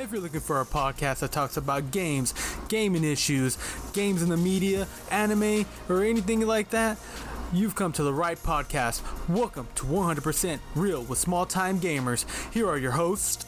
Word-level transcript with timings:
If 0.00 0.12
you're 0.12 0.20
looking 0.20 0.38
for 0.38 0.60
a 0.60 0.64
podcast 0.64 1.18
that 1.20 1.32
talks 1.32 1.56
about 1.56 1.90
games, 1.90 2.32
gaming 2.68 3.02
issues, 3.02 3.58
games 3.92 4.22
in 4.22 4.28
the 4.28 4.36
media, 4.36 4.86
anime, 5.10 5.66
or 5.88 6.04
anything 6.04 6.46
like 6.46 6.70
that, 6.70 6.98
you've 7.52 7.74
come 7.74 7.90
to 7.94 8.04
the 8.04 8.12
right 8.12 8.38
podcast. 8.38 9.02
Welcome 9.28 9.66
to 9.74 9.86
100% 9.86 10.60
Real 10.76 11.02
with 11.02 11.18
Small 11.18 11.46
Time 11.46 11.80
Gamers. 11.80 12.24
Here 12.54 12.68
are 12.68 12.78
your 12.78 12.92
hosts. 12.92 13.44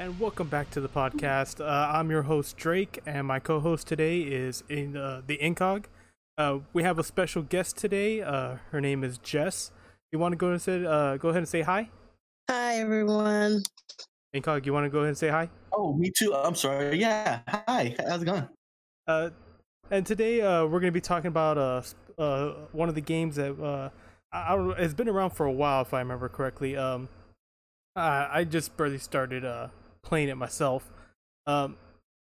And 0.00 0.18
welcome 0.18 0.48
back 0.48 0.70
to 0.72 0.80
the 0.80 0.88
podcast. 0.88 1.60
Uh, 1.60 1.92
I'm 1.96 2.10
your 2.10 2.22
host 2.22 2.56
Drake, 2.56 2.98
and 3.06 3.24
my 3.24 3.38
co-host 3.38 3.86
today 3.86 4.18
is 4.22 4.64
in 4.68 4.96
uh, 4.96 5.22
the 5.24 5.38
Incog. 5.38 5.84
Uh, 6.36 6.58
we 6.72 6.82
have 6.82 6.98
a 6.98 7.04
special 7.04 7.42
guest 7.42 7.76
today. 7.76 8.20
Uh, 8.20 8.56
her 8.72 8.80
name 8.80 9.04
is 9.04 9.18
Jess. 9.18 9.70
You 10.16 10.20
want 10.20 10.32
to 10.32 10.36
go 10.36 10.48
and 10.50 10.62
say, 10.62 10.82
uh, 10.82 11.18
go 11.18 11.28
ahead 11.28 11.40
and 11.40 11.48
say 11.48 11.60
hi? 11.60 11.90
Hi, 12.48 12.76
everyone. 12.76 13.62
And 14.32 14.42
Incog, 14.42 14.64
you 14.64 14.72
want 14.72 14.86
to 14.86 14.88
go 14.88 15.00
ahead 15.00 15.08
and 15.08 15.18
say 15.18 15.28
hi? 15.28 15.50
Oh, 15.74 15.92
me 15.92 16.10
too. 16.10 16.34
I'm 16.34 16.54
sorry. 16.54 16.96
Yeah. 16.96 17.40
Hi. 17.46 17.94
How's 18.08 18.22
it 18.22 18.24
going? 18.24 18.48
Uh, 19.06 19.28
and 19.90 20.06
today 20.06 20.40
uh, 20.40 20.64
we're 20.64 20.80
going 20.80 20.84
to 20.84 20.90
be 20.90 21.02
talking 21.02 21.28
about 21.28 21.58
uh, 21.58 21.82
uh, 22.16 22.54
one 22.72 22.88
of 22.88 22.94
the 22.94 23.02
games 23.02 23.36
that 23.36 23.62
uh, 23.62 23.90
I, 24.32 24.54
I, 24.54 24.72
it's 24.78 24.94
been 24.94 25.10
around 25.10 25.32
for 25.32 25.44
a 25.44 25.52
while, 25.52 25.82
if 25.82 25.92
I 25.92 25.98
remember 25.98 26.30
correctly. 26.30 26.78
Um, 26.78 27.10
I, 27.94 28.38
I 28.38 28.44
just 28.44 28.74
barely 28.78 28.96
started 28.96 29.44
uh, 29.44 29.68
playing 30.02 30.30
it 30.30 30.36
myself. 30.36 30.90
Um, 31.46 31.76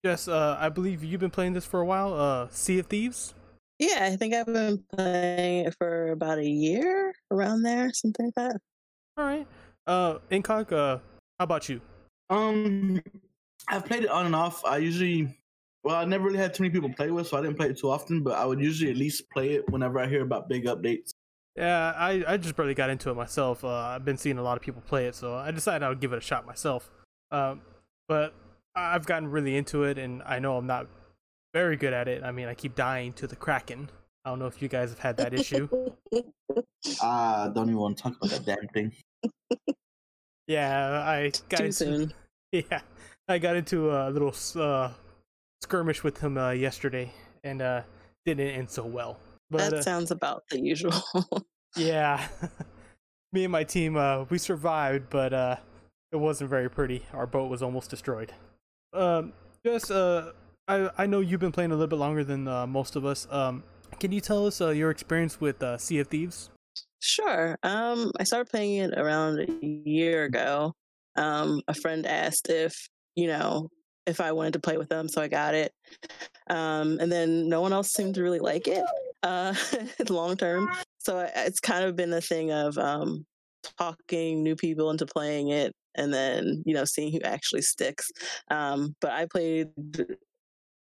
Jess, 0.04 0.28
uh, 0.28 0.58
I 0.60 0.70
believe 0.70 1.04
you've 1.04 1.22
been 1.22 1.30
playing 1.30 1.54
this 1.54 1.66
for 1.66 1.80
a 1.80 1.86
while. 1.86 2.16
Uh, 2.16 2.48
Sea 2.50 2.80
of 2.80 2.88
Thieves. 2.88 3.36
Yeah, 3.78 4.00
I 4.02 4.16
think 4.16 4.34
I've 4.34 4.48
been 4.48 4.84
playing 4.96 5.66
it 5.66 5.76
for 5.78 6.12
about 6.12 6.40
a 6.40 6.50
year, 6.50 7.13
around 7.34 7.64
there, 7.64 7.92
something 7.94 8.28
like 8.28 8.36
that. 8.36 8.62
All 9.18 9.26
right. 9.26 9.48
Uh, 9.86 10.20
Incog, 10.32 10.72
uh, 10.72 10.98
how 11.40 11.44
about 11.44 11.68
you? 11.68 11.82
Um, 12.30 13.02
I've 13.68 13.86
played 13.86 14.04
it 14.04 14.10
on 14.10 14.26
and 14.26 14.36
off. 14.36 14.64
I 14.66 14.78
usually, 14.78 15.38
well, 15.84 15.96
I 15.96 16.06
never 16.06 16.26
really 16.26 16.38
had 16.38 16.54
too 16.54 16.64
many 16.64 16.72
people 16.72 16.94
play 16.94 17.12
with, 17.12 17.28
so 17.28 17.38
I 17.38 17.42
didn't 17.42 17.58
play 17.58 17.68
it 17.68 17.78
too 17.78 17.90
often. 17.90 18.24
But 18.24 18.38
I 18.38 18.46
would 18.46 18.60
usually 18.60 18.92
at 18.92 18.98
least 18.98 19.30
play 19.32 19.54
it 19.54 19.70
whenever 19.70 20.00
I 20.00 20.08
hear 20.08 20.22
about 20.22 20.48
big 20.48 20.66
updates. 20.66 21.14
Yeah, 21.56 21.94
I, 21.96 22.24
I 22.28 22.38
just 22.38 22.56
barely 22.56 22.74
got 22.74 22.90
into 22.90 23.12
it 23.12 23.16
myself. 23.16 23.64
Uh, 23.64 23.70
I've 23.70 24.06
been 24.06 24.18
seeing 24.18 24.38
a 24.38 24.44
lot 24.44 24.58
of 24.58 24.64
people 24.64 24.82
play 24.82 25.06
it, 25.06 25.16
so 25.16 25.36
I 25.36 25.52
decided 25.52 25.84
I 25.84 25.90
would 25.90 26.00
give 26.00 26.14
it 26.14 26.18
a 26.18 26.22
shot 26.22 26.48
myself. 26.48 26.90
Um, 27.32 27.62
but 28.08 28.34
I've 28.76 29.06
gotten 29.06 29.30
really 29.30 29.56
into 29.56 29.84
it, 29.84 30.00
and 30.00 30.24
I 30.24 30.40
know 30.40 30.58
I'm 30.58 30.66
not 30.66 30.88
very 31.54 31.78
good 31.78 31.94
at 31.94 32.08
it. 32.08 32.24
I 32.24 32.32
mean, 32.32 32.48
I 32.48 32.56
keep 32.56 32.74
dying 32.76 33.14
to 33.14 33.28
the 33.28 33.36
Kraken. 33.36 33.90
I 34.26 34.30
don't 34.30 34.40
know 34.40 34.46
if 34.46 34.62
you 34.62 34.70
guys 34.70 34.90
have 34.90 35.00
had 35.00 35.18
that 35.18 35.34
issue. 35.34 35.68
Ah, 37.02 37.44
uh, 37.44 37.48
don't 37.48 37.70
even 37.70 37.78
want 37.80 37.98
to 37.98 38.04
talk 38.04 38.18
about 38.18 38.30
that 38.30 38.46
damn 38.46 38.68
thing. 38.68 38.92
yeah, 40.48 41.02
I 41.08 41.32
got 41.50 41.58
Too 41.58 41.64
into, 41.64 41.74
soon. 41.74 42.14
Yeah, 42.52 42.82
I 43.28 43.40
got 43.40 43.56
into 43.56 43.90
a 43.90 44.12
little 44.12 44.36
uh, 44.62 44.92
skirmish 45.64 46.04
with 46.04 46.20
him 46.20 46.38
uh, 46.38 46.52
yesterday, 46.52 47.12
and 47.44 47.62
uh, 47.62 47.82
didn't 48.26 48.50
end 48.50 48.70
so 48.70 48.86
well. 48.86 49.18
But, 49.50 49.72
that 49.72 49.84
sounds 49.84 50.12
about 50.12 50.44
the 50.50 50.60
usual. 50.60 50.94
yeah, 51.78 52.28
me 53.32 53.46
and 53.46 53.52
my 53.52 53.64
team, 53.64 53.96
uh, 53.96 54.26
we 54.26 54.38
survived, 54.38 55.10
but 55.10 55.34
uh, 55.34 55.56
it 56.12 56.18
wasn't 56.18 56.50
very 56.50 56.70
pretty. 56.70 57.04
Our 57.14 57.26
boat 57.26 57.50
was 57.50 57.64
almost 57.64 57.90
destroyed. 57.90 58.34
Um, 58.94 59.34
just 59.66 59.90
uh, 59.90 60.34
I 60.68 60.90
I 60.98 61.06
know 61.06 61.22
you've 61.22 61.40
been 61.40 61.54
playing 61.54 61.72
a 61.72 61.76
little 61.76 61.88
bit 61.88 62.00
longer 62.00 62.24
than 62.24 62.48
uh, 62.48 62.68
most 62.68 62.96
of 62.96 63.06
us. 63.06 63.26
Um, 63.32 63.64
can 64.00 64.12
you 64.12 64.22
tell 64.22 64.46
us 64.46 64.62
uh, 64.62 64.70
your 64.70 64.92
experience 64.92 65.40
with 65.40 65.62
uh, 65.64 65.78
Sea 65.78 66.00
of 66.00 66.08
Thieves? 66.08 66.50
Sure. 67.00 67.58
Um, 67.64 68.12
I 68.20 68.24
started 68.24 68.50
playing 68.50 68.78
it 68.78 68.98
around 68.98 69.40
a 69.40 69.66
year 69.66 70.24
ago. 70.24 70.74
Um, 71.16 71.62
a 71.68 71.74
friend 71.74 72.06
asked 72.06 72.50
if 72.50 72.74
you 73.16 73.28
know 73.28 73.70
if 74.06 74.20
I 74.20 74.32
wanted 74.32 74.54
to 74.54 74.60
play 74.60 74.78
with 74.78 74.90
them, 74.90 75.08
so 75.08 75.22
I 75.22 75.28
got 75.28 75.54
it. 75.54 75.72
Um, 76.50 76.98
and 77.00 77.12
then 77.12 77.48
no 77.48 77.62
one 77.62 77.74
else 77.74 77.92
seemed 77.92 78.16
to 78.16 78.24
really 78.24 78.40
like 78.40 78.68
it 78.68 78.84
uh, 79.24 79.54
long 80.10 80.38
term. 80.38 80.70
So 81.00 81.28
it's 81.36 81.60
kind 81.60 81.86
of 81.86 81.96
been 81.96 82.14
a 82.14 82.22
thing 82.22 82.52
of 82.52 82.78
um, 82.78 83.26
talking 83.78 84.44
new 84.44 84.56
people 84.56 84.92
into 84.92 85.06
playing 85.06 85.50
it, 85.50 85.74
and 85.96 86.14
then 86.14 86.64
you 86.66 86.74
know 86.74 86.86
seeing 86.86 87.12
who 87.12 87.22
actually 87.22 87.62
sticks. 87.62 88.10
Um, 88.50 88.96
but 89.02 89.12
I 89.12 89.26
played 89.26 89.70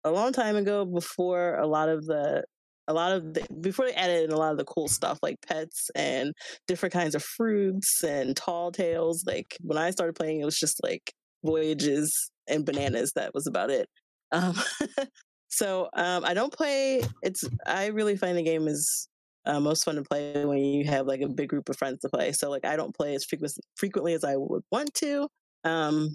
a 0.05 0.11
long 0.11 0.33
time 0.33 0.57
ago 0.57 0.84
before 0.84 1.57
a 1.57 1.67
lot 1.67 1.89
of 1.89 2.07
the 2.07 2.45
a 2.91 2.93
lot 2.93 3.12
of 3.12 3.34
the, 3.34 3.47
before 3.61 3.87
they 3.87 3.95
added 3.95 4.25
in 4.25 4.33
a 4.33 4.37
lot 4.37 4.53
of 4.53 4.59
the 4.59 4.65
cool 4.65 4.89
stuff 4.89 5.19
like 5.23 5.37
pets 5.47 5.91
and 5.95 6.33
different 6.67 6.93
kinds 6.93 7.15
of 7.15 7.23
fruits 7.23 8.03
and 8.03 8.37
tall 8.37 8.71
tales 8.71 9.25
like 9.27 9.56
when 9.62 9.78
i 9.78 9.91
started 9.91 10.15
playing 10.15 10.41
it 10.41 10.45
was 10.45 10.59
just 10.59 10.83
like 10.83 11.12
voyages 11.45 12.31
and 12.49 12.67
bananas 12.67 13.12
that 13.15 13.33
was 13.33 13.47
about 13.47 13.71
it 13.71 13.89
um, 14.33 14.55
so 15.49 15.89
um, 15.95 16.25
i 16.25 16.34
don't 16.34 16.53
play 16.53 17.03
it's 17.23 17.45
i 17.67 17.87
really 17.87 18.17
find 18.17 18.37
the 18.37 18.43
game 18.43 18.69
is 18.69 19.09
uh, 19.47 19.59
most 19.59 19.84
fun 19.84 19.97
to 19.97 20.03
play 20.03 20.45
when 20.45 20.59
you 20.59 20.84
have 20.84 21.07
like 21.07 21.22
a 21.22 21.28
big 21.28 21.49
group 21.49 21.69
of 21.71 21.77
friends 21.77 22.01
to 22.01 22.09
play 22.09 22.33
so 22.33 22.51
like 22.51 22.65
i 22.65 22.77
don't 22.77 22.95
play 22.95 23.15
as 23.15 23.25
frequent, 23.25 23.53
frequently 23.77 24.12
as 24.12 24.25
i 24.25 24.37
would 24.37 24.62
want 24.71 24.93
to 24.95 25.27
um, 25.65 26.15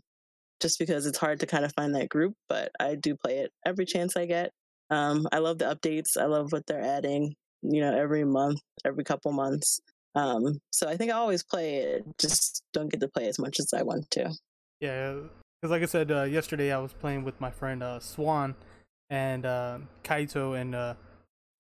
just 0.62 0.80
because 0.80 1.06
it's 1.06 1.18
hard 1.18 1.40
to 1.40 1.46
kind 1.46 1.66
of 1.66 1.74
find 1.74 1.94
that 1.96 2.10
group, 2.10 2.34
but 2.48 2.72
I 2.80 2.96
do 2.96 3.16
play 3.16 3.40
it 3.40 3.52
every 3.66 3.86
chance 3.86 4.16
I 4.16 4.26
get. 4.26 4.52
Um, 4.90 5.28
I 5.32 5.40
love 5.40 5.58
the 5.58 5.66
updates. 5.66 6.18
I 6.18 6.26
love 6.26 6.52
what 6.52 6.66
they're 6.66 6.82
adding, 6.82 7.36
you 7.62 7.82
know, 7.82 7.96
every 7.96 8.24
month, 8.24 8.60
every 8.86 9.04
couple 9.04 9.32
months. 9.32 9.80
Um, 10.16 10.60
so 10.72 10.88
I 10.88 10.96
think 10.96 11.12
I 11.12 11.16
always 11.16 11.44
play 11.44 11.76
it, 11.76 12.06
just 12.18 12.64
don't 12.74 12.90
get 12.90 13.02
to 13.02 13.08
play 13.10 13.28
as 13.28 13.38
much 13.38 13.60
as 13.60 13.74
I 13.74 13.84
want 13.84 14.10
to. 14.12 14.32
Yeah, 14.80 15.16
because 15.62 15.72
like 15.72 15.82
I 15.82 15.86
said 15.86 16.12
uh, 16.12 16.24
yesterday, 16.24 16.72
I 16.72 16.78
was 16.78 16.94
playing 16.94 17.24
with 17.24 17.40
my 17.42 17.52
friend 17.52 17.84
uh, 17.84 18.00
Swan 18.00 18.56
and 19.10 19.46
uh, 19.46 19.80
Kaito, 20.04 20.60
and 20.60 20.74
uh, 20.74 20.94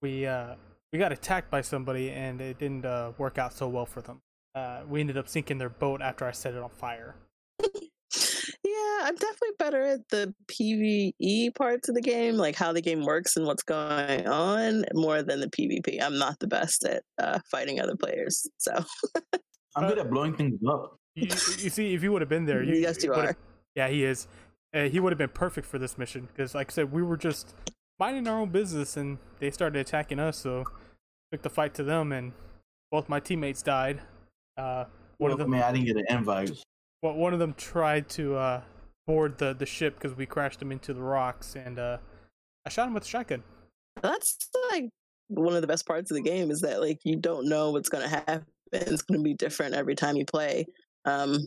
we 0.02 0.26
uh, 0.26 0.56
we 0.94 1.00
got 1.00 1.12
attacked 1.12 1.52
by 1.52 1.62
somebody, 1.62 2.12
and 2.12 2.40
it 2.40 2.58
didn't 2.58 2.86
uh, 2.86 3.12
work 3.18 3.38
out 3.38 3.54
so 3.54 3.68
well 3.68 3.86
for 3.86 4.02
them. 4.02 4.22
we 4.88 5.02
ended 5.02 5.18
up 5.18 5.28
sinking 5.28 5.58
their 5.58 5.70
boat 5.70 6.02
after 6.02 6.26
I 6.26 6.32
set 6.32 6.54
it 6.54 6.64
on 6.64 6.70
fire. 6.70 7.16
Yeah, 8.96 9.08
I'm 9.08 9.16
definitely 9.16 9.56
better 9.58 9.84
at 9.84 10.08
the 10.10 10.34
PvE 10.48 11.56
parts 11.56 11.90
of 11.90 11.96
the 11.96 12.02
game, 12.02 12.36
like 12.36 12.56
how 12.56 12.72
the 12.72 12.82
game 12.82 13.04
works 13.04 13.36
and 13.36 13.46
what's 13.46 13.64
going 13.64 14.28
on, 14.28 14.86
more 14.94 15.24
than 15.24 15.40
the 15.40 15.48
PvP. 15.48 16.02
I'm 16.02 16.18
not 16.18 16.40
the 16.40 16.48
best 16.48 16.86
at 16.86 17.04
uh, 17.18 17.40
fighting 17.50 17.80
other 17.80 17.96
players, 17.96 18.48
so 18.58 18.74
I'm 19.76 19.88
good 19.88 19.98
at 19.98 20.10
blowing 20.10 20.36
things 20.36 20.60
up. 20.68 20.98
You, 21.16 21.28
you 21.28 21.70
see, 21.70 21.94
if 21.94 22.04
you 22.04 22.12
would 22.12 22.22
have 22.22 22.30
been 22.30 22.46
there, 22.46 22.64
you, 22.64 22.76
yes, 22.76 23.04
you 23.04 23.14
are. 23.14 23.36
Yeah, 23.76 23.88
he 23.88 24.04
is. 24.04 24.28
Uh, 24.74 24.84
he 24.84 25.00
would 25.00 25.12
have 25.12 25.18
been 25.18 25.30
perfect 25.30 25.68
for 25.68 25.80
this 25.80 25.98
mission 25.98 26.28
because, 26.32 26.54
like 26.54 26.72
I 26.72 26.74
said, 26.74 26.92
we 26.92 27.02
were 27.02 27.18
just 27.18 27.56
minding 28.00 28.28
our 28.28 28.40
own 28.40 28.50
business, 28.50 28.98
and 28.98 29.18
they 29.40 29.52
started 29.52 29.80
attacking 29.80 30.20
us. 30.20 30.38
So 30.38 30.66
took 31.32 31.42
the 31.42 31.50
fight 31.50 31.74
to 31.76 31.84
them, 31.84 32.12
and 32.12 32.34
both 32.92 33.10
my 33.10 33.20
teammates 33.20 33.62
died. 33.62 34.02
Uh, 34.58 34.86
one 35.18 35.30
well, 35.30 35.34
of 35.34 35.40
them, 35.40 35.52
man, 35.52 35.64
I 35.64 35.72
didn't 35.72 35.86
get 35.86 35.98
an 35.98 36.06
invite. 36.10 36.52
Well, 37.02 37.14
one 37.14 37.34
of 37.34 37.40
them 37.40 37.54
tried 37.54 38.10
to 38.10 38.36
uh, 38.36 38.62
board 39.06 39.38
the, 39.38 39.54
the 39.54 39.66
ship 39.66 39.96
because 39.96 40.16
we 40.18 40.26
crashed 40.26 40.62
him 40.62 40.72
into 40.72 40.94
the 40.94 41.02
rocks, 41.02 41.56
and 41.56 41.80
uh, 41.80 41.98
I 42.66 42.70
shot 42.70 42.88
him 42.88 42.94
with 42.94 43.04
a 43.04 43.08
shotgun. 43.08 43.44
That's 44.02 44.50
like 44.72 44.90
one 45.28 45.56
of 45.56 45.62
the 45.62 45.68
best 45.68 45.86
parts 45.86 46.12
of 46.12 46.16
the 46.16 46.24
game 46.24 46.52
is 46.52 46.62
that 46.62 46.82
like 46.82 47.00
you 47.04 47.16
don't 47.16 47.48
know 47.48 47.72
what's 47.72 47.90
going 47.90 48.04
to 48.04 48.10
happen. 48.10 48.46
It's 48.72 49.04
going 49.04 49.20
to 49.20 49.24
be 49.24 49.34
different 49.34 49.76
every 49.76 49.96
time 49.96 50.16
you 50.16 50.26
play. 50.26 50.66
Um, 51.06 51.38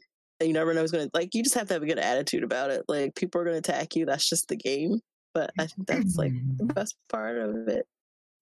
you 0.41 0.53
never 0.53 0.73
know 0.73 0.81
what's 0.81 0.93
going 0.93 1.05
to 1.05 1.11
like. 1.15 1.35
You 1.35 1.43
just 1.43 1.55
have 1.57 1.69
to 1.69 1.75
have 1.75 1.83
a 1.83 1.87
good 1.87 1.99
attitude 1.99 2.45
about 2.45 2.71
it. 2.71 2.85
Like 2.89 3.15
people 3.17 3.41
are 3.41 3.45
going 3.45 3.61
to 3.61 3.71
attack 3.71 3.97
you. 3.97 4.07
That's 4.07 4.29
just 4.29 4.49
the 4.49 4.57
game. 4.57 5.01
But 5.35 5.51
I 5.59 5.67
think 5.67 5.87
that's 5.87 6.17
like 6.17 6.33
the 6.57 6.65
best 6.67 6.97
part 7.09 7.39
of 7.39 7.69
it. 7.69 7.87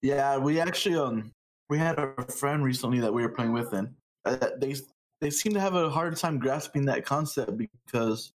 Yeah, 0.01 0.37
we 0.37 0.59
actually 0.59 0.95
um 0.95 1.31
we 1.69 1.77
had 1.77 1.99
a 1.99 2.13
friend 2.31 2.63
recently 2.63 2.99
that 2.99 3.13
we 3.13 3.23
were 3.23 3.29
playing 3.29 3.51
with, 3.51 3.73
and 3.73 3.89
uh, 4.25 4.37
they 4.57 4.75
they 5.21 5.29
seem 5.29 5.53
to 5.53 5.59
have 5.59 5.75
a 5.75 5.89
hard 5.89 6.15
time 6.15 6.39
grasping 6.39 6.85
that 6.85 7.03
concept 7.05 7.57
because 7.57 8.31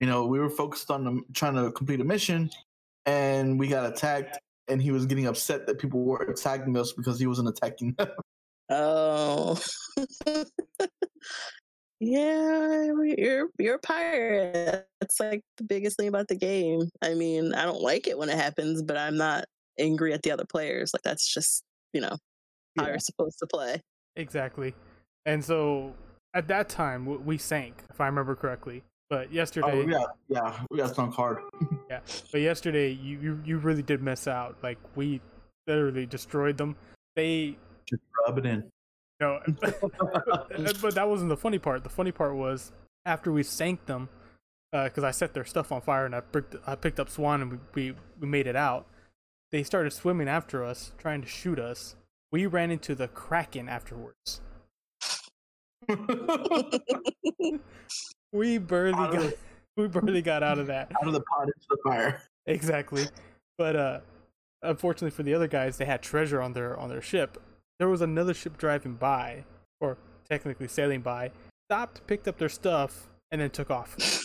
you 0.00 0.06
know 0.06 0.26
we 0.26 0.38
were 0.38 0.50
focused 0.50 0.90
on 0.90 1.04
them 1.04 1.24
trying 1.32 1.54
to 1.54 1.70
complete 1.72 2.00
a 2.00 2.04
mission 2.04 2.50
and 3.06 3.58
we 3.58 3.68
got 3.68 3.90
attacked 3.90 4.38
and 4.68 4.82
he 4.82 4.90
was 4.90 5.06
getting 5.06 5.26
upset 5.26 5.66
that 5.66 5.78
people 5.78 6.04
were 6.04 6.22
attacking 6.22 6.76
us 6.76 6.92
because 6.92 7.18
he 7.18 7.26
wasn't 7.26 7.48
attacking 7.48 7.94
them. 7.98 8.08
Oh. 8.70 9.58
yeah, 12.00 12.92
you're 13.16 13.48
you're 13.58 13.76
a 13.76 13.78
pirate. 13.78 14.86
That's 15.00 15.18
like 15.18 15.40
the 15.56 15.64
biggest 15.64 15.96
thing 15.96 16.06
about 16.06 16.28
the 16.28 16.36
game. 16.36 16.82
I 17.00 17.14
mean, 17.14 17.54
I 17.54 17.64
don't 17.64 17.80
like 17.80 18.06
it 18.06 18.18
when 18.18 18.28
it 18.28 18.36
happens, 18.36 18.82
but 18.82 18.98
I'm 18.98 19.16
not 19.16 19.46
angry 19.78 20.12
at 20.12 20.22
the 20.22 20.32
other 20.32 20.44
players. 20.44 20.90
Like 20.92 21.00
that's 21.00 21.32
just, 21.32 21.64
you 21.94 22.02
know, 22.02 22.18
how 22.76 22.84
yeah. 22.84 22.88
you're 22.88 22.98
supposed 22.98 23.38
to 23.38 23.46
play. 23.46 23.80
Exactly. 24.16 24.74
And 25.24 25.42
so 25.42 25.94
at 26.34 26.46
that 26.48 26.68
time 26.68 27.24
we 27.24 27.38
sank, 27.38 27.84
if 27.88 28.02
I 28.02 28.06
remember 28.06 28.34
correctly. 28.34 28.82
But 29.10 29.32
yesterday, 29.32 29.84
oh, 29.86 29.88
yeah, 29.88 30.04
yeah, 30.28 30.60
we 30.70 30.78
got 30.78 30.94
sunk 30.94 31.14
hard. 31.14 31.38
yeah, 31.90 32.00
but 32.30 32.40
yesterday 32.42 32.90
you, 32.90 33.18
you 33.20 33.42
you 33.44 33.58
really 33.58 33.82
did 33.82 34.02
miss 34.02 34.28
out. 34.28 34.56
Like 34.62 34.78
we 34.96 35.20
literally 35.66 36.04
destroyed 36.04 36.58
them. 36.58 36.76
They 37.16 37.56
just 37.86 38.02
rub 38.26 38.38
it 38.38 38.46
in. 38.46 38.70
No, 39.20 39.40
but 39.46 40.94
that 40.94 41.08
wasn't 41.08 41.30
the 41.30 41.36
funny 41.36 41.58
part. 41.58 41.82
The 41.82 41.90
funny 41.90 42.12
part 42.12 42.34
was 42.34 42.70
after 43.04 43.32
we 43.32 43.42
sank 43.42 43.86
them, 43.86 44.08
uh, 44.72 44.84
because 44.84 45.04
I 45.04 45.10
set 45.10 45.34
their 45.34 45.44
stuff 45.44 45.72
on 45.72 45.80
fire 45.80 46.06
and 46.06 46.14
I 46.14 46.20
picked, 46.20 46.54
I 46.66 46.76
picked 46.76 47.00
up 47.00 47.08
Swan 47.08 47.42
and 47.42 47.52
we, 47.52 47.58
we, 47.74 47.94
we 48.20 48.28
made 48.28 48.46
it 48.46 48.56
out. 48.56 48.86
They 49.50 49.62
started 49.62 49.92
swimming 49.92 50.28
after 50.28 50.62
us, 50.62 50.92
trying 50.98 51.22
to 51.22 51.28
shoot 51.28 51.58
us. 51.58 51.96
We 52.30 52.46
ran 52.46 52.70
into 52.70 52.94
the 52.94 53.08
Kraken 53.08 53.68
afterwards. 53.68 54.42
we 58.32 58.58
barely 58.58 58.92
got, 58.92 59.12
the- 59.12 59.36
we 59.76 59.88
barely 59.88 60.22
got 60.22 60.42
out 60.42 60.58
of 60.58 60.66
that. 60.68 60.90
Out 61.00 61.06
of 61.06 61.12
the 61.12 61.20
pot 61.22 61.44
into 61.44 61.66
the 61.70 61.78
fire. 61.84 62.22
exactly 62.46 63.06
but 63.56 63.76
uh 63.76 64.00
unfortunately 64.62 65.10
for 65.10 65.22
the 65.22 65.34
other 65.34 65.48
guys 65.48 65.76
they 65.76 65.84
had 65.84 66.02
treasure 66.02 66.40
on 66.40 66.52
their 66.52 66.76
on 66.78 66.88
their 66.88 67.02
ship 67.02 67.40
there 67.78 67.88
was 67.88 68.00
another 68.00 68.34
ship 68.34 68.56
driving 68.58 68.94
by 68.94 69.44
or 69.80 69.98
technically 70.28 70.66
sailing 70.68 71.00
by 71.00 71.30
stopped 71.70 72.06
picked 72.06 72.26
up 72.26 72.38
their 72.38 72.48
stuff 72.48 73.08
and 73.30 73.40
then 73.40 73.50
took 73.50 73.70
off 73.70 73.96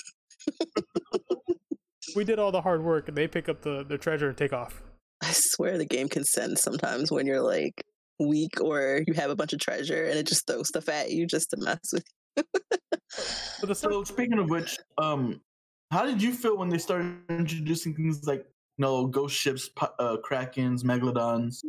we 2.15 2.23
did 2.23 2.39
all 2.39 2.51
the 2.51 2.61
hard 2.61 2.83
work 2.83 3.07
and 3.07 3.17
they 3.17 3.27
pick 3.27 3.49
up 3.49 3.61
the 3.61 3.83
the 3.83 3.97
treasure 3.97 4.29
and 4.29 4.37
take 4.37 4.53
off 4.53 4.81
I 5.21 5.31
swear 5.33 5.77
the 5.77 5.85
game 5.85 6.09
can 6.09 6.23
send 6.23 6.59
sometimes 6.59 7.11
when 7.11 7.25
you're 7.27 7.41
like 7.41 7.83
weak 8.19 8.59
or 8.61 9.01
you 9.07 9.13
have 9.13 9.29
a 9.29 9.35
bunch 9.35 9.53
of 9.53 9.59
treasure 9.59 10.03
and 10.05 10.17
it 10.19 10.27
just 10.27 10.45
throws 10.47 10.67
stuff 10.67 10.89
at 10.89 11.11
you 11.11 11.25
just 11.25 11.49
to 11.51 11.57
mess 11.57 11.79
with 11.93 12.03
but 13.61 13.77
So 13.77 14.03
speaking 14.03 14.39
of 14.39 14.49
which, 14.49 14.77
um, 14.97 15.41
how 15.91 16.05
did 16.05 16.21
you 16.21 16.33
feel 16.33 16.57
when 16.57 16.69
they 16.69 16.77
started 16.77 17.21
introducing 17.29 17.93
things 17.93 18.25
like 18.25 18.39
you 18.77 18.81
know 18.81 19.07
ghost 19.07 19.35
ships, 19.35 19.69
uh, 19.79 20.17
krakens, 20.23 20.83
megalodons? 20.83 21.63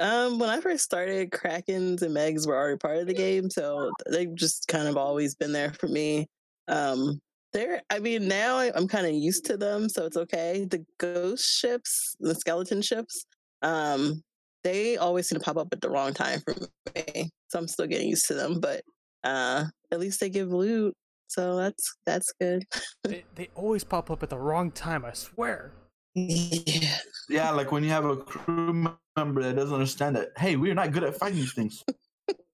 Um, 0.00 0.38
when 0.38 0.48
I 0.48 0.60
first 0.60 0.82
started, 0.84 1.30
Krakens 1.30 2.00
and 2.00 2.16
Megs 2.16 2.46
were 2.46 2.56
already 2.56 2.78
part 2.78 2.96
of 2.96 3.06
the 3.06 3.12
game, 3.12 3.50
so 3.50 3.90
they've 4.10 4.34
just 4.34 4.66
kind 4.66 4.88
of 4.88 4.96
always 4.96 5.34
been 5.34 5.52
there 5.52 5.74
for 5.74 5.88
me. 5.88 6.26
Um, 6.68 7.20
they're, 7.52 7.82
I 7.90 7.98
mean, 7.98 8.26
now 8.26 8.56
I- 8.56 8.72
I'm 8.74 8.88
kind 8.88 9.06
of 9.06 9.12
used 9.12 9.44
to 9.46 9.58
them, 9.58 9.90
so 9.90 10.06
it's 10.06 10.16
okay. 10.16 10.64
The 10.64 10.86
ghost 10.98 11.44
ships, 11.44 12.16
the 12.18 12.34
skeleton 12.34 12.80
ships, 12.80 13.26
um, 13.60 14.22
they 14.64 14.96
always 14.96 15.28
seem 15.28 15.38
to 15.38 15.44
pop 15.44 15.58
up 15.58 15.68
at 15.72 15.82
the 15.82 15.90
wrong 15.90 16.14
time 16.14 16.40
for 16.40 16.54
me, 16.94 17.28
so 17.48 17.58
I'm 17.58 17.68
still 17.68 17.86
getting 17.86 18.08
used 18.08 18.26
to 18.28 18.34
them. 18.34 18.58
But 18.58 18.82
uh, 19.24 19.64
at 19.90 20.00
least 20.00 20.20
they 20.20 20.30
give 20.30 20.52
loot, 20.52 20.94
so 21.28 21.56
that's 21.56 21.96
that's 22.06 22.32
good. 22.40 22.64
they, 23.04 23.24
they 23.34 23.48
always 23.54 23.84
pop 23.84 24.10
up 24.10 24.22
at 24.22 24.30
the 24.30 24.38
wrong 24.38 24.70
time 24.70 25.04
i 25.04 25.12
swear 25.12 25.72
yeah. 26.14 26.96
Yeah, 27.28 27.50
like 27.50 27.70
when 27.70 27.84
you 27.84 27.90
have 27.90 28.04
a 28.04 28.16
crew 28.16 28.72
member 29.16 29.42
that 29.44 29.54
doesn't 29.54 29.72
understand 29.72 30.16
that. 30.16 30.30
Hey, 30.36 30.56
we're 30.56 30.74
not 30.74 30.90
good 30.90 31.04
at 31.04 31.14
fighting 31.14 31.36
these 31.38 31.52
things. 31.52 31.84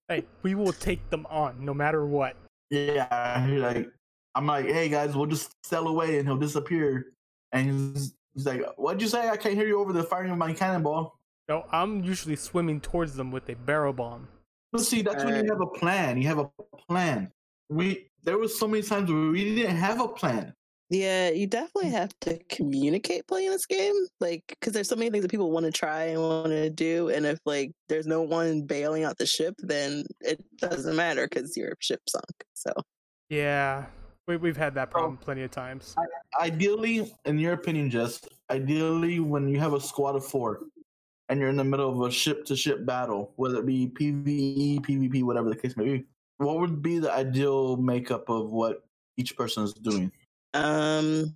hey 0.09 0.25
we 0.43 0.55
will 0.55 0.73
take 0.75 1.09
them 1.11 1.27
on 1.31 1.65
no 1.65 1.73
matter 1.75 2.07
what 2.07 2.37
Yeah, 2.71 3.47
you're 3.47 3.61
like 3.61 3.89
I'm 4.35 4.47
like, 4.47 4.67
hey 4.67 4.89
guys, 4.91 5.17
we'll 5.17 5.27
just 5.27 5.53
sail 5.65 5.89
away 5.89 6.19
and 6.19 6.29
he'll 6.29 6.37
disappear. 6.37 7.07
And 7.53 7.95
he's, 7.95 8.15
he's 8.35 8.45
like, 8.45 8.63
what'd 8.77 9.01
you 9.01 9.09
say? 9.09 9.31
I 9.31 9.39
can't 9.39 9.55
hear 9.55 9.67
you 9.67 9.81
over 9.81 9.95
the 9.95 10.03
firing 10.03 10.31
of 10.31 10.37
my 10.39 10.53
cannonball. 10.53 11.19
no 11.49 11.65
i'm 11.73 12.05
usually 12.05 12.37
swimming 12.37 12.81
towards 12.81 13.15
them 13.15 13.31
with 13.31 13.49
a 13.49 13.55
barrel 13.55 13.93
bomb 13.95 14.29
But 14.73 14.83
see, 14.83 15.03
that's 15.03 15.25
when 15.25 15.35
you 15.35 15.51
uh, 15.51 15.55
have 15.55 15.61
a 15.61 15.79
plan. 15.79 16.21
You 16.21 16.29
have 16.29 16.39
a 16.39 16.49
plan. 16.89 17.31
We 17.69 18.09
there 18.23 18.39
was 18.39 18.59
so 18.59 18.67
many 18.67 18.83
times 18.83 19.11
where 19.11 19.31
we 19.31 19.55
didn't 19.55 19.77
have 19.77 20.01
a 20.01 20.09
plan. 20.09 20.53
Yeah, 20.89 21.31
you 21.31 21.49
definitely 21.49 21.91
have 21.91 22.13
to 22.21 22.39
communicate 22.49 23.27
playing 23.27 23.51
this 23.51 23.67
game, 23.67 23.95
like 24.21 24.45
because 24.49 24.73
there's 24.73 24.89
so 24.89 24.95
many 24.95 25.11
things 25.11 25.23
that 25.23 25.31
people 25.31 25.51
want 25.51 25.67
to 25.67 25.73
try 25.73 26.05
and 26.05 26.21
want 26.21 26.51
to 26.51 26.71
do, 26.71 27.09
and 27.09 27.27
if 27.27 27.39
like 27.45 27.73
there's 27.89 28.07
no 28.07 28.23
one 28.23 28.63
bailing 28.63 29.05
out 29.05 29.19
the 29.19 29.27
ship, 29.27 29.55
then 29.59 30.05
it 30.21 30.45
doesn't 30.59 30.95
matter 30.95 31.27
because 31.27 31.57
your 31.57 31.75
ship 31.81 32.01
sunk. 32.09 32.25
So 32.55 32.73
yeah 33.29 33.87
we, 34.27 34.37
we've 34.37 34.57
had 34.57 34.75
that 34.75 34.91
problem 34.91 35.17
plenty 35.17 35.43
of 35.43 35.51
times 35.51 35.95
Ideally, 36.41 37.11
in 37.25 37.39
your 37.39 37.55
opinion, 37.55 37.89
Jess, 37.91 38.21
ideally 38.51 39.21
when 39.21 39.49
you 39.49 39.59
have 39.59 39.73
a 39.73 39.81
squad 39.81 40.17
of 40.17 40.25
four 40.25 40.61
and 41.29 41.41
you're 41.41 41.49
in 41.49 41.57
the 41.57 41.65
middle 41.65 41.91
of 41.91 42.09
a 42.09 42.13
ship 42.13 42.45
to 42.47 42.57
ship 42.57 42.87
battle, 42.87 43.33
whether 43.37 43.59
it 43.59 43.67
be 43.67 43.89
PvE, 43.89 44.81
PvP, 44.81 45.23
whatever 45.23 45.49
the 45.51 45.57
case 45.57 45.77
may 45.77 45.85
be, 45.85 46.05
what 46.39 46.59
would 46.59 46.83
be 46.83 46.99
the 46.99 47.13
ideal 47.13 47.77
makeup 47.77 48.29
of 48.29 48.51
what 48.51 48.85
each 49.17 49.37
person 49.37 49.65
is 49.65 49.73
doing? 49.73 50.13
Um, 50.55 51.33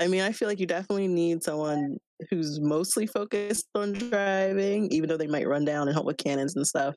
I 0.00 0.06
mean, 0.06 0.22
I 0.22 0.32
feel 0.32 0.48
like 0.48 0.60
you 0.60 0.66
definitely 0.66 1.08
need 1.08 1.42
someone 1.42 1.98
who's 2.30 2.60
mostly 2.60 3.06
focused 3.06 3.66
on 3.74 3.92
driving, 3.92 4.90
even 4.90 5.08
though 5.08 5.16
they 5.16 5.26
might 5.26 5.48
run 5.48 5.64
down 5.64 5.88
and 5.88 5.94
help 5.94 6.06
with 6.06 6.16
cannons 6.16 6.56
and 6.56 6.66
stuff. 6.66 6.94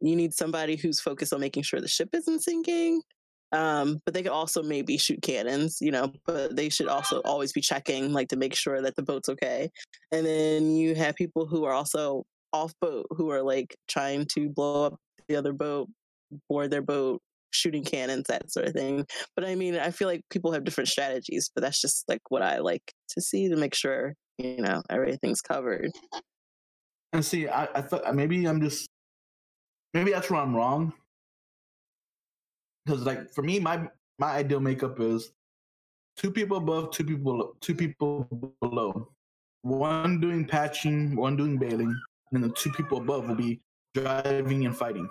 You 0.00 0.16
need 0.16 0.34
somebody 0.34 0.76
who's 0.76 1.00
focused 1.00 1.32
on 1.32 1.40
making 1.40 1.62
sure 1.62 1.80
the 1.80 1.88
ship 1.88 2.10
isn't 2.12 2.42
sinking. 2.42 3.02
Um, 3.52 4.00
but 4.04 4.12
they 4.12 4.22
could 4.22 4.32
also 4.32 4.62
maybe 4.62 4.98
shoot 4.98 5.22
cannons, 5.22 5.78
you 5.80 5.90
know, 5.90 6.12
but 6.26 6.56
they 6.56 6.68
should 6.68 6.88
also 6.88 7.20
always 7.24 7.52
be 7.52 7.60
checking, 7.60 8.12
like 8.12 8.28
to 8.28 8.36
make 8.36 8.54
sure 8.54 8.82
that 8.82 8.96
the 8.96 9.02
boat's 9.02 9.28
okay. 9.28 9.70
And 10.10 10.26
then 10.26 10.76
you 10.76 10.94
have 10.94 11.14
people 11.14 11.46
who 11.46 11.64
are 11.64 11.72
also 11.72 12.24
off 12.52 12.72
boat 12.80 13.06
who 13.10 13.30
are 13.30 13.42
like 13.42 13.76
trying 13.88 14.26
to 14.34 14.48
blow 14.48 14.86
up 14.86 14.96
the 15.28 15.36
other 15.36 15.52
boat, 15.52 15.88
board 16.48 16.70
their 16.70 16.82
boat, 16.82 17.20
shooting 17.50 17.84
cannons, 17.84 18.26
that 18.28 18.50
sort 18.50 18.66
of 18.66 18.72
thing. 18.72 19.06
But 19.34 19.44
I 19.44 19.54
mean, 19.54 19.76
I 19.76 19.90
feel 19.90 20.08
like 20.08 20.22
people 20.30 20.52
have 20.52 20.64
different 20.64 20.88
strategies, 20.88 21.50
but 21.54 21.62
that's 21.62 21.80
just 21.80 22.04
like 22.08 22.22
what 22.28 22.42
I 22.42 22.58
like 22.58 22.92
to 23.10 23.20
see 23.20 23.48
to 23.48 23.56
make 23.56 23.74
sure, 23.74 24.14
you 24.38 24.58
know, 24.58 24.82
everything's 24.90 25.40
covered. 25.40 25.90
And 27.12 27.24
see, 27.24 27.48
I, 27.48 27.68
I 27.74 27.82
thought 27.82 28.14
maybe 28.14 28.44
I'm 28.46 28.60
just 28.60 28.88
maybe 29.94 30.10
that's 30.10 30.30
where 30.30 30.40
I'm 30.40 30.54
wrong. 30.54 30.92
Because 32.86 33.02
like 33.02 33.34
for 33.34 33.42
me, 33.42 33.58
my 33.58 33.88
my 34.18 34.30
ideal 34.32 34.60
makeup 34.60 35.00
is 35.00 35.32
two 36.16 36.30
people 36.30 36.58
above, 36.58 36.92
two 36.92 37.04
people 37.04 37.56
two 37.60 37.74
people 37.74 38.54
below. 38.62 39.10
One 39.62 40.20
doing 40.20 40.46
patching, 40.46 41.16
one 41.16 41.36
doing 41.36 41.58
bailing, 41.58 41.88
and 41.88 42.42
then 42.42 42.42
the 42.42 42.54
two 42.54 42.70
people 42.70 42.98
above 42.98 43.28
will 43.28 43.34
be 43.34 43.60
driving 43.94 44.66
and 44.66 44.76
fighting. 44.76 45.08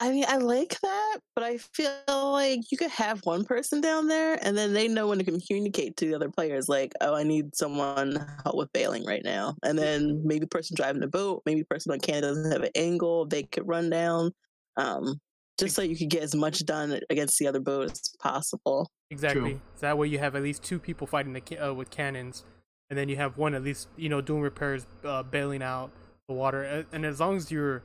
I 0.00 0.10
mean, 0.10 0.24
I 0.26 0.38
like 0.38 0.78
that, 0.80 1.18
but 1.36 1.44
I 1.44 1.56
feel 1.56 1.92
like 2.06 2.70
you 2.70 2.76
could 2.76 2.90
have 2.90 3.24
one 3.24 3.44
person 3.44 3.80
down 3.80 4.08
there 4.08 4.38
and 4.42 4.58
then 4.58 4.72
they 4.72 4.88
know 4.88 5.06
when 5.06 5.18
to 5.18 5.24
communicate 5.24 5.96
to 5.98 6.06
the 6.06 6.14
other 6.14 6.28
players, 6.28 6.68
like, 6.68 6.92
oh, 7.00 7.14
I 7.14 7.22
need 7.22 7.54
someone 7.54 8.16
help 8.42 8.56
with 8.56 8.72
bailing 8.72 9.04
right 9.06 9.22
now. 9.24 9.54
And 9.62 9.78
then 9.78 10.20
maybe 10.24 10.46
person 10.46 10.74
driving 10.74 11.00
the 11.00 11.06
boat, 11.06 11.42
maybe 11.46 11.62
person 11.62 11.92
on 11.92 12.00
Canada 12.00 12.26
doesn't 12.26 12.50
have 12.50 12.62
an 12.62 12.70
angle, 12.74 13.24
they 13.26 13.44
could 13.44 13.68
run 13.68 13.88
down. 13.88 14.32
Um, 14.76 15.20
just 15.58 15.74
so 15.74 15.82
you 15.82 15.96
could 15.96 16.10
get 16.10 16.22
as 16.22 16.34
much 16.34 16.64
done 16.64 17.00
against 17.10 17.38
the 17.38 17.46
other 17.46 17.60
boat 17.60 17.90
as 17.90 18.00
possible. 18.20 18.90
Exactly. 19.10 19.60
So 19.76 19.86
that 19.86 19.98
way 19.98 20.08
you 20.08 20.18
have 20.18 20.34
at 20.34 20.42
least 20.42 20.62
two 20.62 20.78
people 20.78 21.06
fighting 21.06 21.32
the, 21.32 21.58
uh, 21.58 21.72
with 21.72 21.90
cannons, 21.90 22.44
and 22.90 22.98
then 22.98 23.08
you 23.08 23.16
have 23.16 23.38
one 23.38 23.54
at 23.54 23.62
least 23.62 23.88
you 23.96 24.08
know 24.08 24.20
doing 24.20 24.42
repairs, 24.42 24.86
uh, 25.04 25.22
bailing 25.22 25.62
out 25.62 25.90
the 26.28 26.34
water, 26.34 26.86
and 26.92 27.04
as 27.04 27.20
long 27.20 27.36
as 27.36 27.50
you're 27.50 27.82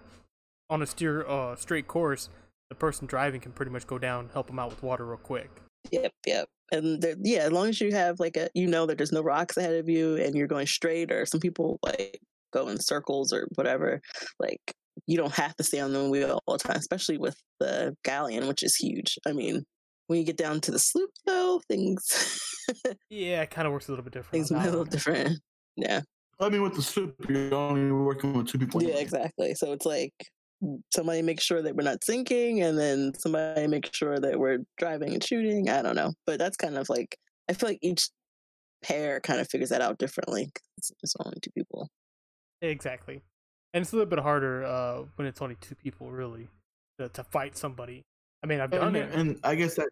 on 0.70 0.82
a 0.82 0.86
steer 0.86 1.28
uh, 1.28 1.56
straight 1.56 1.88
course, 1.88 2.30
the 2.70 2.76
person 2.76 3.08
driving 3.08 3.42
can 3.42 3.52
pretty 3.52 3.72
much 3.72 3.88
go 3.88 3.98
down, 3.98 4.30
help 4.34 4.48
them 4.48 4.60
out 4.60 4.70
with 4.70 4.84
water 4.84 5.06
real 5.06 5.18
quick. 5.18 5.50
Yep, 5.92 6.14
yep. 6.26 6.48
And 6.72 7.02
there, 7.02 7.16
yeah, 7.20 7.40
as 7.40 7.52
long 7.52 7.68
as 7.68 7.82
you 7.82 7.92
have 7.92 8.20
like 8.20 8.38
a, 8.38 8.50
you 8.54 8.68
know 8.68 8.86
that 8.86 8.98
there's 8.98 9.12
no 9.12 9.22
rocks 9.22 9.58
ahead 9.58 9.74
of 9.74 9.90
you 9.90 10.18
and 10.18 10.36
you're 10.36 10.48
going 10.48 10.68
straight, 10.68 11.12
or 11.12 11.26
some 11.26 11.40
people 11.40 11.80
like 11.84 12.20
go 12.52 12.68
in 12.68 12.80
circles 12.80 13.34
or 13.34 13.48
whatever. 13.56 14.02
Like 14.40 14.74
you 15.08 15.18
don't 15.18 15.34
have 15.34 15.56
to 15.58 15.64
stay 15.64 15.80
on 15.80 15.94
the 15.94 16.10
wheel 16.10 16.40
all 16.48 16.58
the 16.58 16.64
time, 16.64 16.78
especially 16.78 17.18
with 17.18 17.38
the 17.60 17.96
galleon, 18.04 18.48
which 18.48 18.64
is 18.64 18.76
huge. 18.76 19.18
I 19.28 19.34
mean, 19.34 19.64
when 20.08 20.20
you 20.20 20.26
get 20.26 20.38
down 20.38 20.62
to 20.62 20.72
the 20.72 20.80
sloop, 20.80 21.12
though, 21.26 21.62
things 21.70 22.02
Yeah, 23.10 23.42
it 23.42 23.50
kind 23.50 23.66
of 23.68 23.74
works 23.74 23.88
a 23.88 23.92
little 23.92 24.04
bit 24.04 24.14
different. 24.14 24.32
things 24.34 24.52
on 24.52 24.62
a 24.62 24.64
little 24.64 24.86
different. 24.86 25.40
Yeah, 25.76 26.02
I 26.40 26.50
mean, 26.50 26.62
with 26.62 26.76
the 26.76 26.82
sloop, 26.82 27.30
you're 27.30 27.54
only 27.54 27.92
working 27.92 28.34
with 28.34 28.48
two 28.48 28.58
people. 28.60 28.82
yeah, 28.82 28.96
exactly. 28.98 29.54
So 29.56 29.74
it's 29.74 29.86
like 29.86 30.14
mm, 30.64 30.82
somebody 30.94 31.22
makes 31.22 31.44
sure 31.44 31.62
that 31.62 31.76
we're 31.76 31.84
not 31.84 32.04
sinking, 32.04 32.62
and 32.62 32.78
then 32.78 33.14
somebody 33.16 33.68
makes 33.68 33.96
sure 33.96 34.20
that 34.20 34.40
we're 34.40 34.60
driving 34.78 35.14
and 35.14 35.24
shooting. 35.24 35.70
I 35.70 35.82
don't 35.82 35.96
know, 35.96 36.14
but 36.26 36.40
that's 36.40 36.58
kind 36.58 36.78
of 36.78 36.90
like 36.90 37.18
I 37.50 37.54
feel 37.54 37.70
like 37.70 37.80
each 37.82 38.10
pair 38.84 39.20
kind 39.22 39.42
of 39.42 39.50
figures 39.50 39.70
that 39.72 39.82
out 39.82 40.00
differently. 40.00 40.46
'cause 40.46 40.64
It's, 40.80 40.92
it's 41.04 41.16
only 41.26 41.40
two 41.42 41.52
people. 41.56 41.90
Exactly, 42.62 43.22
and 43.74 43.82
it's 43.82 43.92
a 43.94 43.96
little 43.96 44.10
bit 44.10 44.20
harder 44.20 44.66
uh, 44.66 45.04
when 45.16 45.28
it's 45.28 45.42
only 45.42 45.56
two 45.62 45.76
people 45.76 46.12
really 46.12 46.48
to, 46.98 47.10
to 47.10 47.24
fight 47.24 47.58
somebody. 47.58 48.02
I 48.44 48.48
mean, 48.48 48.62
I've 48.62 48.72
done 48.72 48.96
And, 48.96 48.98
it. 48.98 49.14
and 49.14 49.40
I 49.44 49.56
guess 49.56 49.76
that 49.76 49.90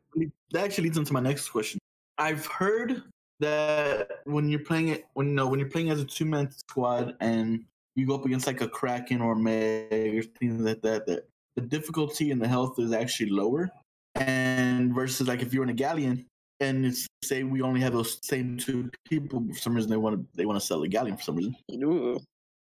that 0.52 0.64
actually 0.64 0.86
leads 0.86 0.98
into 0.98 1.14
my 1.14 1.20
next 1.20 1.50
question. 1.50 1.80
I've 2.18 2.46
heard 2.46 3.04
that 3.40 4.22
when 4.24 4.50
you're 4.50 4.62
playing 4.62 4.90
it, 4.90 5.06
when 5.14 5.36
no, 5.36 5.48
when 5.48 5.60
you're 5.60 5.70
playing 5.70 5.90
as 5.90 6.00
a 6.00 6.06
two 6.06 6.26
man 6.26 6.50
squad 6.52 7.16
and 7.20 7.64
you 7.96 8.08
go 8.08 8.16
up 8.16 8.26
against 8.26 8.48
like 8.48 8.62
a 8.62 8.68
Kraken 8.68 9.22
or 9.22 9.36
Meg 9.36 10.18
or 10.18 10.24
things 10.24 10.62
like 10.62 10.82
that, 10.82 11.06
that 11.08 11.28
the 11.56 11.62
difficulty 11.62 12.32
and 12.32 12.42
the 12.42 12.48
health 12.48 12.80
is 12.80 12.94
actually 12.94 13.30
lower. 13.30 13.70
And 14.16 14.96
versus 14.96 15.28
like 15.28 15.42
if 15.42 15.54
you're 15.54 15.64
in 15.64 15.70
a 15.70 15.74
galleon 15.74 16.26
and 16.60 16.86
it's 16.86 17.06
say 17.24 17.44
we 17.44 17.62
only 17.62 17.82
have 17.82 17.94
those 17.94 18.20
same 18.24 18.58
two 18.58 18.90
people 19.08 19.46
for 19.54 19.60
some 19.60 19.76
reason 19.76 19.92
they 19.92 19.98
want 19.98 20.16
to 20.16 20.26
they 20.36 20.46
want 20.46 20.60
to 20.60 20.66
sell 20.66 20.82
a 20.82 20.88
galleon 20.88 21.18
for 21.18 21.24
some 21.24 21.36
reason. 21.36 21.56
Ooh. 21.84 22.18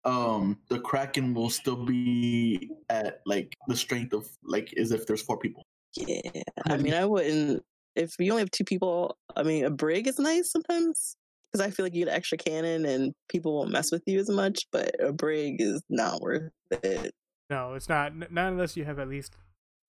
Um 0.06 0.60
the 0.70 0.80
Kraken 0.80 1.34
will 1.34 1.50
still 1.50 1.78
be 1.86 2.72
at 2.90 3.22
like 3.26 3.54
the 3.68 3.76
strength 3.76 4.14
of 4.14 4.28
like 4.44 4.74
as 4.78 4.92
if 4.92 5.06
there's 5.08 5.22
four 5.22 5.38
people. 5.38 5.64
Yeah, 5.96 6.42
I 6.66 6.78
mean, 6.78 6.94
I 6.94 7.06
wouldn't. 7.06 7.64
If 7.96 8.16
you 8.20 8.32
only 8.32 8.42
have 8.42 8.52
two 8.52 8.64
people, 8.64 9.16
I 9.36 9.44
mean, 9.44 9.66
a 9.66 9.70
brig 9.70 10.08
is 10.08 10.18
nice 10.20 10.52
sometimes 10.52 11.16
because 11.52 11.66
I 11.66 11.70
feel 11.70 11.86
like 11.86 11.94
you 11.94 12.06
get 12.06 12.14
extra 12.14 12.38
cannon 12.38 12.86
and 12.86 13.14
people 13.30 13.54
won't 13.56 13.70
mess 13.72 13.92
with 13.92 14.02
you 14.08 14.20
as 14.20 14.30
much. 14.30 14.66
But 14.72 14.96
a 15.00 15.14
brig 15.14 15.62
is 15.62 15.82
not 15.90 16.20
worth 16.22 16.52
it. 16.72 17.14
No, 17.52 17.76
it's 17.76 17.88
not. 17.88 18.16
Not 18.32 18.52
unless 18.52 18.76
you 18.76 18.86
have 18.86 18.98
at 18.98 19.08
least 19.08 19.36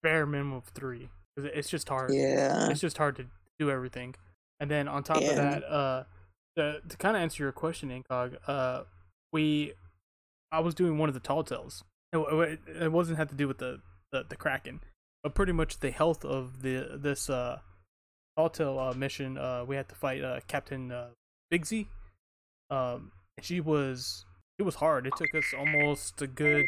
bare 0.02 0.26
minimum 0.26 0.54
of 0.54 0.66
three. 0.66 1.10
'Cause 1.38 1.46
It's 1.54 1.70
just 1.70 1.88
hard. 1.88 2.12
Yeah, 2.14 2.70
It's 2.72 2.82
just 2.82 2.98
hard 2.98 3.16
to 3.18 3.28
do 3.60 3.70
everything. 3.70 4.16
And 4.60 4.70
then 4.72 4.88
on 4.88 5.04
top 5.04 5.18
of 5.18 5.36
that, 5.36 5.64
uh, 5.64 6.04
to, 6.58 6.82
to 6.90 6.98
kind 6.98 7.16
of 7.16 7.22
answer 7.22 7.44
your 7.44 7.52
question, 7.52 7.90
Incog, 7.90 8.38
uh, 8.48 8.84
we, 9.32 9.74
I 10.52 10.60
was 10.60 10.76
doing 10.76 10.98
one 10.98 11.10
of 11.10 11.14
the 11.14 11.22
tall 11.22 11.44
tales. 11.44 11.84
It, 12.14 12.92
wasn't 12.92 13.18
had 13.18 13.30
to 13.30 13.36
do 13.36 13.48
with 13.48 13.60
the, 13.60 13.80
the 14.12 14.26
the 14.28 14.36
kraken, 14.36 14.82
but 15.24 15.34
pretty 15.34 15.54
much 15.54 15.80
the 15.80 15.92
health 15.92 16.26
of 16.26 16.62
the 16.62 16.98
this 17.02 17.30
uh 17.30 17.60
tall 18.36 18.50
tale 18.50 18.78
uh, 18.78 18.94
mission. 18.94 19.38
Uh, 19.38 19.64
we 19.66 19.78
had 19.78 19.88
to 19.90 19.96
fight 19.96 20.22
uh 20.24 20.42
Captain 20.48 20.92
uh, 20.92 21.10
Briggsy. 21.52 21.88
Um, 22.70 23.12
she 23.42 23.62
was 23.62 24.26
it 24.60 24.64
was 24.64 24.76
hard. 24.76 25.08
It 25.08 25.14
took 25.16 25.34
us 25.34 25.54
almost 25.58 26.22
a 26.22 26.28
good 26.28 26.66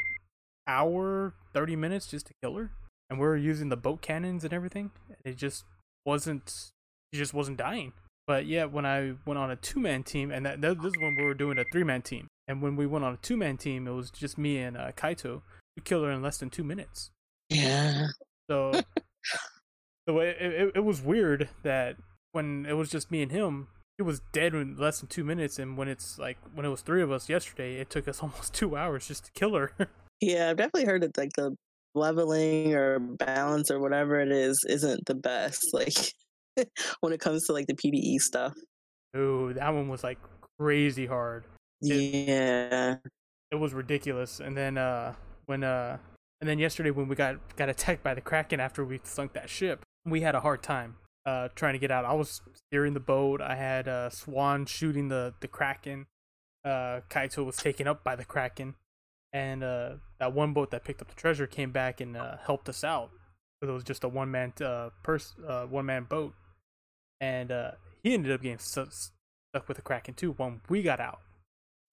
hour, 0.65 1.33
thirty 1.53 1.75
minutes 1.75 2.07
just 2.07 2.27
to 2.27 2.33
kill 2.41 2.55
her, 2.55 2.71
and 3.09 3.19
we 3.19 3.25
were 3.25 3.35
using 3.35 3.67
the 3.67 3.77
boat 3.77 4.01
cannons 4.01 4.45
and 4.45 4.53
everything. 4.53 4.91
It 5.25 5.35
just 5.35 5.65
wasn't. 6.05 6.71
She 7.13 7.19
just 7.19 7.33
wasn't 7.33 7.57
dying. 7.57 7.91
But 8.25 8.45
yeah, 8.45 8.65
when 8.65 8.85
I 8.85 9.13
went 9.25 9.37
on 9.37 9.51
a 9.51 9.57
two 9.57 9.79
man 9.79 10.03
team, 10.03 10.31
and 10.31 10.45
that, 10.45 10.61
that 10.61 10.81
this 10.81 10.93
is 10.93 11.01
when 11.01 11.15
we 11.17 11.25
were 11.25 11.33
doing 11.33 11.59
a 11.59 11.65
three 11.71 11.83
man 11.83 12.01
team, 12.01 12.29
and 12.47 12.61
when 12.61 12.75
we 12.75 12.85
went 12.85 13.05
on 13.05 13.13
a 13.13 13.17
two 13.17 13.37
man 13.37 13.57
team, 13.57 13.87
it 13.87 13.91
was 13.91 14.11
just 14.11 14.37
me 14.37 14.57
and 14.59 14.77
uh, 14.77 14.91
Kaito. 14.91 15.41
We 15.75 15.83
killed 15.83 16.05
her 16.05 16.11
in 16.11 16.21
less 16.21 16.37
than 16.37 16.49
two 16.49 16.63
minutes. 16.63 17.11
yeah. 17.49 18.07
So, 18.49 18.73
so 20.07 20.19
it, 20.19 20.37
it 20.39 20.71
it 20.75 20.83
was 20.83 21.01
weird 21.01 21.49
that 21.63 21.95
when 22.33 22.65
it 22.65 22.73
was 22.73 22.89
just 22.89 23.09
me 23.09 23.21
and 23.21 23.31
him, 23.31 23.67
it 23.97 24.03
was 24.03 24.21
dead 24.31 24.53
in 24.53 24.75
less 24.77 24.99
than 24.99 25.07
two 25.07 25.23
minutes, 25.23 25.59
and 25.59 25.77
when 25.77 25.87
it's 25.87 26.19
like 26.19 26.37
when 26.53 26.65
it 26.65 26.69
was 26.69 26.81
three 26.81 27.01
of 27.01 27.11
us 27.11 27.29
yesterday, 27.29 27.75
it 27.75 27.89
took 27.89 28.07
us 28.07 28.19
almost 28.21 28.53
two 28.53 28.75
hours 28.75 29.07
just 29.07 29.25
to 29.25 29.31
kill 29.31 29.55
her. 29.55 29.71
Yeah, 30.21 30.51
I've 30.51 30.55
definitely 30.55 30.85
heard 30.85 31.01
that 31.01 31.17
like 31.17 31.33
the 31.35 31.53
leveling 31.95 32.73
or 32.73 32.99
balance 32.99 33.69
or 33.69 33.81
whatever 33.81 34.21
it 34.21 34.31
is 34.31 34.57
isn't 34.69 35.05
the 35.05 35.15
best. 35.15 35.73
Like 35.73 36.13
when 37.01 37.11
it 37.11 37.19
comes 37.19 37.45
to 37.47 37.51
like 37.51 37.67
the 37.67 37.73
PVE 37.73 38.21
stuff. 38.21 38.53
Ooh, 39.17 39.53
that 39.53 39.73
one 39.73 39.89
was 39.89 40.01
like 40.01 40.19
crazy 40.57 41.05
hard. 41.05 41.43
Yeah. 41.83 42.97
It 43.51 43.55
was 43.55 43.73
ridiculous. 43.73 44.39
And 44.39 44.57
then 44.57 44.77
uh 44.77 45.13
when 45.45 45.63
uh 45.63 45.97
and 46.41 46.49
then 46.49 46.59
yesterday 46.59 46.91
when 46.91 47.07
we 47.07 47.15
got 47.15 47.55
got 47.55 47.69
attacked 47.69 48.03
by 48.03 48.13
the 48.13 48.21
Kraken 48.21 48.59
after 48.59 48.83
we 48.85 48.99
sunk 49.03 49.33
that 49.33 49.49
ship, 49.49 49.83
we 50.05 50.21
had 50.21 50.35
a 50.35 50.39
hard 50.39 50.63
time 50.63 50.95
uh 51.25 51.49
trying 51.55 51.73
to 51.73 51.79
get 51.79 51.91
out. 51.91 52.05
I 52.05 52.13
was 52.13 52.41
steering 52.55 52.93
the 52.93 52.99
boat. 52.99 53.41
I 53.41 53.55
had 53.55 53.87
uh 53.87 54.09
Swan 54.09 54.65
shooting 54.65 55.09
the 55.09 55.33
the 55.41 55.47
Kraken. 55.47 56.07
Uh 56.65 57.01
Kaito 57.09 57.45
was 57.45 57.57
taken 57.57 57.87
up 57.87 58.03
by 58.03 58.15
the 58.15 58.25
Kraken. 58.25 58.75
And 59.33 59.63
uh 59.63 59.95
that 60.19 60.33
one 60.33 60.53
boat 60.53 60.71
that 60.71 60.83
picked 60.85 61.01
up 61.01 61.09
the 61.09 61.15
treasure 61.15 61.47
came 61.47 61.71
back 61.71 62.01
and 62.01 62.15
uh 62.17 62.37
helped 62.45 62.69
us 62.69 62.83
out. 62.83 63.11
But 63.59 63.69
it 63.69 63.73
was 63.73 63.83
just 63.83 64.03
a 64.03 64.07
one 64.07 64.31
man 64.31 64.53
uh 64.61 64.89
pers- 65.03 65.35
uh 65.47 65.65
one 65.65 65.85
man 65.85 66.05
boat. 66.05 66.33
And 67.21 67.51
uh 67.51 67.71
he 68.01 68.13
ended 68.13 68.31
up 68.31 68.41
getting 68.41 68.57
stuck 68.57 68.89
with 69.67 69.77
the 69.77 69.83
Kraken 69.83 70.13
too 70.15 70.31
when 70.31 70.61
we 70.69 70.81
got 70.81 70.99
out. 70.99 71.19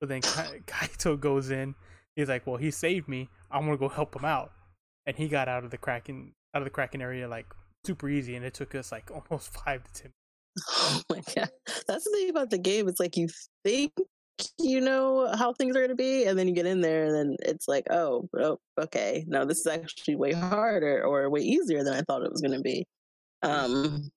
So 0.01 0.07
then 0.07 0.23
Kaito 0.23 1.19
goes 1.19 1.51
in. 1.51 1.75
He's 2.17 2.29
like, 2.29 2.47
"Well, 2.47 2.57
he 2.57 2.71
saved 2.71 3.09
me. 3.09 3.29
I'm 3.51 3.65
gonna 3.65 3.77
go 3.77 3.89
help 3.89 4.17
him 4.17 4.25
out." 4.25 4.53
And 5.07 5.17
he 5.17 5.29
got 5.29 5.49
out 5.49 5.65
of 5.65 5.71
the 5.71 5.79
Kraken 5.79 6.33
out 6.55 6.63
of 6.63 6.65
the 6.67 6.71
Kraken 6.71 7.01
area 7.03 7.29
like 7.29 7.47
super 7.85 8.09
easy, 8.09 8.37
and 8.37 8.45
it 8.45 8.55
took 8.55 8.75
us 8.75 8.93
like 8.93 9.11
almost 9.31 9.53
five 9.53 9.85
to 9.85 10.03
ten. 10.03 10.13
Oh 10.69 11.03
my 11.11 11.23
god. 11.35 11.51
That's 11.87 12.05
the 12.05 12.11
thing 12.13 12.31
about 12.31 12.51
the 12.51 12.59
game. 12.59 12.89
It's 12.89 13.01
like 13.01 13.17
you 13.17 13.29
think 13.65 13.93
you 14.59 14.81
know 14.81 15.31
how 15.37 15.53
things 15.53 15.77
are 15.77 15.81
going 15.81 15.91
to 15.91 15.95
be, 15.95 16.25
and 16.25 16.39
then 16.39 16.49
you 16.49 16.55
get 16.55 16.67
in 16.67 16.81
there, 16.81 17.05
and 17.05 17.15
then 17.15 17.37
it's 17.41 17.69
like, 17.69 17.87
oh, 17.91 18.29
oh, 18.39 18.59
okay. 18.79 19.25
No, 19.29 19.45
this 19.45 19.59
is 19.59 19.67
actually 19.67 20.17
way 20.17 20.33
harder 20.33 21.05
or 21.05 21.29
way 21.31 21.41
easier 21.41 21.85
than 21.85 21.95
I 21.95 22.03
thought 22.03 22.23
it 22.23 22.33
was 22.33 22.41
going 22.41 22.57
to 22.57 22.63
be. 22.63 22.87
Um, 23.43 24.11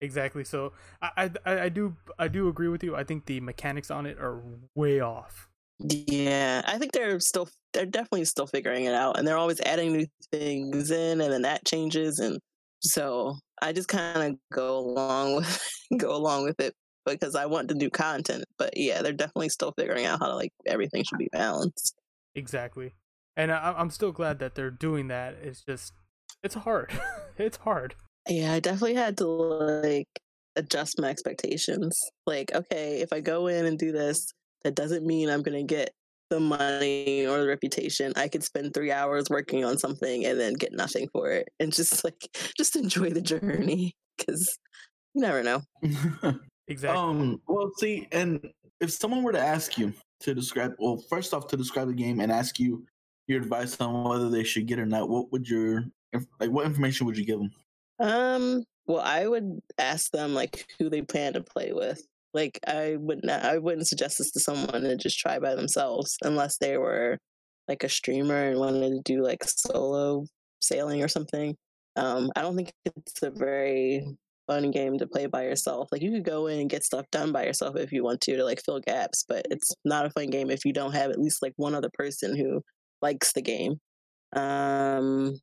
Exactly. 0.00 0.44
So 0.44 0.72
I, 1.02 1.30
I 1.44 1.60
I 1.62 1.68
do 1.68 1.96
I 2.18 2.28
do 2.28 2.48
agree 2.48 2.68
with 2.68 2.84
you. 2.84 2.94
I 2.96 3.04
think 3.04 3.26
the 3.26 3.40
mechanics 3.40 3.90
on 3.90 4.06
it 4.06 4.18
are 4.18 4.40
way 4.74 5.00
off. 5.00 5.48
yeah, 5.78 6.62
I 6.66 6.78
think 6.78 6.92
they're 6.92 7.20
still, 7.20 7.48
they're 7.72 7.86
definitely 7.86 8.24
still 8.24 8.46
figuring 8.46 8.84
it 8.86 8.94
out, 8.94 9.18
and 9.18 9.26
they're 9.26 9.36
always 9.36 9.60
adding 9.60 9.92
new 9.92 10.06
things 10.32 10.90
in, 10.90 11.20
and 11.20 11.32
then 11.32 11.42
that 11.42 11.64
changes, 11.64 12.18
and 12.18 12.38
so 12.80 13.36
I 13.62 13.72
just 13.72 13.88
kind 13.88 14.34
of 14.34 14.38
go 14.52 14.78
along 14.78 15.36
with 15.36 15.62
go 15.98 16.14
along 16.16 16.44
with 16.44 16.60
it 16.60 16.74
because 17.06 17.34
I 17.34 17.46
want 17.46 17.68
the 17.68 17.74
new 17.74 17.90
content. 17.90 18.44
But 18.58 18.76
yeah, 18.76 19.02
they're 19.02 19.12
definitely 19.12 19.48
still 19.50 19.72
figuring 19.78 20.04
out 20.06 20.20
how 20.20 20.28
to 20.28 20.34
like 20.36 20.52
everything 20.66 21.04
should 21.04 21.18
be 21.18 21.28
balanced. 21.32 21.94
Exactly. 22.34 22.94
And 23.36 23.52
I, 23.52 23.74
I'm 23.76 23.90
still 23.90 24.12
glad 24.12 24.38
that 24.40 24.54
they're 24.54 24.70
doing 24.70 25.08
that. 25.08 25.34
It's 25.42 25.62
just 25.62 25.92
it's 26.42 26.54
hard. 26.54 26.92
it's 27.38 27.58
hard. 27.58 27.94
Yeah, 28.28 28.52
I 28.52 28.60
definitely 28.60 28.94
had 28.94 29.16
to 29.18 29.26
like 29.26 30.08
adjust 30.56 31.00
my 31.00 31.08
expectations. 31.08 31.98
Like, 32.26 32.54
okay, 32.54 33.00
if 33.00 33.12
I 33.12 33.20
go 33.20 33.46
in 33.46 33.66
and 33.66 33.78
do 33.78 33.92
this, 33.92 34.32
that 34.64 34.74
doesn't 34.74 35.06
mean 35.06 35.30
I'm 35.30 35.42
gonna 35.42 35.62
get 35.62 35.90
the 36.30 36.40
money 36.40 37.26
or 37.26 37.40
the 37.40 37.48
reputation. 37.48 38.12
I 38.16 38.28
could 38.28 38.44
spend 38.44 38.74
three 38.74 38.92
hours 38.92 39.30
working 39.30 39.64
on 39.64 39.78
something 39.78 40.26
and 40.26 40.38
then 40.38 40.54
get 40.54 40.72
nothing 40.72 41.08
for 41.12 41.30
it, 41.30 41.48
and 41.58 41.72
just 41.72 42.04
like 42.04 42.28
just 42.56 42.76
enjoy 42.76 43.10
the 43.10 43.22
journey 43.22 43.94
because 44.16 44.58
you 45.14 45.22
never 45.22 45.42
know. 45.42 45.62
Exactly. 46.68 47.00
Um. 47.00 47.40
Well, 47.48 47.70
see, 47.78 48.06
and 48.12 48.46
if 48.80 48.90
someone 48.92 49.22
were 49.22 49.32
to 49.32 49.40
ask 49.40 49.78
you 49.78 49.94
to 50.20 50.34
describe, 50.34 50.74
well, 50.78 51.02
first 51.08 51.32
off, 51.32 51.46
to 51.48 51.56
describe 51.56 51.88
the 51.88 51.94
game 51.94 52.20
and 52.20 52.30
ask 52.30 52.58
you 52.58 52.84
your 53.26 53.40
advice 53.40 53.80
on 53.80 54.04
whether 54.04 54.28
they 54.28 54.44
should 54.44 54.66
get 54.66 54.78
or 54.78 54.86
not, 54.86 55.08
what 55.08 55.32
would 55.32 55.48
your 55.48 55.84
inf- 56.12 56.26
like? 56.38 56.50
What 56.50 56.66
information 56.66 57.06
would 57.06 57.16
you 57.16 57.24
give 57.24 57.38
them? 57.38 57.50
Um, 58.00 58.64
well, 58.86 59.00
I 59.00 59.26
would 59.26 59.60
ask 59.78 60.10
them 60.12 60.34
like 60.34 60.66
who 60.78 60.88
they 60.88 61.02
plan 61.02 61.34
to 61.34 61.42
play 61.42 61.72
with. 61.72 62.02
Like, 62.34 62.58
I 62.66 62.96
would 62.98 63.24
not, 63.24 63.44
I 63.44 63.58
wouldn't 63.58 63.88
suggest 63.88 64.18
this 64.18 64.30
to 64.32 64.40
someone 64.40 64.82
to 64.82 64.96
just 64.96 65.18
try 65.18 65.38
by 65.38 65.54
themselves 65.54 66.16
unless 66.22 66.58
they 66.58 66.76
were 66.76 67.18
like 67.68 67.84
a 67.84 67.88
streamer 67.88 68.48
and 68.48 68.58
wanted 68.58 68.90
to 68.90 69.00
do 69.04 69.22
like 69.22 69.44
solo 69.44 70.26
sailing 70.60 71.02
or 71.02 71.08
something. 71.08 71.56
Um, 71.96 72.30
I 72.36 72.42
don't 72.42 72.56
think 72.56 72.72
it's 72.84 73.22
a 73.22 73.30
very 73.30 74.06
fun 74.46 74.70
game 74.70 74.98
to 74.98 75.06
play 75.06 75.26
by 75.26 75.44
yourself. 75.44 75.88
Like, 75.90 76.02
you 76.02 76.10
could 76.12 76.24
go 76.24 76.46
in 76.46 76.60
and 76.60 76.70
get 76.70 76.84
stuff 76.84 77.06
done 77.10 77.32
by 77.32 77.44
yourself 77.44 77.76
if 77.76 77.92
you 77.92 78.04
want 78.04 78.20
to 78.22 78.36
to 78.36 78.44
like 78.44 78.62
fill 78.64 78.80
gaps, 78.80 79.24
but 79.28 79.46
it's 79.50 79.74
not 79.84 80.06
a 80.06 80.10
fun 80.10 80.30
game 80.30 80.50
if 80.50 80.64
you 80.64 80.72
don't 80.72 80.94
have 80.94 81.10
at 81.10 81.20
least 81.20 81.42
like 81.42 81.54
one 81.56 81.74
other 81.74 81.90
person 81.94 82.36
who 82.36 82.62
likes 83.02 83.32
the 83.32 83.42
game. 83.42 83.80
Um, 84.34 85.38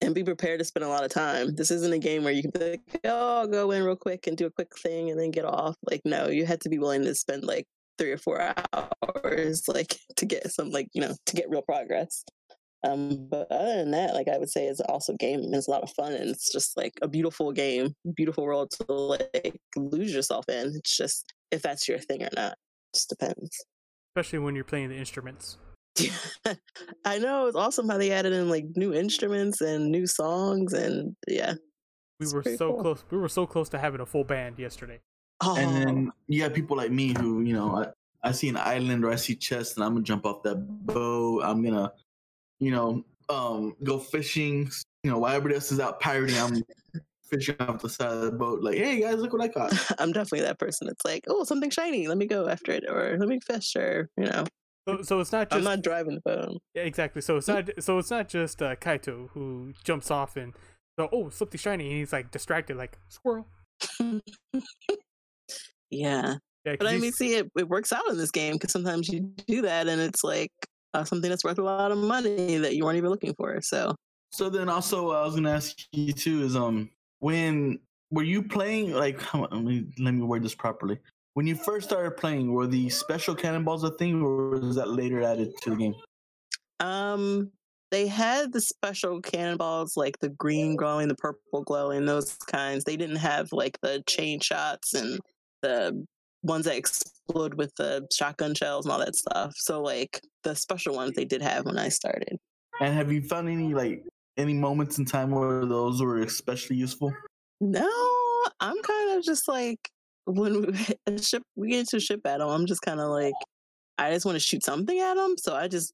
and 0.00 0.14
be 0.14 0.22
prepared 0.22 0.58
to 0.58 0.64
spend 0.64 0.84
a 0.84 0.88
lot 0.88 1.04
of 1.04 1.10
time. 1.10 1.54
This 1.54 1.70
isn't 1.70 1.92
a 1.92 1.98
game 1.98 2.24
where 2.24 2.32
you 2.32 2.42
can 2.42 2.52
be 2.52 2.70
like, 2.70 3.00
oh, 3.04 3.40
I'll 3.40 3.46
go 3.46 3.70
in 3.72 3.82
real 3.82 3.96
quick 3.96 4.26
and 4.26 4.36
do 4.36 4.46
a 4.46 4.50
quick 4.50 4.76
thing 4.78 5.10
and 5.10 5.18
then 5.18 5.30
get 5.30 5.44
off. 5.44 5.76
Like, 5.88 6.02
no, 6.04 6.28
you 6.28 6.46
had 6.46 6.60
to 6.62 6.68
be 6.68 6.78
willing 6.78 7.04
to 7.04 7.14
spend 7.14 7.44
like 7.44 7.66
three 7.98 8.12
or 8.12 8.18
four 8.18 8.40
hours, 8.74 9.66
like 9.66 9.96
to 10.16 10.26
get 10.26 10.50
some, 10.52 10.70
like, 10.70 10.88
you 10.92 11.00
know, 11.00 11.14
to 11.26 11.36
get 11.36 11.50
real 11.50 11.62
progress. 11.62 12.24
Um, 12.84 13.26
but 13.28 13.50
other 13.50 13.76
than 13.78 13.90
that, 13.90 14.14
like 14.14 14.28
I 14.28 14.38
would 14.38 14.50
say 14.50 14.66
it's 14.66 14.80
also 14.80 15.14
game. 15.18 15.40
and 15.40 15.54
It's 15.54 15.66
a 15.66 15.70
lot 15.70 15.82
of 15.82 15.90
fun 15.90 16.12
and 16.12 16.30
it's 16.30 16.52
just 16.52 16.76
like 16.76 16.94
a 17.02 17.08
beautiful 17.08 17.50
game, 17.52 17.94
beautiful 18.14 18.44
world 18.44 18.70
to 18.70 18.92
like 18.92 19.60
lose 19.76 20.14
yourself 20.14 20.48
in. 20.48 20.74
It's 20.76 20.96
just 20.96 21.32
if 21.50 21.60
that's 21.62 21.88
your 21.88 21.98
thing 21.98 22.22
or 22.22 22.28
not. 22.36 22.56
Just 22.94 23.08
depends. 23.08 23.50
Especially 24.16 24.38
when 24.38 24.54
you're 24.54 24.64
playing 24.64 24.90
the 24.90 24.96
instruments. 24.96 25.58
I 27.04 27.18
know 27.18 27.46
it's 27.46 27.56
awesome 27.56 27.88
how 27.88 27.98
they 27.98 28.10
added 28.10 28.32
in 28.32 28.48
like 28.48 28.66
new 28.76 28.92
instruments 28.92 29.60
and 29.60 29.90
new 29.90 30.06
songs 30.06 30.72
and 30.72 31.14
yeah. 31.26 31.54
We 32.20 32.26
were 32.32 32.42
so 32.42 32.72
cool. 32.72 32.80
close. 32.82 33.04
We 33.10 33.18
were 33.18 33.28
so 33.28 33.46
close 33.46 33.68
to 33.70 33.78
having 33.78 34.00
a 34.00 34.06
full 34.06 34.24
band 34.24 34.58
yesterday. 34.58 35.00
Oh, 35.40 35.56
And 35.56 35.76
then 35.76 36.12
you 36.26 36.42
have 36.42 36.52
people 36.52 36.76
like 36.76 36.90
me 36.90 37.14
who, 37.16 37.42
you 37.42 37.54
know, 37.54 37.76
I, 37.76 38.28
I 38.28 38.32
see 38.32 38.48
an 38.48 38.56
island 38.56 39.04
or 39.04 39.10
I 39.10 39.16
see 39.16 39.36
chest 39.36 39.76
and 39.76 39.84
I'm 39.84 39.92
gonna 39.92 40.04
jump 40.04 40.26
off 40.26 40.42
that 40.42 40.56
boat. 40.86 41.42
I'm 41.44 41.62
gonna, 41.62 41.92
you 42.58 42.72
know, 42.72 43.04
um, 43.28 43.76
go 43.84 43.98
fishing. 43.98 44.70
You 45.04 45.12
know, 45.12 45.18
while 45.18 45.34
everybody 45.34 45.54
else 45.54 45.70
is 45.70 45.78
out 45.78 46.00
pirating, 46.00 46.36
I'm 46.36 46.62
fishing 47.30 47.56
off 47.60 47.82
the 47.82 47.88
side 47.88 48.12
of 48.12 48.22
the 48.22 48.32
boat. 48.32 48.62
Like, 48.62 48.76
hey 48.76 49.00
guys, 49.00 49.16
look 49.16 49.32
what 49.32 49.42
I 49.42 49.48
caught. 49.70 49.72
I'm 50.00 50.12
definitely 50.12 50.40
that 50.40 50.58
person. 50.58 50.88
It's 50.88 51.04
like, 51.04 51.24
oh, 51.28 51.44
something 51.44 51.70
shiny. 51.70 52.08
Let 52.08 52.18
me 52.18 52.26
go 52.26 52.48
after 52.48 52.72
it, 52.72 52.84
or 52.88 53.16
let 53.18 53.28
me 53.28 53.38
fish, 53.40 53.76
or 53.76 54.08
you 54.16 54.24
know, 54.24 54.44
So, 54.88 55.02
so 55.02 55.20
it's 55.20 55.32
not 55.32 55.50
just. 55.50 55.58
I'm 55.58 55.64
not 55.64 55.82
driving 55.82 56.14
the 56.14 56.20
boat. 56.22 56.58
yeah, 56.74 56.82
exactly. 56.82 57.22
So 57.22 57.36
it's 57.36 57.48
not 57.48 57.68
so 57.78 57.98
it's 57.98 58.10
not 58.10 58.28
just 58.28 58.62
uh, 58.62 58.74
Kaito 58.76 59.28
who 59.30 59.72
jumps 59.84 60.10
off 60.10 60.36
and 60.36 60.54
so 60.98 61.08
oh 61.12 61.28
something 61.30 61.58
shiny 61.58 61.84
and 61.88 61.92
he's 61.98 62.12
like 62.12 62.30
distracted 62.30 62.76
like 62.76 62.98
squirrel. 63.08 63.46
yeah, 64.00 64.18
Yeah, 65.90 66.34
Yeah, 66.64 66.76
'cause 66.76 66.78
But 66.78 66.86
I 66.86 66.98
mean, 66.98 67.12
see, 67.12 67.34
it, 67.34 67.50
it 67.56 67.68
works 67.68 67.92
out 67.92 68.08
in 68.10 68.16
this 68.16 68.30
game 68.30 68.54
because 68.54 68.72
sometimes 68.72 69.08
you 69.08 69.20
do 69.46 69.62
that 69.62 69.88
and 69.88 70.00
it's 70.00 70.24
like 70.24 70.50
uh, 70.94 71.04
something 71.04 71.28
that's 71.30 71.44
worth 71.44 71.58
a 71.58 71.62
lot 71.62 71.92
of 71.92 71.98
money 71.98 72.56
that 72.58 72.74
you 72.74 72.84
weren't 72.84 72.96
even 72.96 73.10
looking 73.10 73.34
for. 73.34 73.60
So 73.60 73.94
So 74.32 74.48
then 74.50 74.68
also 74.68 75.10
I 75.10 75.24
was 75.24 75.34
gonna 75.34 75.52
ask 75.52 75.76
you 75.92 76.12
too 76.12 76.42
is 76.42 76.56
um 76.56 76.90
when 77.20 77.78
were 78.10 78.22
you 78.22 78.42
playing 78.42 78.92
like 78.92 79.20
how- 79.20 79.46
let 79.50 79.62
me 79.62 79.86
let 79.98 80.14
me 80.14 80.22
word 80.22 80.42
this 80.42 80.54
properly. 80.54 80.98
When 81.34 81.46
you 81.46 81.54
first 81.54 81.88
started 81.88 82.16
playing, 82.16 82.52
were 82.52 82.66
the 82.66 82.88
special 82.88 83.34
cannonballs 83.34 83.84
a 83.84 83.90
thing 83.92 84.22
or 84.22 84.58
was 84.58 84.76
that 84.76 84.90
later 84.90 85.22
added 85.22 85.52
to 85.62 85.70
the 85.70 85.76
game? 85.76 85.94
Um, 86.80 87.52
they 87.90 88.06
had 88.06 88.52
the 88.52 88.60
special 88.60 89.20
cannonballs, 89.20 89.96
like 89.96 90.18
the 90.18 90.28
green 90.28 90.76
glowing, 90.76 91.08
the 91.08 91.14
purple 91.14 91.62
glowing, 91.62 92.06
those 92.06 92.34
kinds. 92.34 92.84
They 92.84 92.96
didn't 92.96 93.16
have 93.16 93.52
like 93.52 93.78
the 93.80 94.02
chain 94.06 94.40
shots 94.40 94.94
and 94.94 95.20
the 95.62 96.04
ones 96.42 96.66
that 96.66 96.76
explode 96.76 97.54
with 97.54 97.74
the 97.76 98.06
shotgun 98.12 98.54
shells 98.54 98.84
and 98.84 98.92
all 98.92 98.98
that 98.98 99.16
stuff. 99.16 99.52
So 99.56 99.82
like 99.82 100.20
the 100.44 100.54
special 100.54 100.94
ones 100.94 101.12
they 101.14 101.24
did 101.24 101.42
have 101.42 101.64
when 101.64 101.78
I 101.78 101.88
started. 101.88 102.38
And 102.80 102.94
have 102.94 103.10
you 103.10 103.22
found 103.22 103.48
any 103.48 103.74
like 103.74 104.04
any 104.36 104.54
moments 104.54 104.98
in 104.98 105.04
time 105.04 105.30
where 105.30 105.64
those 105.64 106.00
were 106.00 106.20
especially 106.20 106.76
useful? 106.76 107.12
No, 107.60 107.90
I'm 108.60 108.80
kind 108.82 109.18
of 109.18 109.24
just 109.24 109.48
like 109.48 109.90
when 110.28 110.72
we, 111.06 111.16
ship 111.18 111.42
we 111.56 111.70
get 111.70 111.80
into 111.80 111.96
a 111.96 112.00
ship 112.00 112.22
battle, 112.22 112.50
I'm 112.50 112.66
just 112.66 112.82
kind 112.82 113.00
of 113.00 113.08
like 113.08 113.34
I 113.98 114.12
just 114.12 114.24
want 114.24 114.36
to 114.36 114.40
shoot 114.40 114.64
something 114.64 114.98
at 114.98 115.14
them, 115.14 115.34
so 115.36 115.54
I 115.54 115.68
just 115.68 115.92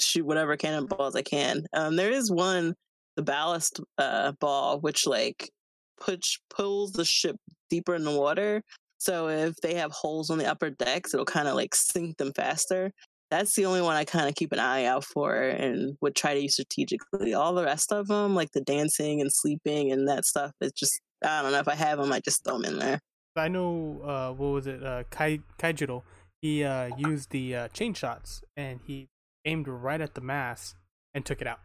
shoot 0.00 0.26
whatever 0.26 0.56
cannonballs 0.56 1.16
I 1.16 1.22
can. 1.22 1.64
Um, 1.72 1.96
there 1.96 2.10
is 2.10 2.30
one, 2.30 2.74
the 3.16 3.22
ballast 3.22 3.80
uh, 3.98 4.32
ball, 4.32 4.80
which 4.80 5.06
like 5.06 5.50
push 5.98 6.38
pulls 6.50 6.92
the 6.92 7.04
ship 7.04 7.36
deeper 7.70 7.94
in 7.94 8.04
the 8.04 8.16
water. 8.16 8.62
So 8.98 9.28
if 9.28 9.56
they 9.56 9.74
have 9.74 9.92
holes 9.92 10.30
on 10.30 10.38
the 10.38 10.46
upper 10.46 10.70
decks, 10.70 11.14
it'll 11.14 11.26
kind 11.26 11.48
of 11.48 11.54
like 11.54 11.74
sink 11.74 12.18
them 12.18 12.32
faster. 12.34 12.90
That's 13.30 13.54
the 13.54 13.66
only 13.66 13.82
one 13.82 13.96
I 13.96 14.04
kind 14.04 14.28
of 14.28 14.34
keep 14.34 14.52
an 14.52 14.58
eye 14.58 14.84
out 14.84 15.04
for 15.04 15.34
and 15.34 15.96
would 16.00 16.14
try 16.14 16.34
to 16.34 16.40
use 16.40 16.54
strategically. 16.54 17.34
All 17.34 17.54
the 17.54 17.64
rest 17.64 17.92
of 17.92 18.06
them, 18.06 18.34
like 18.34 18.52
the 18.52 18.60
dancing 18.60 19.20
and 19.20 19.32
sleeping 19.32 19.90
and 19.90 20.08
that 20.08 20.24
stuff, 20.24 20.52
it's 20.60 20.78
just 20.78 21.00
I 21.24 21.42
don't 21.42 21.52
know 21.52 21.58
if 21.58 21.68
I 21.68 21.74
have 21.74 21.98
them, 21.98 22.12
I 22.12 22.20
just 22.20 22.44
throw 22.44 22.58
them 22.58 22.72
in 22.72 22.78
there. 22.78 23.00
I 23.38 23.48
know 23.48 24.00
uh, 24.04 24.32
what 24.32 24.48
was 24.48 24.66
it? 24.66 24.82
Uh, 24.82 25.04
Kai 25.10 25.40
Kaijiro. 25.58 26.02
He 26.42 26.64
uh, 26.64 26.90
used 26.96 27.30
the 27.30 27.56
uh, 27.56 27.68
chain 27.68 27.94
shots 27.94 28.42
and 28.56 28.80
he 28.86 29.08
aimed 29.44 29.68
right 29.68 30.00
at 30.00 30.14
the 30.14 30.20
mass 30.20 30.74
and 31.14 31.24
took 31.24 31.40
it 31.40 31.46
out. 31.46 31.60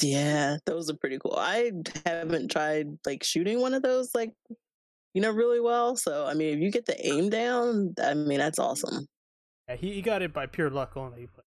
Yeah, 0.00 0.56
those 0.66 0.90
are 0.90 0.96
pretty 0.96 1.18
cool. 1.18 1.36
I 1.36 1.70
haven't 2.04 2.50
tried 2.50 2.98
like 3.06 3.22
shooting 3.22 3.60
one 3.60 3.72
of 3.72 3.82
those 3.82 4.14
like 4.14 4.32
you 5.14 5.22
know 5.22 5.30
really 5.30 5.60
well. 5.60 5.96
So 5.96 6.26
I 6.26 6.34
mean, 6.34 6.56
if 6.56 6.60
you 6.60 6.70
get 6.70 6.86
the 6.86 7.06
aim 7.06 7.30
down, 7.30 7.94
I 8.02 8.14
mean 8.14 8.38
that's 8.38 8.58
awesome. 8.58 9.06
Yeah, 9.68 9.76
he, 9.76 9.92
he 9.94 10.02
got 10.02 10.22
it 10.22 10.32
by 10.32 10.46
pure 10.46 10.70
luck 10.70 10.96
only. 10.96 11.28
But 11.34 11.44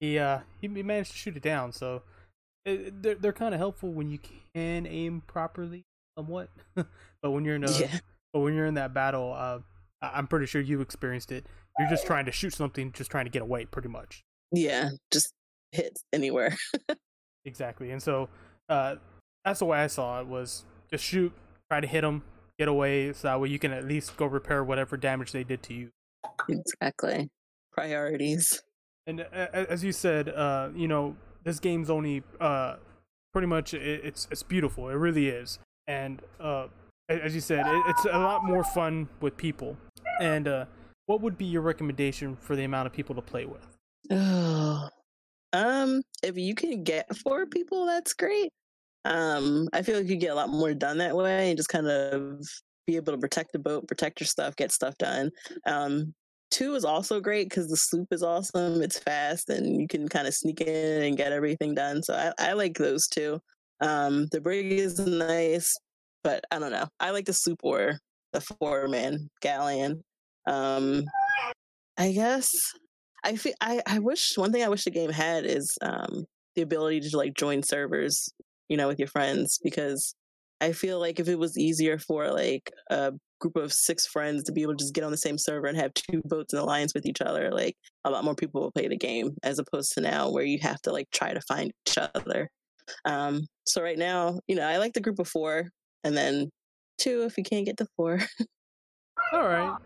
he 0.00 0.18
uh 0.18 0.40
he 0.60 0.68
he 0.68 0.82
managed 0.82 1.12
to 1.12 1.16
shoot 1.16 1.36
it 1.36 1.42
down. 1.42 1.72
So 1.72 2.02
it, 2.64 3.02
they're 3.02 3.16
they're 3.16 3.32
kind 3.32 3.54
of 3.54 3.58
helpful 3.58 3.92
when 3.92 4.08
you 4.08 4.18
can 4.54 4.86
aim 4.86 5.22
properly, 5.26 5.84
somewhat. 6.16 6.48
but 6.74 7.30
when 7.30 7.44
you're 7.44 7.56
in 7.56 7.64
a 7.64 7.72
Yeah, 7.72 7.98
but 8.36 8.42
when 8.42 8.52
you're 8.52 8.66
in 8.66 8.74
that 8.74 8.92
battle, 8.92 9.32
uh, 9.32 9.60
I'm 10.02 10.26
pretty 10.26 10.44
sure 10.44 10.60
you 10.60 10.82
experienced 10.82 11.32
it. 11.32 11.46
You're 11.78 11.88
just 11.88 12.06
trying 12.06 12.26
to 12.26 12.32
shoot 12.32 12.52
something, 12.52 12.92
just 12.92 13.10
trying 13.10 13.24
to 13.24 13.30
get 13.30 13.40
away, 13.40 13.64
pretty 13.64 13.88
much. 13.88 14.24
yeah, 14.52 14.90
just 15.10 15.32
hit 15.72 15.98
anywhere. 16.12 16.54
Exactly. 17.46 17.92
And 17.92 18.02
so 18.02 18.28
uh, 18.68 18.96
that's 19.44 19.60
the 19.60 19.64
way 19.66 19.78
I 19.78 19.86
saw 19.86 20.20
it 20.20 20.26
was 20.26 20.64
just 20.90 21.04
shoot, 21.04 21.32
try 21.70 21.80
to 21.80 21.86
hit 21.86 22.00
them, 22.00 22.24
get 22.58 22.66
away, 22.66 23.12
so 23.12 23.28
that 23.28 23.40
way 23.40 23.48
you 23.48 23.60
can 23.60 23.70
at 23.70 23.84
least 23.84 24.16
go 24.16 24.26
repair 24.26 24.64
whatever 24.64 24.96
damage 24.96 25.30
they 25.30 25.44
did 25.44 25.62
to 25.62 25.72
you. 25.74 25.90
exactly. 26.48 27.30
Priorities. 27.72 28.62
And 29.06 29.20
uh, 29.20 29.46
as 29.52 29.84
you 29.84 29.92
said, 29.92 30.28
uh, 30.28 30.70
you 30.74 30.88
know, 30.88 31.16
this 31.44 31.60
game's 31.60 31.88
only 31.88 32.24
uh, 32.40 32.76
pretty 33.32 33.46
much 33.46 33.72
it, 33.72 34.04
it's 34.04 34.26
it's 34.32 34.42
beautiful. 34.42 34.88
It 34.88 34.94
really 34.94 35.28
is. 35.28 35.60
And 35.86 36.20
uh, 36.40 36.66
as 37.08 37.34
you 37.34 37.40
said, 37.40 37.66
it, 37.66 37.82
it's 37.88 38.04
a 38.04 38.18
lot 38.18 38.44
more 38.44 38.64
fun 38.64 39.08
with 39.20 39.36
people. 39.36 39.76
And 40.20 40.48
uh, 40.48 40.64
what 41.06 41.20
would 41.20 41.38
be 41.38 41.44
your 41.44 41.62
recommendation 41.62 42.36
for 42.36 42.56
the 42.56 42.64
amount 42.64 42.86
of 42.86 42.92
people 42.92 43.14
to 43.14 43.22
play 43.22 43.46
with? 43.46 43.66
Um, 45.52 46.02
if 46.22 46.36
you 46.36 46.54
can 46.54 46.84
get 46.84 47.16
four 47.16 47.46
people, 47.46 47.86
that's 47.86 48.12
great. 48.12 48.50
Um, 49.04 49.68
I 49.72 49.82
feel 49.82 49.98
like 49.98 50.08
you 50.08 50.16
get 50.16 50.32
a 50.32 50.34
lot 50.34 50.48
more 50.48 50.74
done 50.74 50.98
that 50.98 51.16
way 51.16 51.50
and 51.50 51.56
just 51.56 51.68
kind 51.68 51.86
of 51.86 52.40
be 52.86 52.96
able 52.96 53.12
to 53.12 53.18
protect 53.18 53.52
the 53.52 53.58
boat, 53.58 53.86
protect 53.86 54.20
your 54.20 54.26
stuff, 54.26 54.56
get 54.56 54.72
stuff 54.72 54.98
done. 54.98 55.30
Um, 55.66 56.12
two 56.50 56.74
is 56.74 56.84
also 56.84 57.20
great 57.20 57.48
because 57.48 57.68
the 57.68 57.76
sloop 57.76 58.08
is 58.10 58.22
awesome. 58.22 58.82
It's 58.82 58.98
fast 58.98 59.48
and 59.48 59.80
you 59.80 59.86
can 59.86 60.08
kind 60.08 60.26
of 60.26 60.34
sneak 60.34 60.60
in 60.60 61.02
and 61.02 61.16
get 61.16 61.32
everything 61.32 61.74
done. 61.74 62.02
So 62.02 62.14
I, 62.14 62.50
I 62.50 62.52
like 62.54 62.76
those 62.76 63.06
two. 63.06 63.40
Um, 63.80 64.26
the 64.32 64.40
brig 64.40 64.72
is 64.72 64.98
nice, 64.98 65.76
but 66.26 66.44
I 66.50 66.58
don't 66.58 66.72
know. 66.72 66.88
I 66.98 67.10
like 67.10 67.26
the 67.26 67.32
sloop 67.32 67.60
or 67.62 68.00
the 68.32 68.40
four 68.40 68.88
man 68.88 69.30
galleon. 69.40 70.02
Um, 70.48 71.04
I 71.96 72.10
guess 72.10 72.52
I 73.24 73.36
feel 73.36 73.54
I, 73.60 73.80
I 73.86 74.00
wish 74.00 74.32
one 74.34 74.50
thing 74.50 74.64
I 74.64 74.68
wish 74.68 74.82
the 74.82 74.90
game 74.90 75.12
had 75.12 75.46
is 75.46 75.78
um 75.82 76.24
the 76.56 76.62
ability 76.62 77.00
to 77.00 77.16
like 77.16 77.34
join 77.34 77.62
servers, 77.62 78.28
you 78.68 78.76
know, 78.76 78.88
with 78.88 78.98
your 78.98 79.06
friends 79.06 79.60
because 79.62 80.16
I 80.60 80.72
feel 80.72 80.98
like 80.98 81.20
if 81.20 81.28
it 81.28 81.38
was 81.38 81.56
easier 81.56 81.96
for 81.96 82.32
like 82.32 82.72
a 82.90 83.12
group 83.38 83.54
of 83.54 83.72
six 83.72 84.04
friends 84.04 84.42
to 84.44 84.52
be 84.52 84.62
able 84.62 84.74
to 84.74 84.82
just 84.82 84.94
get 84.94 85.04
on 85.04 85.12
the 85.12 85.16
same 85.16 85.38
server 85.38 85.68
and 85.68 85.78
have 85.78 85.94
two 85.94 86.22
boats 86.24 86.52
in 86.52 86.58
alliance 86.58 86.92
with 86.92 87.06
each 87.06 87.20
other, 87.20 87.52
like 87.52 87.76
a 88.04 88.10
lot 88.10 88.24
more 88.24 88.34
people 88.34 88.62
will 88.62 88.72
play 88.72 88.88
the 88.88 88.96
game 88.96 89.36
as 89.44 89.60
opposed 89.60 89.92
to 89.92 90.00
now 90.00 90.28
where 90.28 90.44
you 90.44 90.58
have 90.60 90.82
to 90.82 90.90
like 90.90 91.06
try 91.12 91.32
to 91.32 91.40
find 91.42 91.70
each 91.86 91.96
other. 92.16 92.48
Um 93.04 93.46
so 93.64 93.80
right 93.80 93.98
now, 93.98 94.40
you 94.48 94.56
know, 94.56 94.66
I 94.66 94.78
like 94.78 94.94
the 94.94 95.00
group 95.00 95.20
of 95.20 95.28
four 95.28 95.70
and 96.06 96.16
then 96.16 96.48
two 96.98 97.24
if 97.24 97.36
you 97.36 97.44
can't 97.44 97.66
get 97.66 97.76
to 97.78 97.86
four. 97.96 98.20
All 99.32 99.48
right. 99.48 99.76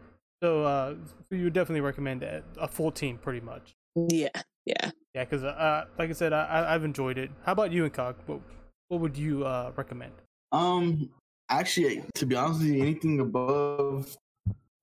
So 0.42 0.64
uh, 0.64 0.94
so 1.28 1.36
you 1.36 1.44
would 1.44 1.52
definitely 1.52 1.80
recommend 1.80 2.22
a, 2.22 2.42
a 2.58 2.68
full 2.68 2.90
team, 2.90 3.18
pretty 3.18 3.40
much. 3.40 3.72
yeah, 3.96 4.28
yeah. 4.64 4.90
Yeah, 5.14 5.24
because 5.24 5.42
uh, 5.44 5.86
like 5.98 6.10
I 6.10 6.12
said, 6.12 6.32
I, 6.32 6.44
I- 6.44 6.74
I've 6.74 6.84
enjoyed 6.84 7.18
it. 7.18 7.30
How 7.44 7.52
about 7.52 7.72
you, 7.72 7.84
Incog? 7.88 8.14
What, 8.26 8.40
what 8.88 9.00
would 9.00 9.16
you 9.16 9.44
uh, 9.44 9.72
recommend? 9.76 10.12
Um, 10.52 11.10
actually, 11.48 12.04
to 12.14 12.26
be 12.26 12.36
honest 12.36 12.60
with 12.60 12.70
you, 12.70 12.82
anything 12.82 13.20
above 13.20 14.16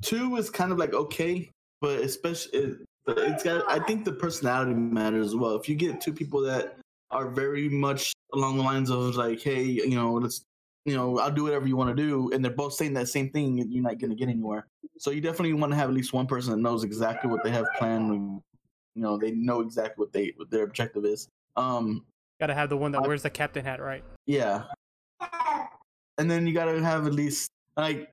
two 0.01 0.35
is 0.35 0.49
kind 0.49 0.71
of 0.71 0.77
like 0.77 0.93
okay, 0.93 1.49
but 1.81 1.99
especially 2.01 2.59
it, 2.59 2.77
but 3.05 3.17
it's 3.19 3.43
got. 3.43 3.63
I 3.69 3.79
think 3.85 4.03
the 4.05 4.11
personality 4.11 4.73
matters 4.73 5.27
as 5.27 5.35
well. 5.35 5.55
If 5.55 5.69
you 5.69 5.75
get 5.75 6.01
two 6.01 6.13
people 6.13 6.41
that 6.41 6.77
are 7.11 7.29
very 7.29 7.69
much 7.69 8.11
along 8.33 8.57
the 8.57 8.63
lines 8.63 8.89
of 8.89 9.15
like, 9.15 9.41
hey, 9.41 9.63
you 9.63 9.95
know, 9.95 10.13
let's, 10.15 10.41
you 10.87 10.95
know, 10.95 11.19
I'll 11.19 11.29
do 11.31 11.43
whatever 11.43 11.67
you 11.67 11.75
want 11.75 11.95
to 11.95 12.01
do, 12.01 12.31
and 12.33 12.43
they're 12.43 12.51
both 12.51 12.73
saying 12.73 12.93
that 12.93 13.09
same 13.09 13.29
thing, 13.29 13.57
you're 13.57 13.83
not 13.83 13.99
going 13.99 14.09
to 14.09 14.15
get 14.15 14.29
anywhere. 14.29 14.67
So 14.97 15.11
you 15.11 15.19
definitely 15.19 15.51
want 15.53 15.73
to 15.73 15.75
have 15.77 15.89
at 15.89 15.93
least 15.93 16.13
one 16.13 16.25
person 16.25 16.51
that 16.53 16.59
knows 16.59 16.85
exactly 16.85 17.29
what 17.29 17.43
they 17.43 17.51
have 17.51 17.65
planned. 17.77 18.09
And, 18.11 18.41
you 18.95 19.01
know, 19.01 19.17
they 19.17 19.31
know 19.31 19.59
exactly 19.59 20.01
what 20.01 20.13
they 20.13 20.33
what 20.37 20.49
their 20.49 20.63
objective 20.63 21.03
is. 21.03 21.27
Um, 21.57 22.05
Got 22.39 22.47
to 22.47 22.53
have 22.53 22.69
the 22.69 22.77
one 22.77 22.93
that 22.93 23.03
I- 23.03 23.07
wears 23.07 23.21
the 23.21 23.29
captain 23.29 23.65
hat, 23.65 23.81
right? 23.81 24.03
yeah. 24.25 24.63
And 26.17 26.31
then 26.31 26.47
you 26.47 26.53
gotta 26.53 26.81
have 26.83 27.05
at 27.05 27.13
least 27.13 27.51
like 27.75 28.11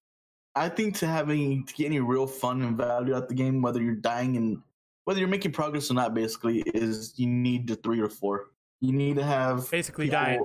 I 0.55 0.69
think 0.69 0.97
to 0.99 1.07
have 1.07 1.31
any 1.31 1.63
to 1.63 1.75
get 1.75 1.87
any 1.87 2.01
real 2.01 2.27
fun 2.27 2.61
and 2.63 2.77
value 2.77 3.15
out 3.15 3.29
the 3.29 3.35
game, 3.35 3.63
whether 3.63 3.81
you're 3.83 3.95
dying 3.95 4.37
and 4.37 4.59
whether 5.05 5.21
you're 5.21 5.29
making 5.29 5.53
progress 5.53 5.91
or 5.91 5.95
not, 5.95 6.13
basically, 6.13 6.61
is 6.75 7.15
you 7.17 7.27
need 7.29 7.67
the 7.67 7.77
three 7.77 8.01
or 8.01 8.09
four. 8.11 8.51
You 8.81 8.93
need 8.93 9.17
to 9.17 9.25
have 9.25 9.71
Basically 9.71 10.09
dying. 10.09 10.45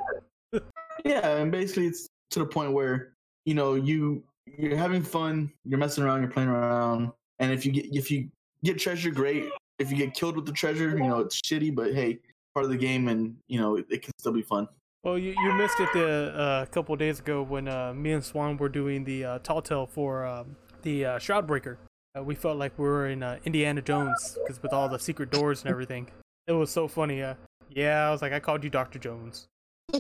yeah, 1.06 1.38
and 1.38 1.52
basically 1.52 1.88
it's 1.88 2.08
to 2.32 2.40
the 2.40 2.46
point 2.46 2.74
where 2.74 3.14
you 3.46 3.54
know 3.54 3.76
you 3.76 4.24
you're 4.46 4.78
having 4.78 5.04
fun, 5.04 5.52
you're 5.66 5.80
messing 5.80 6.04
around, 6.04 6.22
you're 6.22 6.32
playing 6.32 6.50
around, 6.50 7.12
and 7.40 7.52
if 7.52 7.66
you 7.66 7.72
get 7.72 7.86
if 7.94 8.10
you 8.12 8.30
get 8.64 8.80
treasure, 8.80 9.12
great. 9.12 9.50
If 9.78 9.90
you 9.92 9.98
get 9.98 10.14
killed 10.14 10.36
with 10.36 10.46
the 10.46 10.52
treasure, 10.52 10.90
you 10.90 11.08
know 11.08 11.20
it's 11.20 11.40
shitty, 11.42 11.74
but 11.74 11.94
hey, 11.94 12.20
part 12.54 12.66
of 12.66 12.72
the 12.72 12.78
game, 12.78 13.08
and 13.08 13.36
you 13.48 13.60
know 13.60 13.78
it, 13.78 13.86
it 13.90 14.02
can 14.02 14.12
still 14.18 14.34
be 14.34 14.42
fun. 14.42 14.68
Well, 15.04 15.18
you, 15.18 15.34
you 15.42 15.54
missed 15.54 15.80
it 15.80 15.88
the 15.94 16.34
uh, 16.36 16.66
a 16.68 16.68
couple 16.68 16.92
of 16.94 17.00
days 17.00 17.20
ago 17.20 17.42
when 17.42 17.70
uh, 17.70 17.94
me 17.94 18.12
and 18.12 18.24
Swan 18.24 18.58
were 18.58 18.68
doing 18.68 19.06
the 19.06 19.24
uh, 19.24 19.40
tall 19.40 19.62
tale 19.62 19.88
for 19.88 20.26
um, 20.26 20.58
the 20.82 21.06
uh, 21.06 21.20
Shroud 21.20 21.48
Breaker. 21.48 21.80
Uh, 22.18 22.24
we 22.24 22.36
felt 22.36 22.58
like 22.58 22.78
we 22.78 22.86
were 22.86 23.08
in 23.08 23.24
uh, 23.24 23.38
Indiana 23.46 23.82
Jones 23.82 24.38
because 24.42 24.62
with 24.62 24.74
all 24.74 24.90
the 24.90 25.00
secret 25.00 25.32
doors 25.32 25.62
and 25.62 25.72
everything, 25.72 26.10
it 26.48 26.52
was 26.52 26.70
so 26.70 26.88
funny. 26.88 27.24
Uh, 27.24 27.36
yeah, 27.70 28.08
I 28.08 28.12
was 28.12 28.22
like, 28.22 28.34
I 28.34 28.40
called 28.40 28.64
you 28.64 28.70
Doctor 28.70 29.00
Jones. 29.00 29.48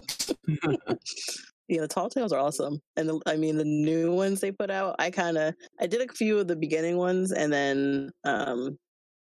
Yeah, 1.69 1.81
the 1.81 1.87
tall 1.87 2.09
tales 2.09 2.33
are 2.33 2.39
awesome, 2.39 2.79
and 2.97 3.07
the, 3.07 3.21
I 3.27 3.35
mean 3.35 3.57
the 3.57 3.63
new 3.63 4.11
ones 4.11 4.41
they 4.41 4.51
put 4.51 4.71
out. 4.71 4.95
I 4.97 5.11
kind 5.11 5.37
of 5.37 5.53
I 5.79 5.85
did 5.87 6.01
a 6.01 6.11
few 6.11 6.39
of 6.39 6.47
the 6.47 6.55
beginning 6.55 6.97
ones, 6.97 7.31
and 7.31 7.53
then 7.53 8.09
um 8.23 8.77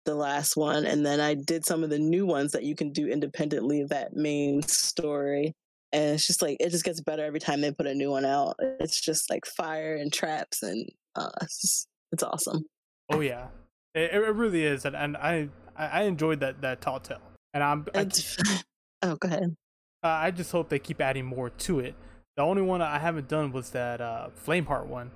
the 0.04 0.14
last 0.14 0.56
one, 0.56 0.84
and 0.84 1.06
then 1.06 1.20
I 1.20 1.34
did 1.34 1.64
some 1.64 1.84
of 1.84 1.90
the 1.90 1.98
new 1.98 2.26
ones 2.26 2.52
that 2.52 2.64
you 2.64 2.74
can 2.74 2.92
do 2.92 3.06
independently 3.06 3.80
of 3.80 3.90
that 3.90 4.14
main 4.14 4.62
story. 4.62 5.54
And 5.92 6.14
it's 6.14 6.26
just 6.26 6.42
like 6.42 6.56
it 6.58 6.70
just 6.70 6.84
gets 6.84 7.00
better 7.00 7.24
every 7.24 7.40
time 7.40 7.60
they 7.60 7.70
put 7.70 7.86
a 7.86 7.94
new 7.94 8.10
one 8.10 8.24
out. 8.24 8.56
It's 8.80 9.00
just 9.00 9.30
like 9.30 9.44
fire 9.46 9.94
and 9.94 10.12
traps, 10.12 10.62
and 10.62 10.88
uh, 11.14 11.30
it's 11.42 11.60
just, 11.60 11.88
it's 12.12 12.22
awesome. 12.22 12.64
Oh 13.12 13.20
yeah, 13.20 13.48
it, 13.94 14.12
it 14.14 14.34
really 14.34 14.64
is, 14.64 14.84
and, 14.84 14.96
and 14.96 15.16
I 15.16 15.48
I 15.76 16.02
enjoyed 16.02 16.40
that 16.40 16.62
that 16.62 16.80
tall 16.80 17.00
tale, 17.00 17.20
and 17.52 17.62
I'm 17.62 17.86
I, 17.94 18.08
oh, 19.02 19.16
go 19.16 19.28
ahead. 19.28 19.54
uh, 20.02 20.08
I 20.08 20.30
just 20.30 20.50
hope 20.50 20.70
they 20.70 20.78
keep 20.78 21.00
adding 21.00 21.26
more 21.26 21.50
to 21.50 21.80
it. 21.80 21.94
The 22.36 22.42
only 22.42 22.62
one 22.62 22.80
I 22.80 22.98
haven't 22.98 23.28
done 23.28 23.52
was 23.52 23.70
that 23.70 24.00
uh, 24.00 24.28
Flameheart 24.44 24.86
one. 24.86 25.10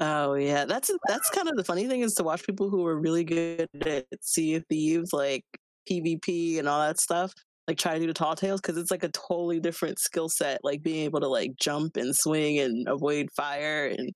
Oh 0.00 0.34
yeah, 0.34 0.64
that's 0.64 0.90
that's 1.06 1.30
kind 1.30 1.48
of 1.48 1.56
the 1.56 1.64
funny 1.64 1.86
thing 1.86 2.00
is 2.00 2.14
to 2.14 2.24
watch 2.24 2.44
people 2.44 2.70
who 2.70 2.86
are 2.86 2.98
really 2.98 3.24
good 3.24 3.68
at 3.86 4.06
Sea 4.20 4.56
of 4.56 4.64
Thieves, 4.68 5.12
like 5.12 5.44
PvP 5.88 6.58
and 6.58 6.68
all 6.68 6.80
that 6.80 6.98
stuff, 6.98 7.32
like 7.68 7.78
try 7.78 7.94
to 7.94 8.00
do 8.00 8.06
the 8.06 8.14
tall 8.14 8.34
tales 8.34 8.60
because 8.60 8.76
it's 8.76 8.90
like 8.90 9.04
a 9.04 9.10
totally 9.10 9.60
different 9.60 9.98
skill 9.98 10.28
set, 10.28 10.60
like 10.64 10.82
being 10.82 11.04
able 11.04 11.20
to 11.20 11.28
like 11.28 11.52
jump 11.60 11.96
and 11.96 12.16
swing 12.16 12.58
and 12.58 12.88
avoid 12.88 13.28
fire 13.36 13.86
and 13.86 14.10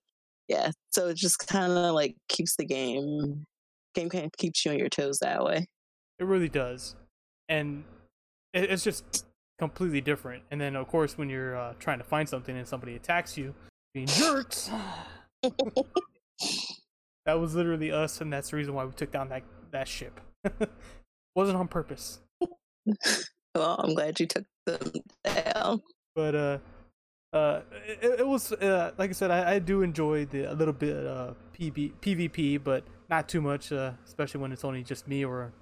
yeah. 0.49 0.71
So 0.91 1.09
it 1.09 1.17
just 1.17 1.47
kind 1.47 1.73
of 1.73 1.95
like 1.95 2.17
keeps 2.29 2.57
the 2.57 2.65
game 2.65 3.45
game 3.95 4.09
kind 4.09 4.25
of 4.25 4.33
keeps 4.39 4.65
you 4.65 4.73
on 4.73 4.79
your 4.79 4.89
toes 4.89 5.19
that 5.21 5.45
way. 5.45 5.67
It 6.19 6.25
really 6.25 6.49
does, 6.49 6.97
and 7.49 7.85
it, 8.55 8.71
it's 8.71 8.83
just 8.83 9.27
completely 9.59 10.01
different. 10.01 10.43
And 10.51 10.61
then 10.61 10.77
of 10.77 10.89
course 10.89 11.17
when 11.19 11.29
you're 11.29 11.57
uh, 11.57 11.75
trying 11.79 11.99
to 11.99 12.05
find 12.05 12.29
something 12.29 12.57
and 12.57 12.67
somebody 12.67 12.97
attacks 12.97 13.37
you, 13.37 13.55
being 13.95 14.07
jerks. 14.07 14.71
that 17.25 17.39
was 17.39 17.55
literally 17.55 17.91
us, 17.93 18.21
and 18.21 18.33
that's 18.33 18.51
the 18.51 18.57
reason 18.57 18.75
why 18.75 18.85
we 18.85 18.93
took 18.93 19.11
down 19.11 19.29
that 19.31 19.43
that 19.73 19.89
ship. 19.89 20.21
Wasn't 21.35 21.57
on 21.57 21.69
purpose, 21.69 22.21
Well, 23.55 23.77
I'm 23.79 23.95
glad 23.95 24.19
you 24.21 24.27
took 24.27 24.45
them 24.65 24.91
down. 25.25 25.83
but 26.15 26.35
uh, 26.35 26.59
uh, 27.33 27.61
it, 27.87 28.21
it 28.21 28.27
was 28.27 28.53
uh, 28.53 28.93
like 28.97 29.11
I 29.11 29.13
said, 29.13 29.31
I, 29.31 29.55
I 29.55 29.59
do 29.59 29.83
enjoy 29.83 30.27
the 30.27 30.51
a 30.51 30.55
little 30.55 30.73
bit 30.75 31.07
uh 31.07 31.35
PB, 31.59 31.93
PvP, 32.01 32.63
but 32.63 32.85
not 33.11 33.29
too 33.29 33.41
much, 33.41 33.73
uh, 33.73 33.93
especially 34.07 34.41
when 34.41 34.53
it's 34.53 34.65
only 34.65 34.83
just 34.83 35.07
me 35.09 35.25
or 35.25 35.53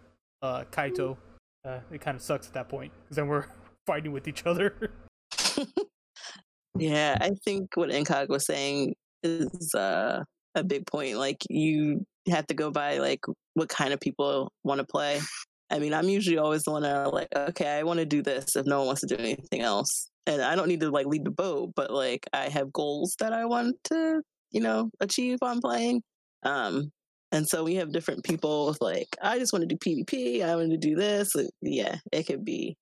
uh 0.43 0.65
Kaito. 0.71 1.17
Uh, 1.65 1.81
it 1.91 2.01
kind 2.01 2.15
of 2.15 2.23
sucks 2.23 2.47
at 2.47 2.53
that 2.53 2.69
point 2.69 2.93
because 3.03 3.17
then 3.17 3.27
we're 3.27 3.47
fighting 3.87 4.13
with 4.13 4.29
each 4.29 4.45
other. 4.47 4.91
Yeah, 6.77 7.17
I 7.21 7.31
think 7.45 7.77
what 7.77 7.91
Incog 7.91 8.29
was 8.29 8.47
saying 8.47 8.95
is 9.23 9.75
uh, 9.75 10.25
a 10.55 10.65
big 10.65 10.87
point. 10.87 11.19
Like 11.19 11.39
you 11.49 12.05
have 12.29 12.47
to 12.49 12.55
go 12.55 12.71
by 12.71 12.99
like 12.99 13.21
what 13.55 13.69
kind 13.69 13.93
of 13.93 14.01
people 14.01 14.51
want 14.65 14.81
to 14.81 14.87
play. 14.87 15.21
I 15.71 15.79
mean, 15.79 15.95
I'm 15.95 16.09
usually 16.09 16.39
always 16.39 16.65
the 16.65 16.73
one 16.73 16.83
that 16.83 17.13
like, 17.13 17.29
okay, 17.35 17.79
I 17.79 17.85
want 17.85 18.01
to 18.01 18.07
do 18.07 18.23
this 18.23 18.57
if 18.57 18.67
no 18.67 18.79
one 18.79 18.87
wants 18.89 19.03
to 19.03 19.07
do 19.07 19.17
anything 19.17 19.61
else, 19.61 20.11
and 20.27 20.43
I 20.43 20.57
don't 20.57 20.69
need 20.69 20.81
to 20.81 20.91
like 20.91 21.07
lead 21.07 21.25
the 21.25 21.31
boat, 21.31 21.73
but 21.77 21.93
like 21.93 22.27
I 22.33 22.49
have 22.49 22.73
goals 22.73 23.15
that 23.21 23.33
I 23.33 23.45
want 23.45 23.77
to, 23.85 24.23
you 24.51 24.61
know, 24.61 24.91
achieve 25.01 25.39
on 25.43 25.61
playing. 25.61 26.03
Um, 26.43 26.91
and 27.33 27.49
so 27.49 27.65
we 27.65 27.77
have 27.77 27.93
different 27.93 28.25
people 28.25 28.67
with 28.67 28.79
like, 28.81 29.09
I 29.23 29.39
just 29.39 29.53
want 29.53 29.69
to 29.69 29.75
do 29.75 29.77
PvP. 29.77 30.43
I 30.45 30.55
want 30.57 30.71
to 30.71 30.77
do 30.77 30.95
this. 30.95 31.35
Yeah, 31.63 31.97
it 32.13 32.25
could 32.25 32.45
be 32.45 32.77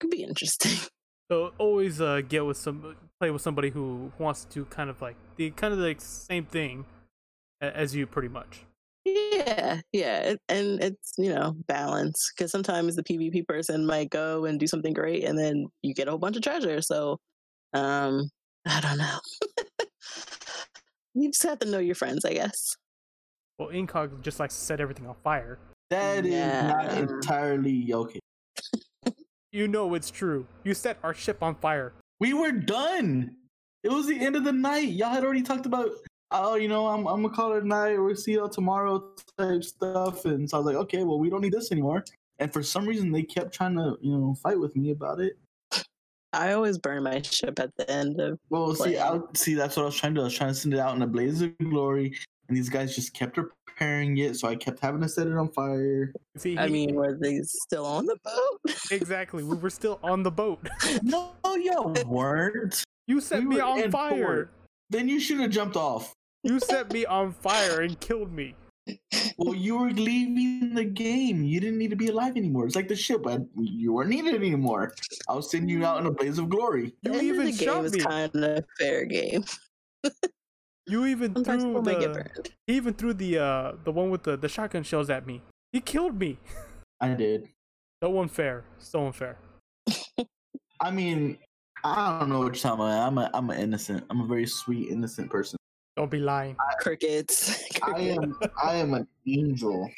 could 0.00 0.10
be 0.10 0.22
interesting. 0.22 0.72
So 1.30 1.52
always 1.58 2.00
uh, 2.00 2.22
get 2.26 2.46
with 2.46 2.56
some 2.56 2.96
play 3.20 3.30
with 3.30 3.42
somebody 3.42 3.68
who 3.68 4.10
wants 4.18 4.46
to 4.46 4.64
kind 4.64 4.88
of 4.88 5.02
like 5.02 5.14
the 5.36 5.50
kind 5.50 5.74
of 5.74 5.78
like 5.78 6.00
same 6.00 6.46
thing 6.46 6.86
as 7.60 7.94
you, 7.94 8.06
pretty 8.06 8.28
much. 8.28 8.64
Yeah, 9.04 9.80
yeah, 9.92 10.34
and 10.48 10.82
it's 10.82 11.12
you 11.18 11.28
know 11.28 11.54
balance 11.66 12.32
because 12.34 12.50
sometimes 12.50 12.96
the 12.96 13.02
PvP 13.02 13.46
person 13.46 13.86
might 13.86 14.10
go 14.10 14.44
and 14.44 14.58
do 14.58 14.66
something 14.66 14.92
great, 14.92 15.24
and 15.24 15.38
then 15.38 15.66
you 15.82 15.94
get 15.94 16.08
a 16.08 16.12
whole 16.12 16.18
bunch 16.18 16.36
of 16.36 16.42
treasure. 16.42 16.80
So, 16.80 17.18
um, 17.74 18.30
I 18.66 18.80
don't 18.80 18.98
know. 18.98 19.18
you 21.14 21.30
just 21.30 21.42
have 21.42 21.58
to 21.60 21.70
know 21.70 21.78
your 21.78 21.94
friends, 21.94 22.24
I 22.24 22.34
guess. 22.34 22.76
Well, 23.58 23.68
Incog 23.68 24.22
just 24.22 24.40
likes 24.40 24.54
to 24.54 24.60
set 24.60 24.80
everything 24.80 25.06
on 25.06 25.16
fire. 25.24 25.58
That 25.90 26.26
is 26.26 26.64
not 26.64 26.98
entirely 26.98 27.92
okay. 27.92 28.20
You 29.52 29.66
know 29.66 29.94
it's 29.94 30.10
true. 30.10 30.46
You 30.64 30.74
set 30.74 30.98
our 31.02 31.14
ship 31.14 31.42
on 31.42 31.54
fire. 31.54 31.94
We 32.20 32.34
were 32.34 32.52
done. 32.52 33.34
It 33.82 33.90
was 33.90 34.06
the 34.06 34.18
end 34.18 34.36
of 34.36 34.44
the 34.44 34.52
night. 34.52 34.88
Y'all 34.88 35.08
had 35.08 35.24
already 35.24 35.42
talked 35.42 35.64
about, 35.64 35.90
oh, 36.30 36.56
you 36.56 36.68
know, 36.68 36.86
I'm, 36.86 37.06
I'm 37.06 37.22
gonna 37.22 37.34
call 37.34 37.54
it 37.54 37.62
a 37.62 37.66
night. 37.66 37.96
We'll 37.96 38.14
see 38.16 38.34
y'all 38.34 38.48
tomorrow 38.48 39.12
type 39.38 39.64
stuff. 39.64 40.24
And 40.26 40.48
so 40.48 40.56
I 40.56 40.60
was 40.60 40.66
like, 40.66 40.76
okay, 40.76 41.04
well, 41.04 41.18
we 41.18 41.30
don't 41.30 41.40
need 41.40 41.52
this 41.52 41.72
anymore. 41.72 42.04
And 42.40 42.52
for 42.52 42.62
some 42.62 42.86
reason, 42.86 43.10
they 43.10 43.22
kept 43.22 43.54
trying 43.54 43.76
to, 43.76 43.96
you 44.00 44.16
know, 44.16 44.34
fight 44.34 44.58
with 44.58 44.76
me 44.76 44.90
about 44.90 45.20
it. 45.20 45.38
I 46.32 46.52
always 46.52 46.76
burn 46.76 47.04
my 47.04 47.22
ship 47.22 47.58
at 47.58 47.74
the 47.76 47.90
end 47.90 48.20
of. 48.20 48.38
Well, 48.50 48.74
see, 48.74 48.98
I, 48.98 49.08
Playing. 49.08 49.24
see, 49.34 49.54
that's 49.54 49.76
what 49.76 49.84
I 49.84 49.86
was 49.86 49.96
trying 49.96 50.14
to 50.14 50.18
do. 50.18 50.22
I 50.22 50.24
was 50.24 50.34
trying 50.34 50.50
to 50.50 50.54
send 50.54 50.74
it 50.74 50.80
out 50.80 50.94
in 50.94 51.02
a 51.02 51.06
blaze 51.06 51.40
of 51.40 51.56
glory, 51.58 52.14
and 52.48 52.56
these 52.56 52.68
guys 52.68 52.94
just 52.94 53.14
kept 53.14 53.38
repairing 53.78 54.16
it. 54.18 54.36
So 54.36 54.48
I 54.48 54.56
kept 54.56 54.80
having 54.80 55.00
to 55.02 55.08
set 55.08 55.26
it 55.26 55.34
on 55.34 55.48
fire. 55.48 56.12
See, 56.36 56.56
I 56.56 56.66
he- 56.66 56.72
mean, 56.72 56.94
were 56.94 57.16
they 57.20 57.40
still 57.42 57.84
on 57.86 58.06
the 58.06 58.16
boat? 58.24 58.74
exactly. 58.90 59.42
We 59.42 59.56
were 59.56 59.70
still 59.70 59.98
on 60.02 60.22
the 60.22 60.30
boat. 60.30 60.66
no, 61.02 61.32
y'all 61.44 61.94
weren't. 62.06 62.82
You 63.06 63.20
set 63.20 63.40
We 63.40 63.46
me 63.56 63.60
on 63.60 63.90
fire. 63.90 64.24
port. 64.24 64.50
Then 64.90 65.08
you 65.08 65.20
should 65.20 65.40
have 65.40 65.50
jumped 65.50 65.76
off. 65.76 66.12
You 66.44 66.60
set 66.60 66.92
me 66.92 67.04
on 67.06 67.32
fire 67.32 67.80
and 67.82 67.98
killed 68.00 68.32
me. 68.32 68.54
Well, 69.36 69.54
you 69.54 69.76
were 69.76 69.90
leaving 69.90 70.74
the 70.74 70.84
game. 70.84 71.44
You 71.44 71.60
didn't 71.60 71.78
need 71.78 71.90
to 71.90 71.96
be 71.96 72.08
alive 72.08 72.36
anymore. 72.36 72.64
It's 72.66 72.74
like 72.76 72.88
the 72.88 72.96
ship. 72.96 73.26
I, 73.26 73.38
you 73.56 73.92
weren't 73.92 74.08
needed 74.08 74.34
anymore. 74.34 74.94
I'll 75.28 75.42
send 75.42 75.68
you 75.70 75.84
out 75.84 76.00
in 76.00 76.06
a 76.06 76.10
blaze 76.10 76.38
of 76.38 76.48
glory. 76.48 76.94
You 77.02 77.12
the 77.12 77.18
end 77.18 77.22
even 77.22 77.40
of 77.40 77.46
the 77.46 77.52
game 77.52 77.68
shot 77.68 77.84
is 77.84 77.96
kind 77.96 78.34
of 78.34 78.64
fair 78.78 79.04
game. 79.04 79.44
You 80.88 81.04
even 81.04 81.34
Sometimes 81.34 81.62
threw 81.62 81.82
people 81.82 82.00
get 82.00 82.00
the 82.00 82.20
burned. 82.20 82.50
he 82.66 82.76
even 82.76 82.94
threw 82.94 83.12
the 83.12 83.38
uh 83.38 83.72
the 83.84 83.92
one 83.92 84.10
with 84.10 84.22
the 84.22 84.36
the 84.36 84.48
shotgun 84.48 84.82
shells 84.82 85.10
at 85.10 85.26
me. 85.26 85.42
He 85.72 85.80
killed 85.80 86.18
me. 86.18 86.38
I 87.00 87.10
did. 87.14 87.48
So 88.02 88.18
unfair. 88.20 88.64
So 88.78 89.06
unfair. 89.06 89.36
I 90.80 90.90
mean, 90.90 91.36
I 91.84 92.18
don't 92.18 92.30
know 92.30 92.38
what 92.38 92.46
you're 92.46 92.54
talking 92.54 92.80
about. 92.84 93.06
I'm 93.06 93.18
a, 93.18 93.30
I'm 93.34 93.50
an 93.50 93.58
innocent. 93.60 94.04
I'm 94.08 94.20
a 94.20 94.26
very 94.26 94.46
sweet, 94.46 94.88
innocent 94.88 95.30
person. 95.30 95.58
Don't 95.96 96.10
be 96.10 96.20
lying. 96.20 96.56
Crickets. 96.80 97.64
I 97.82 98.00
am, 98.00 98.38
I 98.62 98.74
am 98.76 98.94
an 98.94 99.06
angel. 99.26 99.90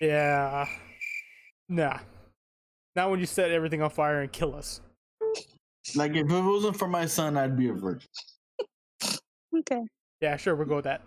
Yeah. 0.00 0.66
Nah. 1.68 1.98
Not 2.94 3.10
when 3.10 3.20
you 3.20 3.26
set 3.26 3.50
everything 3.50 3.82
on 3.82 3.90
fire 3.90 4.20
and 4.20 4.30
kill 4.30 4.54
us. 4.54 4.80
Like 5.94 6.14
if 6.14 6.30
it 6.30 6.40
wasn't 6.40 6.76
for 6.76 6.88
my 6.88 7.06
son, 7.06 7.36
I'd 7.36 7.56
be 7.56 7.68
a 7.68 7.72
virgin. 7.72 8.08
Okay. 9.60 9.82
Yeah, 10.20 10.36
sure, 10.36 10.54
we'll 10.54 10.66
go 10.66 10.76
with 10.76 10.84
that. 10.84 11.02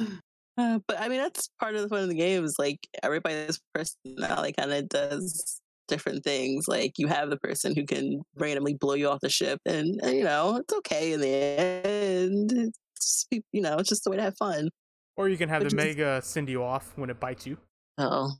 Uh, 0.58 0.78
but 0.86 1.00
I 1.00 1.08
mean, 1.08 1.18
that's 1.18 1.48
part 1.58 1.74
of 1.76 1.80
the 1.80 1.88
fun 1.88 2.02
of 2.02 2.08
the 2.10 2.14
game 2.14 2.44
is 2.44 2.56
like 2.58 2.86
everybody's 3.02 3.58
personality 3.74 4.52
kind 4.52 4.70
of 4.70 4.86
does 4.90 5.62
different 5.88 6.24
things. 6.24 6.68
Like 6.68 6.98
you 6.98 7.06
have 7.06 7.30
the 7.30 7.38
person 7.38 7.74
who 7.74 7.86
can 7.86 8.20
randomly 8.36 8.74
blow 8.74 8.92
you 8.92 9.08
off 9.08 9.20
the 9.20 9.30
ship, 9.30 9.60
and, 9.64 9.98
and, 10.02 10.14
you 10.14 10.24
know 10.24 10.56
it's 10.56 10.74
okay 10.74 11.14
in 11.14 11.20
the 11.22 11.28
end. 11.34 12.52
It's, 12.96 13.26
you 13.30 13.62
know, 13.62 13.78
it's 13.78 13.88
just 13.88 14.04
the 14.04 14.10
way 14.10 14.18
to 14.18 14.22
have 14.22 14.36
fun. 14.36 14.68
Or 15.16 15.30
you 15.30 15.38
can 15.38 15.48
have 15.48 15.62
Which 15.62 15.72
the 15.72 15.78
is- 15.78 15.96
mega 15.96 16.20
send 16.22 16.50
you 16.50 16.62
off 16.62 16.92
when 16.96 17.08
it 17.08 17.18
bites 17.18 17.46
you. 17.46 17.56
Oh, 17.96 18.32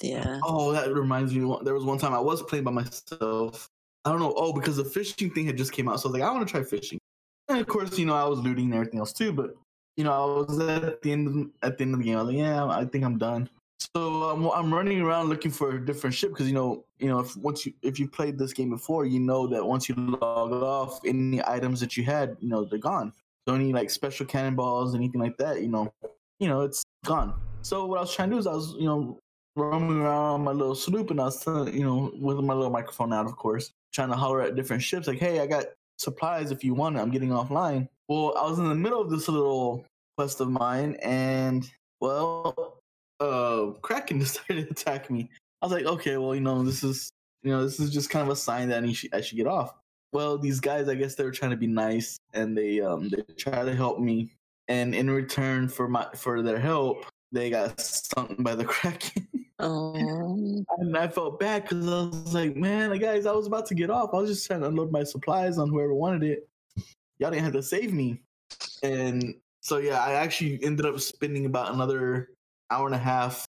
yeah. 0.00 0.38
Oh, 0.44 0.70
that 0.70 0.92
reminds 0.94 1.34
me. 1.34 1.40
There 1.64 1.74
was 1.74 1.84
one 1.84 1.98
time 1.98 2.14
I 2.14 2.20
was 2.20 2.42
playing 2.44 2.64
by 2.64 2.70
myself. 2.70 3.68
I 4.04 4.10
don't 4.10 4.20
know. 4.20 4.32
Oh, 4.36 4.52
because 4.52 4.76
the 4.76 4.84
fishing 4.84 5.30
thing 5.30 5.46
had 5.46 5.56
just 5.58 5.72
came 5.72 5.88
out, 5.88 5.98
so 5.98 6.08
I 6.08 6.12
was 6.12 6.20
like, 6.20 6.28
I 6.28 6.32
want 6.32 6.46
to 6.46 6.50
try 6.50 6.62
fishing. 6.62 7.00
And 7.56 7.62
of 7.62 7.68
course, 7.68 7.98
you 7.98 8.04
know, 8.04 8.14
I 8.14 8.26
was 8.26 8.40
looting 8.40 8.66
and 8.66 8.74
everything 8.74 8.98
else 8.98 9.14
too. 9.14 9.32
But 9.32 9.56
you 9.96 10.04
know, 10.04 10.12
I 10.12 10.40
was 10.40 10.58
at 10.60 11.00
the 11.00 11.10
end 11.10 11.26
of, 11.26 11.50
at 11.62 11.78
the 11.78 11.84
end 11.84 11.94
of 11.94 12.00
the 12.00 12.04
game. 12.04 12.18
I 12.18 12.22
was 12.22 12.28
like, 12.28 12.36
yeah, 12.36 12.66
I 12.66 12.84
think 12.84 13.02
I'm 13.02 13.16
done. 13.16 13.48
So 13.94 14.24
I'm, 14.24 14.46
I'm 14.50 14.72
running 14.72 15.00
around 15.00 15.30
looking 15.30 15.50
for 15.50 15.76
a 15.76 15.84
different 15.84 16.14
ship 16.14 16.32
because 16.32 16.48
you 16.48 16.54
know, 16.54 16.84
you 16.98 17.08
know, 17.08 17.20
if 17.20 17.34
once 17.36 17.64
you 17.64 17.72
if 17.80 17.98
you 17.98 18.08
played 18.08 18.36
this 18.36 18.52
game 18.52 18.68
before, 18.68 19.06
you 19.06 19.20
know 19.20 19.46
that 19.46 19.64
once 19.64 19.88
you 19.88 19.94
log 19.94 20.52
off, 20.52 21.00
any 21.06 21.42
items 21.46 21.80
that 21.80 21.96
you 21.96 22.04
had, 22.04 22.36
you 22.40 22.48
know, 22.48 22.66
they're 22.66 22.78
gone. 22.78 23.10
So 23.48 23.54
any 23.54 23.72
like 23.72 23.88
special 23.88 24.26
cannonballs, 24.26 24.94
anything 24.94 25.22
like 25.22 25.38
that, 25.38 25.62
you 25.62 25.68
know, 25.68 25.90
you 26.38 26.48
know, 26.48 26.60
it's 26.60 26.84
gone. 27.06 27.40
So 27.62 27.86
what 27.86 27.96
I 27.96 28.02
was 28.02 28.14
trying 28.14 28.28
to 28.28 28.34
do 28.34 28.38
is 28.38 28.46
I 28.46 28.52
was, 28.52 28.74
you 28.78 28.84
know, 28.84 29.18
roaming 29.56 30.02
around 30.02 30.24
on 30.34 30.44
my 30.44 30.52
little 30.52 30.74
sloop 30.74 31.10
and 31.10 31.20
I 31.22 31.24
was, 31.24 31.42
you 31.72 31.84
know, 31.84 32.12
with 32.20 32.36
my 32.40 32.52
little 32.52 32.70
microphone 32.70 33.14
out, 33.14 33.24
of 33.24 33.36
course, 33.36 33.70
trying 33.94 34.10
to 34.10 34.16
holler 34.16 34.42
at 34.42 34.56
different 34.56 34.82
ships 34.82 35.06
like, 35.06 35.18
"Hey, 35.18 35.40
I 35.40 35.46
got 35.46 35.64
supplies 35.98 36.50
if 36.50 36.64
you 36.64 36.74
want 36.74 36.96
it. 36.96 37.00
I'm 37.00 37.10
getting 37.10 37.30
offline." 37.30 37.88
Well, 38.08 38.34
I 38.36 38.48
was 38.48 38.58
in 38.58 38.68
the 38.68 38.74
middle 38.74 39.00
of 39.00 39.10
this 39.10 39.28
little 39.28 39.84
quest 40.16 40.40
of 40.40 40.50
mine, 40.50 40.96
and 41.02 41.68
well, 42.00 42.80
uh, 43.20 43.72
Kraken 43.82 44.18
decided 44.18 44.66
to 44.66 44.70
attack 44.70 45.10
me. 45.10 45.30
I 45.62 45.66
was 45.66 45.72
like, 45.72 45.86
"Okay, 45.86 46.16
well, 46.16 46.34
you 46.34 46.40
know, 46.40 46.62
this 46.62 46.84
is, 46.84 47.10
you 47.42 47.50
know, 47.50 47.64
this 47.64 47.80
is 47.80 47.90
just 47.90 48.10
kind 48.10 48.24
of 48.26 48.32
a 48.32 48.36
sign 48.36 48.68
that 48.68 48.82
I, 48.82 48.86
need, 48.86 48.98
I 49.12 49.20
should 49.20 49.36
get 49.36 49.46
off." 49.46 49.74
Well, 50.12 50.38
these 50.38 50.60
guys, 50.60 50.88
I 50.88 50.94
guess 50.94 51.14
they 51.14 51.24
were 51.24 51.30
trying 51.30 51.50
to 51.50 51.56
be 51.56 51.66
nice, 51.66 52.18
and 52.32 52.56
they 52.56 52.80
um 52.80 53.08
they 53.10 53.22
try 53.34 53.64
to 53.64 53.74
help 53.74 53.98
me, 53.98 54.32
and 54.68 54.94
in 54.94 55.10
return 55.10 55.68
for 55.68 55.88
my 55.88 56.06
for 56.14 56.42
their 56.42 56.58
help, 56.58 57.04
they 57.32 57.50
got 57.50 57.80
sunk 57.80 58.42
by 58.42 58.54
the 58.54 58.64
Kraken. 58.74 59.28
Oh, 59.58 59.94
And 60.78 60.96
I 60.96 61.08
felt 61.08 61.40
bad 61.40 61.62
because 61.62 61.86
I 61.86 62.04
was 62.04 62.34
like, 62.34 62.56
man, 62.56 62.96
guys, 62.98 63.24
I 63.24 63.32
was 63.32 63.46
about 63.46 63.66
to 63.66 63.74
get 63.74 63.90
off. 63.90 64.10
I 64.12 64.18
was 64.18 64.30
just 64.30 64.46
trying 64.46 64.60
to 64.60 64.66
unload 64.66 64.92
my 64.92 65.02
supplies 65.02 65.56
on 65.56 65.70
whoever 65.70 65.94
wanted 65.94 66.22
it. 66.24 66.48
Y'all 67.18 67.30
didn't 67.30 67.44
have 67.44 67.54
to 67.54 67.62
save 67.62 67.92
me. 67.92 68.20
And 68.82 69.34
so 69.60 69.78
yeah, 69.78 70.04
I 70.04 70.12
actually 70.12 70.62
ended 70.62 70.84
up 70.84 71.00
spending 71.00 71.46
about 71.46 71.72
another 71.72 72.30
hour 72.70 72.86
and 72.86 72.94
a 72.94 72.98
half 72.98 73.46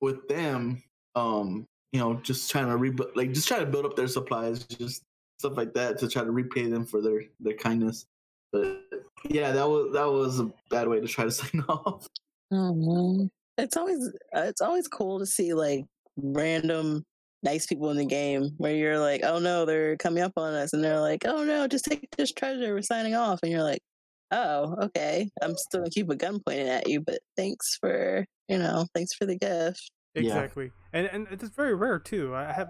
with 0.00 0.28
them. 0.28 0.82
Um, 1.16 1.66
you 1.92 1.98
know, 1.98 2.14
just 2.22 2.50
trying 2.50 2.68
to 2.68 2.76
rebuild, 2.76 3.16
like 3.16 3.32
just 3.32 3.48
trying 3.48 3.60
to 3.60 3.66
build 3.66 3.84
up 3.84 3.96
their 3.96 4.06
supplies, 4.06 4.64
just 4.64 5.02
stuff 5.40 5.56
like 5.56 5.74
that 5.74 5.98
to 5.98 6.08
try 6.08 6.22
to 6.22 6.30
repay 6.30 6.66
them 6.66 6.86
for 6.86 7.00
their 7.00 7.22
their 7.40 7.54
kindness. 7.54 8.06
But 8.52 8.80
yeah, 9.28 9.50
that 9.50 9.68
was 9.68 9.92
that 9.92 10.08
was 10.10 10.38
a 10.38 10.52
bad 10.70 10.86
way 10.86 11.00
to 11.00 11.08
try 11.08 11.24
to 11.24 11.30
sign 11.32 11.64
off. 11.68 12.06
Oh, 12.52 13.28
it's 13.60 13.76
always 13.76 14.08
uh, 14.36 14.42
it's 14.42 14.60
always 14.60 14.88
cool 14.88 15.18
to 15.18 15.26
see 15.26 15.54
like 15.54 15.84
random 16.16 17.04
nice 17.42 17.66
people 17.66 17.90
in 17.90 17.96
the 17.96 18.04
game 18.04 18.50
where 18.58 18.74
you're 18.74 18.98
like, 18.98 19.22
oh 19.24 19.38
no, 19.38 19.64
they're 19.64 19.96
coming 19.96 20.22
up 20.22 20.32
on 20.36 20.54
us, 20.54 20.72
and 20.72 20.84
they're 20.84 21.00
like, 21.00 21.24
oh 21.24 21.44
no, 21.44 21.66
just 21.66 21.84
take 21.84 22.08
this 22.16 22.32
treasure, 22.32 22.74
we're 22.74 22.82
signing 22.82 23.14
off, 23.14 23.40
and 23.42 23.50
you're 23.52 23.62
like, 23.62 23.82
oh 24.30 24.76
okay, 24.82 25.28
I'm 25.42 25.56
still 25.56 25.80
gonna 25.80 25.90
keep 25.90 26.10
a 26.10 26.16
gun 26.16 26.40
pointed 26.46 26.68
at 26.68 26.88
you, 26.88 27.00
but 27.00 27.18
thanks 27.36 27.76
for 27.80 28.24
you 28.48 28.58
know, 28.58 28.86
thanks 28.94 29.14
for 29.14 29.26
the 29.26 29.36
gift. 29.38 29.90
Yeah. 30.14 30.22
Exactly, 30.22 30.72
and 30.92 31.06
and 31.06 31.28
it's 31.30 31.48
very 31.50 31.74
rare 31.74 31.98
too. 31.98 32.34
I 32.34 32.52
have 32.52 32.68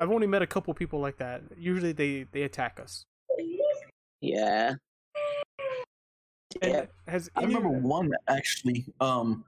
I've 0.00 0.10
only 0.10 0.26
met 0.26 0.42
a 0.42 0.46
couple 0.46 0.74
people 0.74 1.00
like 1.00 1.18
that. 1.18 1.42
Usually 1.56 1.92
they 1.92 2.24
they 2.32 2.42
attack 2.42 2.80
us. 2.80 3.04
Yeah. 4.20 4.74
And 6.60 6.72
Yeah. 6.72 6.84
Has 7.06 7.30
I 7.36 7.42
remember 7.42 7.68
one 7.68 8.12
actually, 8.28 8.84
um, 9.00 9.44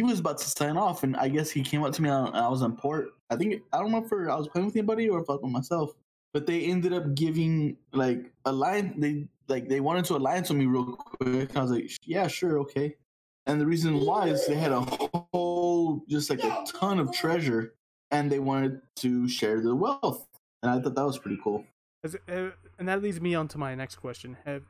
he 0.00 0.02
was 0.02 0.18
about 0.18 0.38
to 0.38 0.48
sign 0.48 0.78
off, 0.78 1.02
and 1.02 1.14
I 1.14 1.28
guess 1.28 1.50
he 1.50 1.62
came 1.62 1.82
up 1.82 1.92
to 1.92 2.00
me. 2.00 2.08
and 2.08 2.34
I 2.34 2.48
was 2.48 2.62
on 2.62 2.74
port. 2.74 3.10
I 3.28 3.36
think 3.36 3.62
I 3.70 3.80
don't 3.80 3.92
know 3.92 3.98
if 3.98 4.10
I 4.10 4.34
was 4.34 4.48
playing 4.48 4.64
with 4.64 4.74
anybody 4.74 5.10
or 5.10 5.20
if 5.20 5.28
I 5.28 5.34
was 5.34 5.42
by 5.42 5.48
myself. 5.50 5.92
But 6.32 6.46
they 6.46 6.62
ended 6.62 6.94
up 6.94 7.14
giving 7.14 7.76
like 7.92 8.32
a 8.46 8.52
line. 8.52 8.98
They 8.98 9.28
like 9.48 9.68
they 9.68 9.80
wanted 9.80 10.06
to 10.06 10.16
alliance 10.16 10.48
with 10.48 10.56
me 10.56 10.64
real 10.64 10.96
quick. 10.96 11.54
I 11.54 11.60
was 11.60 11.70
like, 11.70 11.90
yeah, 12.06 12.28
sure, 12.28 12.60
okay. 12.60 12.96
And 13.44 13.60
the 13.60 13.66
reason 13.66 14.00
why 14.00 14.28
is 14.28 14.46
they 14.46 14.54
had 14.54 14.72
a 14.72 14.80
whole, 14.80 16.02
just 16.08 16.30
like 16.30 16.42
a 16.42 16.64
ton 16.66 16.98
of 16.98 17.12
treasure, 17.12 17.74
and 18.10 18.32
they 18.32 18.38
wanted 18.38 18.80
to 18.96 19.28
share 19.28 19.60
the 19.60 19.74
wealth. 19.74 20.26
And 20.62 20.72
I 20.72 20.80
thought 20.80 20.94
that 20.94 21.04
was 21.04 21.18
pretty 21.18 21.38
cool. 21.44 21.66
Uh, 22.02 22.50
and 22.78 22.88
that 22.88 23.02
leads 23.02 23.20
me 23.20 23.34
on 23.34 23.48
to 23.48 23.58
my 23.58 23.74
next 23.74 23.96
question. 23.96 24.38
Have 24.46 24.62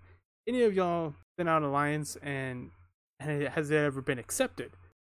any 0.48 0.62
of 0.62 0.74
y'all 0.74 1.14
been 1.38 1.46
out 1.46 1.62
alliance 1.62 2.16
and 2.20 2.72
and 3.20 3.44
has 3.44 3.70
it 3.70 3.76
ever 3.76 4.02
been 4.02 4.18
accepted? 4.18 4.72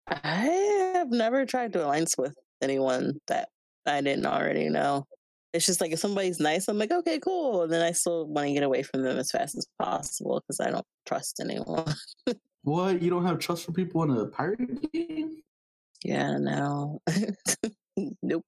I 0.08 0.94
have 0.96 1.12
never 1.12 1.46
tried 1.46 1.74
to 1.74 1.86
alliance 1.86 2.16
with 2.18 2.36
anyone 2.62 3.20
that 3.28 3.50
I 3.86 4.02
didn't 4.02 4.26
already 4.26 4.70
know. 4.70 5.06
It's 5.54 5.66
just 5.66 5.82
like 5.82 5.92
if 5.92 6.00
somebody's 6.00 6.40
nice, 6.40 6.68
I'm 6.68 6.80
like, 6.80 6.92
okay, 6.92 7.20
cool. 7.20 7.64
And 7.64 7.72
then 7.72 7.82
I 7.82 7.92
still 7.92 8.26
want 8.28 8.48
to 8.48 8.54
get 8.54 8.64
away 8.64 8.82
from 8.82 9.04
them 9.04 9.18
as 9.18 9.30
fast 9.30 9.56
as 9.56 9.68
possible 9.80 10.42
because 10.42 10.60
I 10.60 10.72
don't 10.72 10.86
trust 11.06 11.40
anyone. 11.40 11.94
What? 12.64 13.02
You 13.02 13.10
don't 13.10 13.26
have 13.26 13.40
trust 13.40 13.66
for 13.66 13.74
people 13.74 14.04
in 14.04 14.12
a 14.12 14.26
pirate 14.26 14.92
game? 14.94 15.42
yeah, 16.04 16.38
no. 16.38 17.02
nope. 18.24 18.46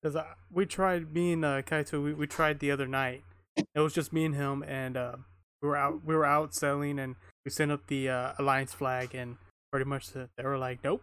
Because 0.00 0.22
we 0.52 0.66
tried 0.66 1.12
me 1.12 1.32
and 1.32 1.44
uh, 1.44 1.62
Kaito. 1.62 2.02
We, 2.02 2.14
we 2.14 2.26
tried 2.26 2.60
the 2.60 2.70
other 2.70 2.86
night. 2.86 3.24
It 3.56 3.80
was 3.80 3.92
just 3.92 4.12
me 4.12 4.24
and 4.24 4.34
him, 4.34 4.62
and 4.62 4.96
uh, 4.96 5.16
we 5.60 5.68
were 5.68 5.76
out. 5.76 6.04
We 6.04 6.14
were 6.14 6.24
out 6.26 6.54
selling, 6.54 6.98
and 6.98 7.16
we 7.44 7.50
sent 7.50 7.72
up 7.72 7.88
the 7.88 8.08
uh, 8.08 8.32
alliance 8.38 8.72
flag, 8.72 9.14
and 9.14 9.36
pretty 9.70 9.84
much 9.88 10.10
the, 10.10 10.28
they 10.36 10.44
were 10.44 10.58
like, 10.58 10.82
"Nope." 10.84 11.02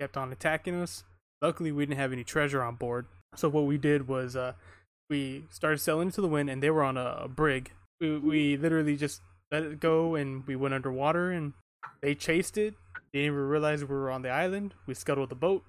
Kept 0.00 0.16
on 0.16 0.32
attacking 0.32 0.74
us. 0.74 1.04
Luckily, 1.40 1.70
we 1.72 1.86
didn't 1.86 1.98
have 1.98 2.12
any 2.12 2.24
treasure 2.24 2.62
on 2.62 2.74
board. 2.74 3.06
So 3.36 3.48
what 3.48 3.64
we 3.66 3.78
did 3.78 4.08
was 4.08 4.34
uh, 4.36 4.54
we 5.10 5.44
started 5.50 5.78
sailing 5.78 6.08
into 6.08 6.20
the 6.20 6.28
wind, 6.28 6.50
and 6.50 6.62
they 6.62 6.70
were 6.70 6.82
on 6.84 6.96
a, 6.96 7.20
a 7.24 7.28
brig. 7.28 7.70
We 8.00 8.18
we 8.18 8.56
literally 8.56 8.96
just 8.96 9.20
let 9.52 9.62
it 9.62 9.78
go, 9.80 10.14
and 10.16 10.44
we 10.46 10.56
went 10.56 10.74
underwater, 10.74 11.30
and 11.30 11.52
they 12.02 12.14
chased 12.14 12.58
it. 12.58 12.74
They 13.12 13.20
didn't 13.20 13.34
even 13.34 13.48
realize 13.48 13.80
we 13.82 13.94
were 13.94 14.10
on 14.10 14.22
the 14.22 14.30
island. 14.30 14.74
We 14.86 14.94
scuttled 14.94 15.28
the 15.30 15.36
boat. 15.36 15.62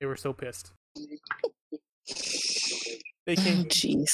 They 0.00 0.06
were 0.06 0.16
so 0.16 0.32
pissed. 0.32 0.72
They 3.24 3.36
Oh, 3.38 3.42
came. 3.42 3.64
jeez. 3.66 4.08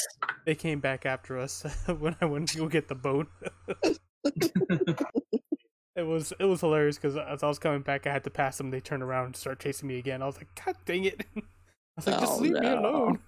They 0.45 0.53
came 0.55 0.79
back 0.79 1.05
after 1.05 1.39
us 1.39 1.63
when 1.99 2.15
I 2.21 2.25
went 2.25 2.49
to 2.49 2.57
go 2.59 2.67
get 2.67 2.87
the 2.87 2.95
boat. 2.95 3.27
it 5.99 6.05
was 6.05 6.33
it 6.39 6.45
was 6.45 6.61
hilarious 6.61 6.97
because 6.97 7.17
as 7.17 7.43
I 7.43 7.47
was 7.47 7.59
coming 7.59 7.81
back, 7.81 8.07
I 8.07 8.11
had 8.11 8.23
to 8.23 8.29
pass 8.29 8.57
them. 8.57 8.71
They 8.71 8.79
turned 8.79 9.03
around 9.03 9.25
and 9.25 9.35
started 9.35 9.61
chasing 9.61 9.87
me 9.87 9.99
again. 9.99 10.21
I 10.21 10.25
was 10.25 10.37
like, 10.37 10.47
God 10.65 10.75
dang 10.85 11.03
it! 11.03 11.25
I 11.37 11.41
was 11.97 12.07
like, 12.07 12.19
just 12.19 12.33
Oh, 12.33 12.37
leave 12.37 12.53
me 12.53 12.67
alone. 12.67 13.19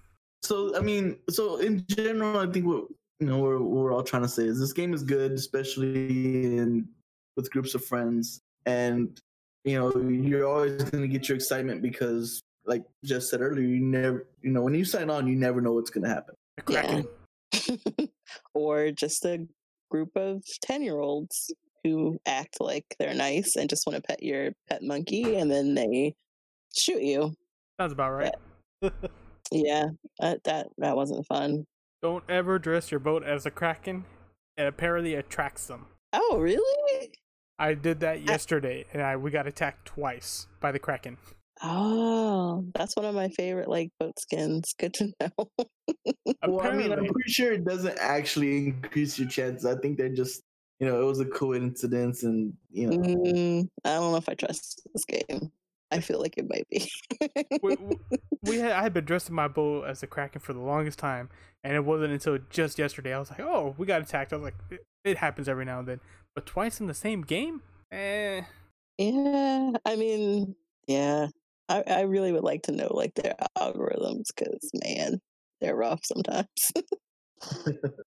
So 0.42 0.76
I 0.76 0.80
mean, 0.80 1.18
so 1.30 1.56
in 1.58 1.84
general, 1.88 2.38
I 2.38 2.50
think 2.50 2.66
what 2.66 2.86
you 3.20 3.26
know 3.26 3.38
we're 3.38 3.60
we're 3.60 3.92
all 3.92 4.02
trying 4.02 4.22
to 4.22 4.28
say 4.28 4.44
is 4.44 4.58
this 4.58 4.72
game 4.72 4.94
is 4.94 5.02
good, 5.02 5.32
especially 5.32 6.56
in 6.56 6.88
with 7.36 7.50
groups 7.50 7.74
of 7.74 7.84
friends, 7.84 8.40
and 8.66 9.20
you 9.64 9.78
know 9.78 9.94
you're 10.10 10.46
always 10.46 10.82
going 10.84 11.02
to 11.02 11.08
get 11.08 11.28
your 11.28 11.36
excitement 11.36 11.82
because, 11.82 12.40
like 12.66 12.84
just 13.04 13.30
said 13.30 13.40
earlier, 13.40 13.66
you 13.66 13.80
never 13.80 14.26
you 14.40 14.50
know 14.50 14.62
when 14.62 14.74
you 14.74 14.84
sign 14.84 15.10
on, 15.10 15.28
you 15.28 15.36
never 15.36 15.60
know 15.60 15.72
what's 15.72 15.90
going 15.90 16.04
to 16.04 16.10
happen. 16.10 16.34
The 16.56 16.62
Kraken. 16.62 17.06
or 18.54 18.90
just 18.90 19.24
a 19.26 19.46
group 19.90 20.16
of 20.16 20.42
10 20.62 20.82
year 20.82 20.98
olds 20.98 21.52
who 21.84 22.18
act 22.26 22.60
like 22.60 22.84
they're 22.98 23.14
nice 23.14 23.56
and 23.56 23.68
just 23.68 23.86
want 23.86 23.96
to 23.96 24.02
pet 24.02 24.22
your 24.22 24.50
pet 24.68 24.82
monkey 24.82 25.36
and 25.36 25.50
then 25.50 25.74
they 25.74 26.14
shoot 26.74 27.02
you. 27.02 27.34
Sounds 27.78 27.92
about 27.92 28.12
right. 28.12 28.34
Yeah, 29.52 29.88
that 30.18 30.42
that, 30.44 30.68
that 30.78 30.96
wasn't 30.96 31.26
fun. 31.26 31.66
Don't 32.00 32.24
ever 32.28 32.58
dress 32.58 32.90
your 32.90 33.00
boat 33.00 33.22
as 33.22 33.44
a 33.44 33.50
kraken. 33.50 34.06
It 34.56 34.66
apparently 34.66 35.14
attracts 35.14 35.66
them. 35.66 35.86
Oh, 36.12 36.38
really? 36.38 37.12
I 37.58 37.74
did 37.74 38.00
that 38.00 38.22
yesterday, 38.22 38.86
and 38.92 39.02
I 39.02 39.16
we 39.16 39.30
got 39.30 39.46
attacked 39.46 39.86
twice 39.86 40.46
by 40.60 40.72
the 40.72 40.78
kraken. 40.78 41.18
Oh, 41.62 42.64
that's 42.74 42.96
one 42.96 43.04
of 43.04 43.14
my 43.14 43.28
favorite 43.28 43.68
like 43.68 43.90
boat 44.00 44.18
skins. 44.18 44.74
Good 44.78 44.94
to 44.94 45.12
know. 45.20 45.50
Well, 46.46 46.66
I 46.66 46.74
mean, 46.74 46.92
I'm 46.92 47.06
pretty 47.06 47.30
sure 47.30 47.52
it 47.52 47.64
doesn't 47.64 47.98
actually 48.00 48.68
increase 48.68 49.18
your 49.18 49.28
chances. 49.28 49.66
I 49.66 49.76
think 49.76 49.98
they're 49.98 50.08
just 50.08 50.42
you 50.80 50.86
know 50.86 51.00
it 51.00 51.04
was 51.04 51.20
a 51.20 51.26
coincidence, 51.26 52.22
and 52.22 52.54
you 52.70 52.88
know 52.88 52.96
Mm, 52.96 53.68
I 53.84 53.94
don't 53.94 54.12
know 54.12 54.16
if 54.16 54.28
I 54.28 54.34
trust 54.34 54.86
this 54.92 55.04
game. 55.04 55.52
I 55.90 56.00
feel 56.00 56.20
like 56.20 56.38
it 56.38 56.48
might 56.48 56.66
be. 56.70 56.90
we, 57.62 57.76
we- 57.76 57.98
we 58.42 58.58
had, 58.58 58.72
I 58.72 58.82
had 58.82 58.94
been 58.94 59.04
dressing 59.04 59.34
my 59.34 59.46
boat 59.48 59.84
as 59.84 60.02
a 60.02 60.06
kraken 60.06 60.40
for 60.40 60.52
the 60.52 60.60
longest 60.60 60.98
time, 60.98 61.28
and 61.62 61.74
it 61.76 61.84
wasn't 61.84 62.12
until 62.12 62.38
just 62.50 62.78
yesterday 62.78 63.14
I 63.14 63.18
was 63.18 63.30
like, 63.30 63.40
"Oh, 63.40 63.74
we 63.78 63.86
got 63.86 64.02
attacked." 64.02 64.32
I 64.32 64.36
was 64.36 64.44
like, 64.44 64.56
"It, 64.70 64.86
it 65.04 65.18
happens 65.18 65.48
every 65.48 65.64
now 65.64 65.78
and 65.80 65.88
then, 65.88 66.00
but 66.34 66.46
twice 66.46 66.80
in 66.80 66.86
the 66.86 66.94
same 66.94 67.22
game? 67.22 67.62
Eh." 67.90 68.42
yeah, 68.98 69.70
I 69.84 69.96
mean, 69.96 70.54
yeah, 70.86 71.28
I, 71.68 71.82
I 71.86 72.00
really 72.02 72.32
would 72.32 72.44
like 72.44 72.62
to 72.64 72.72
know 72.72 72.88
like 72.90 73.14
their 73.14 73.34
algorithms 73.56 74.26
because 74.34 74.70
man, 74.84 75.20
they're 75.60 75.76
rough 75.76 76.04
sometimes. 76.04 76.72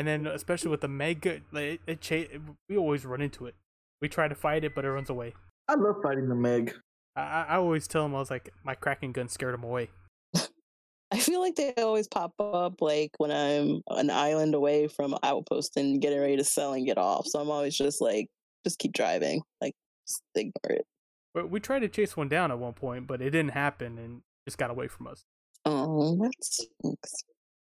And 0.00 0.08
then 0.08 0.26
especially 0.26 0.70
with 0.70 0.80
the 0.80 0.88
mega, 0.88 1.42
like, 1.52 1.64
it, 1.64 1.80
it 1.86 2.00
cha- 2.00 2.38
we 2.70 2.78
always 2.78 3.04
run 3.04 3.20
into 3.20 3.44
it. 3.44 3.54
We 4.00 4.08
try 4.08 4.28
to 4.28 4.34
fight 4.34 4.64
it, 4.64 4.74
but 4.74 4.86
it 4.86 4.90
runs 4.90 5.10
away. 5.10 5.34
I 5.68 5.74
love 5.74 5.96
fighting 6.02 6.26
the 6.26 6.34
Meg. 6.34 6.72
I, 7.14 7.20
I 7.20 7.42
I 7.50 7.56
always 7.56 7.86
tell 7.86 8.06
him 8.06 8.14
I 8.14 8.18
was 8.18 8.30
like, 8.30 8.50
my 8.64 8.74
kraken 8.74 9.12
gun 9.12 9.28
scared 9.28 9.54
him 9.54 9.62
away. 9.62 9.90
I 11.10 11.18
feel 11.18 11.40
like 11.40 11.56
they 11.56 11.74
always 11.74 12.08
pop 12.08 12.32
up 12.40 12.80
like 12.80 13.10
when 13.18 13.30
I'm 13.30 13.82
an 13.88 14.08
island 14.08 14.54
away 14.54 14.88
from 14.88 15.18
outpost 15.22 15.76
and 15.76 16.00
getting 16.00 16.18
ready 16.18 16.38
to 16.38 16.44
sell 16.44 16.72
and 16.72 16.86
get 16.86 16.96
off. 16.96 17.26
So 17.26 17.38
I'm 17.38 17.50
always 17.50 17.76
just 17.76 18.00
like, 18.00 18.28
just 18.64 18.78
keep 18.78 18.94
driving, 18.94 19.42
like 19.60 19.74
just 20.08 20.22
ignore 20.34 20.78
it. 20.78 20.86
But 21.34 21.50
we 21.50 21.60
tried 21.60 21.80
to 21.80 21.88
chase 21.88 22.16
one 22.16 22.30
down 22.30 22.50
at 22.50 22.58
one 22.58 22.72
point, 22.72 23.06
but 23.06 23.20
it 23.20 23.28
didn't 23.32 23.52
happen 23.52 23.98
and 23.98 24.22
just 24.48 24.56
got 24.56 24.70
away 24.70 24.88
from 24.88 25.08
us. 25.08 25.24
Oh, 25.66 26.16
that 26.22 26.32
stinks. 26.40 27.12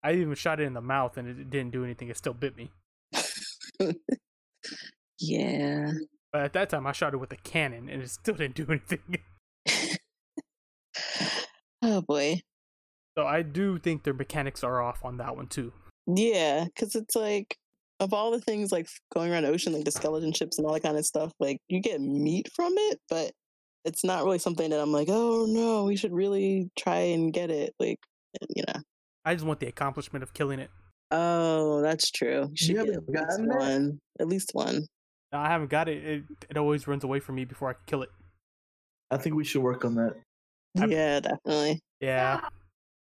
I 0.03 0.13
even 0.13 0.35
shot 0.35 0.61
it 0.61 0.65
in 0.65 0.75
the 0.75 0.81
mouth 0.81 1.17
and 1.17 1.29
it 1.29 1.51
didn't 1.51 1.73
do 1.73 1.85
anything. 1.85 2.09
It 2.09 2.17
still 2.17 2.35
bit 2.35 2.57
me. 2.57 2.71
Yeah. 5.19 5.91
But 6.33 6.43
at 6.43 6.53
that 6.55 6.71
time, 6.71 6.87
I 6.87 6.93
shot 6.93 7.15
it 7.15 7.19
with 7.19 7.33
a 7.33 7.37
cannon 7.37 7.89
and 7.89 8.03
it 8.03 8.11
still 8.11 8.35
didn't 8.35 8.55
do 8.55 8.67
anything. 8.69 9.19
oh 11.83 12.03
boy. 12.03 12.41
So 13.17 13.27
I 13.27 13.43
do 13.43 13.79
think 13.79 14.05
their 14.05 14.15
mechanics 14.15 14.63
are 14.63 14.81
off 14.81 15.05
on 15.05 15.17
that 15.17 15.37
one 15.37 15.49
too. 15.49 15.73
Yeah, 16.07 16.65
because 16.65 16.95
it's 16.95 17.17
like 17.17 17.57
of 18.01 18.13
all 18.13 18.31
the 18.31 18.41
things 18.41 18.71
like 18.71 18.89
going 19.13 19.33
around 19.33 19.45
ocean, 19.45 19.73
like 19.73 19.85
the 19.85 19.91
skeleton 19.91 20.33
ships 20.33 20.57
and 20.57 20.67
all 20.67 20.73
that 20.75 20.83
kind 20.83 20.97
of 20.97 21.05
stuff, 21.05 21.33
like 21.41 21.59
you 21.69 21.81
get 21.81 22.01
meat 22.01 22.49
from 22.55 22.73
it, 22.77 23.01
but 23.09 23.33
it's 23.85 24.05
not 24.05 24.25
really 24.25 24.39
something 24.39 24.71
that 24.71 24.81
I'm 24.81 24.93
like, 24.93 25.09
oh 25.11 25.47
no, 25.49 25.85
we 25.85 25.97
should 25.97 26.13
really 26.13 26.71
try 26.79 26.99
and 26.99 27.33
get 27.33 27.51
it. 27.51 27.75
Like, 27.81 27.99
you 28.55 28.63
know. 28.69 28.81
I 29.29 29.35
just 29.35 29.45
want 29.45 29.61
the 29.61 29.67
accomplishment 29.67 30.23
of 30.23 30.33
killing 30.33 30.59
it. 30.59 30.71
Oh, 31.11 31.83
that's 31.83 32.11
true. 32.11 32.49
You 32.51 32.57
should 32.57 32.77
get 32.77 32.87
haven't 32.87 32.95
at 32.97 33.09
least 33.09 33.29
gotten 33.29 33.45
it? 33.53 33.59
one. 33.59 33.99
At 34.21 34.27
least 34.27 34.51
one. 34.55 34.87
No, 35.33 35.39
I 35.39 35.49
haven't 35.49 35.69
got 35.69 35.87
it. 35.91 36.03
it. 36.03 36.25
It 36.49 36.57
always 36.57 36.87
runs 36.89 37.05
away 37.05 37.21
from 37.21 37.35
me 37.35 37.45
before 37.45 37.69
I 37.69 37.75
can 37.75 37.83
kill 37.87 38.03
it. 38.03 38.09
I 39.11 39.19
think 39.19 39.37
we 39.37 39.45
should 39.45 39.61
work 39.63 39.85
on 39.85 39.97
that. 39.97 40.15
I'm- 40.79 40.91
yeah, 40.91 41.21
definitely. 41.21 41.79
Yeah. 42.01 42.41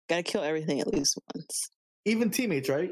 Gotta 0.07 0.21
kill 0.21 0.43
everything 0.43 0.81
at 0.81 0.87
least 0.87 1.17
once. 1.33 1.69
Even 2.05 2.29
teammates, 2.29 2.69
right? 2.69 2.91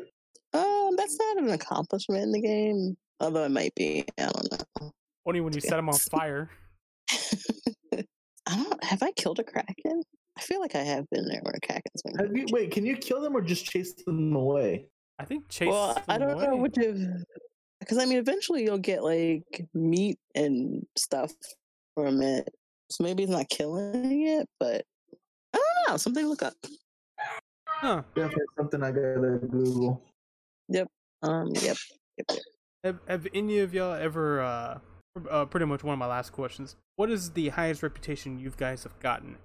Um, 0.54 0.96
that's 0.98 1.18
not 1.20 1.38
an 1.44 1.52
accomplishment 1.52 2.24
in 2.24 2.32
the 2.32 2.42
game. 2.42 2.98
Although 3.20 3.44
it 3.44 3.52
might 3.52 3.76
be. 3.76 4.04
I 4.18 4.24
don't 4.32 4.52
know. 4.82 4.92
Only 5.28 5.42
when 5.42 5.54
you 5.54 5.62
set 5.62 5.76
them 5.76 5.90
on 5.90 5.96
fire. 6.00 6.50
I 7.12 7.18
don't. 8.48 8.84
Have 8.84 9.04
I 9.04 9.12
killed 9.12 9.38
a 9.38 9.44
kraken? 9.44 10.02
I 10.42 10.44
feel 10.44 10.60
like 10.60 10.74
I 10.74 10.82
have 10.82 11.08
been 11.12 11.28
there 11.28 11.40
where 11.44 11.54
krakens 11.64 12.02
been. 12.04 12.16
Have 12.16 12.36
you, 12.36 12.46
wait, 12.52 12.72
can 12.72 12.84
you 12.84 12.98
kill 12.98 13.22
them 13.22 13.38
or 13.38 13.42
just 13.42 13.66
chase 13.66 13.94
them 13.94 14.36
away? 14.36 14.88
I 15.20 15.26
think 15.26 15.48
chase. 15.50 15.70
well, 15.70 16.02
I 16.08 16.18
don't 16.18 16.40
know 16.40 16.54
away. 16.54 16.62
which 16.62 16.78
of 16.78 16.98
because 17.80 18.00
I 18.00 18.06
mean, 18.06 18.18
eventually 18.18 18.64
you'll 18.64 18.80
get 18.80 19.04
like 19.04 19.44
meat 19.76 20.18
and 20.34 20.84
stuff 20.98 21.32
from 21.96 22.24
it. 22.24 22.50
So 22.90 23.04
maybe 23.04 23.24
it's 23.24 23.32
not 23.32 23.50
killing 23.50 24.28
it, 24.28 24.48
but 24.60 24.84
I 25.54 25.58
don't 25.58 25.92
know. 25.92 25.98
Something 25.98 26.26
to 26.26 26.30
look 26.30 26.42
up. 26.42 26.54
Huh. 27.68 28.02
Definitely 28.16 28.46
something 28.58 28.82
I 28.82 28.92
gotta 28.92 29.40
Google. 29.48 30.02
Yep. 30.70 30.88
Um. 31.22 31.50
Yep. 31.54 31.64
yep, 31.64 31.78
yep. 32.18 32.40
Have, 32.84 33.00
have 33.08 33.28
any 33.36 33.60
of 33.60 33.76
y'all 33.76 33.94
ever? 33.94 34.42
Uh, 34.42 34.80
uh, 35.30 35.46
pretty 35.46 35.68
much 35.68 35.84
one 35.84 35.94
of 35.94 36.00
my 36.00 36.08
last 36.08 36.32
questions. 36.32 36.76
What 36.96 37.12
is 37.12 37.32
the 37.32 37.50
highest 37.50 37.84
reputation 37.84 38.40
you 38.40 38.52
guys 38.58 38.84
have 38.84 39.00
gotten? 39.00 39.38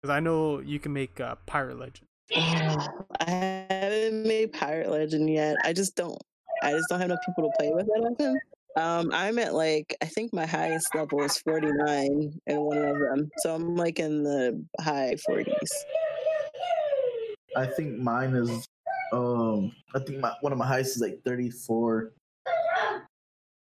Because 0.00 0.14
I 0.14 0.20
know 0.20 0.60
you 0.60 0.78
can 0.78 0.92
make 0.92 1.20
uh, 1.20 1.34
pirate 1.46 1.78
legend. 1.78 2.06
I 2.34 3.66
haven't 3.68 4.26
made 4.26 4.52
Pirate 4.52 4.88
Legend 4.88 5.28
yet. 5.28 5.56
I 5.64 5.72
just 5.72 5.96
don't. 5.96 6.20
I 6.62 6.72
just 6.72 6.88
don't 6.88 7.00
have 7.00 7.10
enough 7.10 7.20
people 7.26 7.50
to 7.50 7.56
play 7.58 7.70
with 7.72 7.86
it 7.86 8.04
often. 8.04 8.38
Um, 8.76 9.10
I'm 9.12 9.38
at 9.38 9.52
like 9.52 9.96
I 10.00 10.06
think 10.06 10.32
my 10.32 10.46
highest 10.46 10.94
level 10.94 11.22
is 11.22 11.36
49 11.38 12.40
in 12.46 12.60
one 12.60 12.78
of 12.78 12.98
them, 12.98 13.30
so 13.38 13.54
I'm 13.54 13.74
like 13.74 13.98
in 13.98 14.22
the 14.22 14.64
high 14.80 15.16
40s. 15.28 15.52
I 17.56 17.66
think 17.66 17.98
mine 17.98 18.34
is 18.34 18.66
um 19.12 19.72
I 19.94 19.98
think 19.98 20.20
my 20.20 20.32
one 20.40 20.52
of 20.52 20.58
my 20.58 20.66
highest 20.66 20.96
is 20.96 21.02
like 21.02 21.20
34. 21.24 22.12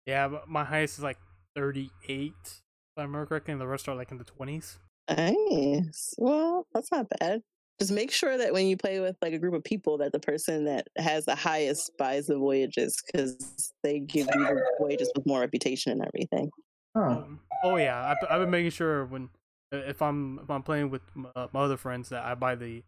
Yeah, 0.07 0.29
but 0.29 0.49
my 0.49 0.65
highest 0.65 0.99
is 0.99 1.05
like 1.05 1.19
38. 1.55 2.33
If 2.43 2.61
I 2.97 3.03
remember 3.03 3.27
correctly, 3.27 3.53
and 3.53 3.61
the 3.61 3.67
rest 3.67 3.89
are 3.89 3.95
like 3.95 4.11
in 4.11 4.19
the 4.19 4.25
20s. 4.25 4.79
Nice. 5.09 6.15
Well, 6.19 6.67
that's 6.73 6.91
not 6.91 7.07
bad. 7.21 7.43
Just 7.79 7.93
make 7.93 8.11
sure 8.11 8.39
that 8.39 8.53
when 8.53 8.67
you 8.67 8.77
play 8.77 9.01
with 9.01 9.17
like 9.21 9.35
a 9.35 9.39
group 9.39 9.55
of 9.55 9.63
people, 9.63 9.99
that 9.99 10.13
the 10.13 10.19
person 10.19 10.65
that 10.65 10.89
has 10.97 11.27
the 11.27 11.35
highest 11.35 11.91
buys 11.99 12.27
the 12.27 12.39
voyages 12.39 13.03
because 13.05 13.73
they 13.83 14.01
give 14.01 14.27
you 14.35 14.45
the 14.47 14.63
voyages 14.79 15.11
with 15.15 15.27
more 15.27 15.41
reputation 15.41 15.93
and 15.93 16.03
everything. 16.03 16.51
Huh. 16.97 17.03
Um, 17.03 17.41
oh 17.63 17.77
yeah, 17.77 18.03
I've, 18.03 18.17
I've 18.31 18.41
been 18.41 18.51
making 18.51 18.71
sure 18.71 19.05
when 19.05 19.29
if 19.73 20.01
I'm 20.01 20.41
if 20.43 20.51
I'm 20.51 20.63
playing 20.63 20.91
with 20.91 21.03
m- 21.15 21.27
uh, 21.37 21.49
my 21.53 21.61
other 21.61 21.77
friends 21.77 22.09
that 22.09 22.25
I 22.25 22.35
buy 22.35 22.55
the 22.55 22.83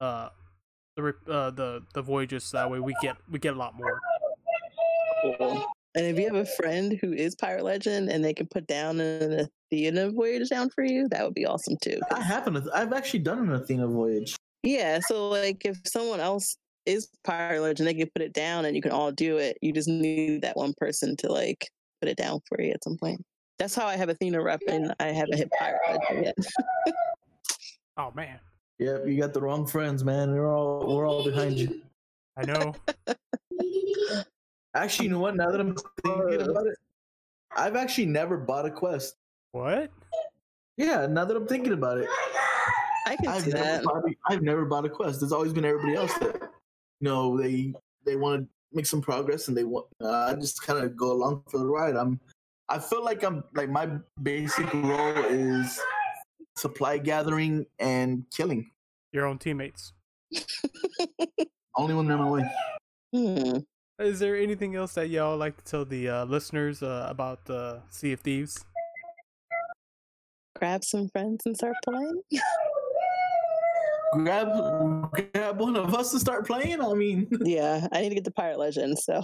uh 0.00 0.28
the 0.96 1.14
uh 1.26 1.50
the 1.50 1.82
the 1.94 2.02
voyages 2.02 2.44
so 2.44 2.58
that 2.58 2.70
way 2.70 2.80
we 2.80 2.94
get 3.00 3.16
we 3.30 3.38
get 3.38 3.54
a 3.54 3.58
lot 3.58 3.74
more. 3.76 3.98
Cool. 5.22 5.64
And 5.98 6.06
if 6.06 6.16
you 6.16 6.26
have 6.26 6.36
a 6.36 6.46
friend 6.56 6.96
who 7.02 7.12
is 7.12 7.34
Pirate 7.34 7.64
Legend 7.64 8.08
and 8.08 8.24
they 8.24 8.32
can 8.32 8.46
put 8.46 8.68
down 8.68 9.00
an 9.00 9.48
Athena 9.70 10.12
voyage 10.12 10.48
down 10.48 10.70
for 10.70 10.84
you, 10.84 11.08
that 11.10 11.24
would 11.24 11.34
be 11.34 11.44
awesome 11.44 11.76
too. 11.82 11.98
I 12.12 12.20
haven't 12.20 12.68
I've 12.72 12.92
actually 12.92 13.20
done 13.20 13.40
an 13.40 13.52
Athena 13.52 13.88
voyage. 13.88 14.36
Yeah, 14.62 15.00
so 15.00 15.28
like 15.28 15.64
if 15.64 15.76
someone 15.84 16.20
else 16.20 16.56
is 16.86 17.08
Pirate 17.24 17.60
Legend, 17.60 17.88
they 17.88 17.94
can 17.94 18.08
put 18.14 18.22
it 18.22 18.32
down 18.32 18.64
and 18.64 18.76
you 18.76 18.82
can 18.82 18.92
all 18.92 19.10
do 19.10 19.38
it. 19.38 19.58
You 19.60 19.72
just 19.72 19.88
need 19.88 20.42
that 20.42 20.56
one 20.56 20.72
person 20.76 21.16
to 21.18 21.32
like 21.32 21.66
put 22.00 22.08
it 22.08 22.16
down 22.16 22.40
for 22.48 22.62
you 22.62 22.70
at 22.70 22.84
some 22.84 22.96
point. 22.96 23.20
That's 23.58 23.74
how 23.74 23.86
I 23.86 23.96
have 23.96 24.08
Athena 24.08 24.40
rep 24.40 24.60
and 24.68 24.94
I 25.00 25.06
haven't 25.06 25.36
hit 25.36 25.50
Pirate 25.58 25.80
Legend 25.88 26.24
yet. 26.26 26.34
Oh 28.00 28.12
man, 28.14 28.38
Yep, 28.78 29.08
you 29.08 29.18
got 29.18 29.34
the 29.34 29.40
wrong 29.40 29.66
friends, 29.66 30.04
man. 30.04 30.30
We're 30.30 30.54
all 30.54 30.96
we're 30.96 31.08
all 31.08 31.24
behind 31.24 31.58
you. 31.58 31.82
I 32.36 32.44
know. 32.44 32.74
Actually, 34.78 35.06
you 35.06 35.12
know 35.12 35.18
what? 35.18 35.34
Now 35.34 35.50
that 35.50 35.60
I'm 35.60 35.74
thinking 36.04 36.48
about 36.48 36.66
it, 36.68 36.76
I've 37.56 37.74
actually 37.74 38.06
never 38.06 38.36
bought 38.36 38.64
a 38.64 38.70
quest. 38.70 39.16
what? 39.50 39.90
Yeah, 40.76 41.06
now 41.06 41.24
that 41.24 41.36
I'm 41.36 41.48
thinking 41.48 41.72
about 41.72 41.98
it, 41.98 42.08
I 43.04 43.16
can 43.16 43.26
I've 43.26 43.42
see 43.42 43.50
never, 43.50 43.64
that. 43.64 43.82
bought, 43.82 44.04
I've 44.28 44.42
never 44.42 44.64
bought 44.64 44.84
a 44.84 44.88
quest. 44.88 45.18
There's 45.18 45.32
always 45.32 45.52
been 45.52 45.64
everybody 45.64 45.96
else 45.96 46.14
that, 46.18 46.36
you 47.00 47.08
know, 47.08 47.36
they 47.36 47.74
they 48.06 48.14
want 48.14 48.42
to 48.42 48.48
make 48.72 48.86
some 48.86 49.02
progress 49.02 49.48
and 49.48 49.56
they 49.56 49.64
want. 49.64 49.86
Uh, 50.00 50.26
I 50.30 50.34
just 50.34 50.62
kind 50.62 50.84
of 50.84 50.96
go 50.96 51.10
along 51.10 51.42
for 51.50 51.58
the 51.58 51.66
ride. 51.66 51.96
I'm. 51.96 52.20
I 52.68 52.78
feel 52.78 53.02
like 53.02 53.24
I'm 53.24 53.42
like 53.54 53.70
my 53.70 53.88
basic 54.22 54.72
role 54.72 55.24
is 55.24 55.80
supply 56.56 56.98
gathering 56.98 57.66
and 57.80 58.24
killing. 58.32 58.70
Your 59.12 59.26
own 59.26 59.38
teammates. 59.38 59.92
Only 61.76 61.94
when 61.94 62.06
they're 62.06 62.16
in 62.16 62.22
my 62.22 62.30
way. 62.30 62.50
Hmm. 63.12 63.58
Is 63.98 64.20
there 64.20 64.36
anything 64.36 64.76
else 64.76 64.94
that 64.94 65.08
y'all 65.10 65.36
like 65.36 65.56
to 65.56 65.64
tell 65.64 65.84
the 65.84 66.08
uh, 66.08 66.24
listeners 66.24 66.82
uh, 66.82 67.06
about 67.08 67.48
uh, 67.50 67.80
Sea 67.90 68.12
of 68.12 68.20
Thieves? 68.20 68.64
Grab 70.56 70.84
some 70.84 71.08
friends 71.08 71.44
and 71.46 71.56
start 71.56 71.74
playing. 71.84 72.22
Grab 74.12 75.10
grab 75.12 75.60
one 75.60 75.76
of 75.76 75.94
us 75.94 76.12
to 76.12 76.20
start 76.20 76.46
playing. 76.46 76.80
I 76.80 76.94
mean, 76.94 77.28
yeah, 77.40 77.86
I 77.92 78.00
need 78.00 78.08
to 78.10 78.14
get 78.14 78.24
the 78.24 78.30
Pirate 78.30 78.58
Legend. 78.58 78.98
So 78.98 79.22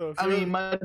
So 0.00 0.14
I 0.18 0.26
mean, 0.26 0.48
my 0.48 0.78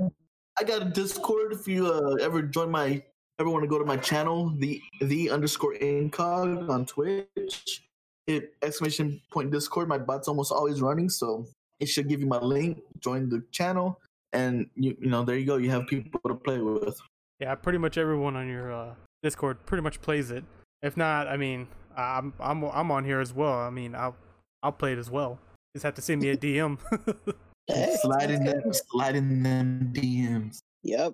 I 0.59 0.63
got 0.65 0.81
a 0.81 0.85
Discord. 0.85 1.53
If 1.53 1.67
you 1.69 1.87
uh, 1.87 2.15
ever 2.15 2.41
join 2.41 2.69
my, 2.69 3.01
ever 3.39 3.49
want 3.49 3.63
to 3.63 3.67
go 3.67 3.79
to 3.79 3.85
my 3.85 3.95
channel, 3.95 4.53
the 4.57 4.81
the 4.99 5.29
underscore 5.29 5.75
incog 5.75 6.69
on 6.69 6.85
Twitch, 6.85 7.87
it 8.27 8.53
exclamation 8.61 9.21
point 9.31 9.51
Discord. 9.51 9.87
My 9.87 9.97
bot's 9.97 10.27
almost 10.27 10.51
always 10.51 10.81
running, 10.81 11.07
so 11.07 11.47
it 11.79 11.87
should 11.87 12.07
give 12.07 12.19
you 12.21 12.27
my 12.27 12.39
link. 12.39 12.81
Join 12.99 13.29
the 13.29 13.43
channel, 13.51 13.99
and 14.33 14.67
you 14.75 14.95
you 14.99 15.09
know 15.09 15.23
there 15.23 15.37
you 15.37 15.45
go. 15.45 15.57
You 15.57 15.69
have 15.71 15.87
people 15.87 16.19
to 16.27 16.35
play 16.35 16.59
with. 16.59 16.99
yeah, 17.39 17.55
pretty 17.55 17.77
much 17.77 17.97
everyone 17.97 18.35
on 18.35 18.47
your 18.47 18.71
uh, 18.73 18.93
Discord 19.23 19.65
pretty 19.65 19.81
much 19.81 20.01
plays 20.01 20.31
it. 20.31 20.43
If 20.81 20.97
not, 20.97 21.27
I 21.27 21.37
mean, 21.37 21.67
I'm 21.97 22.33
I'm 22.39 22.63
I'm 22.63 22.91
on 22.91 23.03
here 23.05 23.19
as 23.19 23.33
well. 23.33 23.53
I 23.59 23.69
mean, 23.69 23.95
I'll 23.95 24.15
I'll 24.63 24.71
play 24.71 24.93
it 24.93 24.99
as 24.99 25.09
well. 25.09 25.39
Just 25.75 25.83
have 25.83 25.95
to 25.95 26.01
send 26.01 26.21
me 26.21 26.29
a 26.29 26.37
DM. 26.37 26.79
Hey, 27.67 27.95
slide 27.99 28.29
in 28.29 28.43
them, 28.43 28.61
good. 28.61 28.75
slide 28.75 29.15
in 29.15 29.41
them 29.41 29.91
DMs. 29.91 30.59
Yep. 30.83 31.13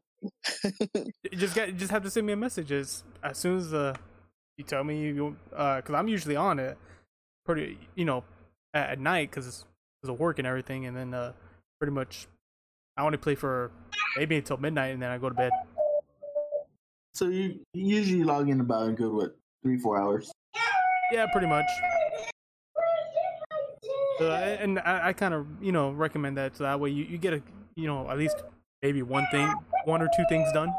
just 1.31 1.55
get 1.55 1.77
just 1.77 1.91
have 1.91 2.03
to 2.03 2.09
send 2.09 2.27
me 2.27 2.33
a 2.33 2.35
message 2.35 2.73
as 2.73 3.05
as 3.23 3.37
soon 3.37 3.57
as 3.57 3.73
uh 3.73 3.93
you 4.57 4.65
tell 4.65 4.83
me 4.83 4.99
you 5.01 5.37
uh 5.55 5.77
because 5.77 5.95
I'm 5.95 6.09
usually 6.09 6.35
on 6.35 6.59
it 6.59 6.77
pretty 7.45 7.79
you 7.95 8.03
know 8.03 8.25
at, 8.73 8.89
at 8.89 8.99
night 8.99 9.31
because 9.31 9.63
of 10.09 10.19
work 10.19 10.39
and 10.39 10.47
everything 10.47 10.87
and 10.87 10.97
then 10.97 11.13
uh 11.13 11.31
pretty 11.79 11.93
much 11.93 12.27
I 12.97 13.03
only 13.03 13.17
play 13.17 13.35
for 13.35 13.71
maybe 14.17 14.35
until 14.35 14.57
midnight 14.57 14.93
and 14.93 15.01
then 15.01 15.11
I 15.11 15.17
go 15.17 15.29
to 15.29 15.35
bed. 15.35 15.51
So 17.13 17.27
you 17.27 17.59
you 17.73 17.97
usually 17.97 18.23
log 18.23 18.49
in 18.49 18.61
about 18.61 18.89
a 18.89 18.91
good 18.91 19.11
what 19.11 19.35
three 19.63 19.77
four 19.77 19.99
hours. 19.99 20.31
Yeah, 21.11 21.27
pretty 21.31 21.47
much. 21.47 21.65
Uh, 24.19 24.31
and 24.33 24.79
I, 24.79 25.09
I 25.09 25.13
kind 25.13 25.33
of 25.33 25.47
you 25.61 25.71
know 25.71 25.91
recommend 25.91 26.37
that 26.37 26.55
so 26.55 26.63
that 26.63 26.79
way 26.79 26.89
you, 26.89 27.03
you 27.05 27.17
get 27.17 27.33
a 27.33 27.41
you 27.75 27.87
know 27.87 28.09
at 28.09 28.17
least 28.17 28.43
maybe 28.81 29.01
one 29.01 29.25
thing 29.31 29.51
one 29.85 30.01
or 30.01 30.09
two 30.15 30.23
things 30.29 30.51
done. 30.51 30.73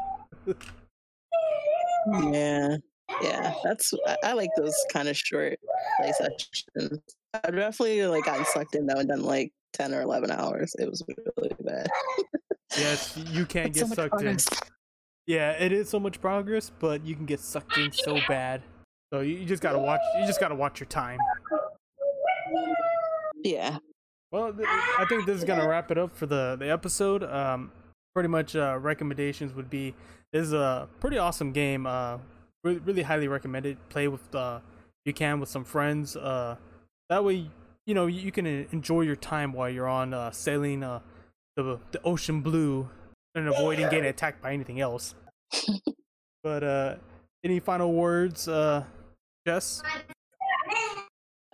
Yeah. 2.31 2.77
Yeah. 3.21 3.53
That's 3.63 3.93
I, 4.07 4.17
I 4.23 4.33
like 4.33 4.49
those 4.57 4.75
kind 4.91 5.07
of 5.07 5.17
short 5.17 5.59
play 5.97 6.11
sessions. 6.13 6.99
I've 7.33 7.55
definitely 7.55 8.05
like 8.05 8.25
gotten 8.25 8.45
sucked 8.45 8.75
in 8.75 8.85
though 8.85 8.99
and 8.99 9.09
done 9.09 9.23
like 9.23 9.51
ten 9.73 9.93
or 9.93 10.01
eleven 10.01 10.31
hours. 10.31 10.75
It 10.79 10.89
was 10.89 11.03
really 11.37 11.55
bad. 11.59 11.87
Yes, 12.77 13.17
you 13.31 13.45
can 13.47 13.71
get 13.71 13.87
so 13.87 13.93
sucked 13.93 14.21
in. 14.21 14.37
Yeah, 15.25 15.51
it 15.51 15.71
is 15.71 15.89
so 15.89 15.99
much 15.99 16.19
progress, 16.19 16.71
but 16.79 17.05
you 17.05 17.15
can 17.15 17.25
get 17.25 17.39
sucked 17.39 17.77
in 17.77 17.91
so 17.91 18.19
bad. 18.27 18.61
So 19.13 19.21
you, 19.21 19.37
you 19.37 19.45
just 19.45 19.61
gotta 19.63 19.79
watch. 19.79 20.01
You 20.19 20.25
just 20.25 20.39
gotta 20.39 20.55
watch 20.55 20.79
your 20.79 20.87
time. 20.87 21.19
Yeah. 23.43 23.77
Well, 24.31 24.53
th- 24.53 24.67
I 24.67 25.05
think 25.07 25.25
this 25.25 25.37
is 25.37 25.43
gonna 25.43 25.67
wrap 25.67 25.91
it 25.91 25.97
up 25.97 26.15
for 26.15 26.25
the 26.25 26.55
the 26.59 26.69
episode. 26.71 27.23
Um, 27.23 27.71
pretty 28.13 28.29
much 28.29 28.55
uh, 28.55 28.77
recommendations 28.79 29.53
would 29.53 29.69
be 29.69 29.93
this 30.31 30.47
is 30.47 30.53
a 30.53 30.87
pretty 30.99 31.17
awesome 31.17 31.51
game. 31.51 31.85
Uh, 31.85 32.17
really, 32.63 32.79
really 32.79 33.01
highly 33.01 33.27
recommended. 33.27 33.77
Play 33.89 34.07
with 34.07 34.33
uh, 34.35 34.59
you 35.05 35.13
can 35.13 35.39
with 35.39 35.49
some 35.49 35.63
friends. 35.63 36.15
Uh, 36.15 36.57
that 37.09 37.23
way, 37.23 37.49
you 37.85 37.93
know 37.93 38.07
you, 38.07 38.21
you 38.21 38.31
can 38.31 38.45
enjoy 38.45 39.01
your 39.01 39.15
time 39.15 39.53
while 39.53 39.69
you're 39.69 39.87
on 39.87 40.13
uh, 40.13 40.31
sailing 40.31 40.83
uh, 40.83 40.99
the 41.55 41.79
the 41.91 42.01
ocean 42.03 42.41
blue 42.41 42.89
and 43.35 43.47
avoiding 43.47 43.89
getting 43.89 44.05
attacked 44.09 44.41
by 44.41 44.53
anything 44.53 44.79
else. 44.79 45.15
but 46.43 46.63
uh, 46.63 46.95
any 47.43 47.59
final 47.59 47.93
words, 47.93 48.47
uh, 48.47 48.83
Jess? 49.45 49.83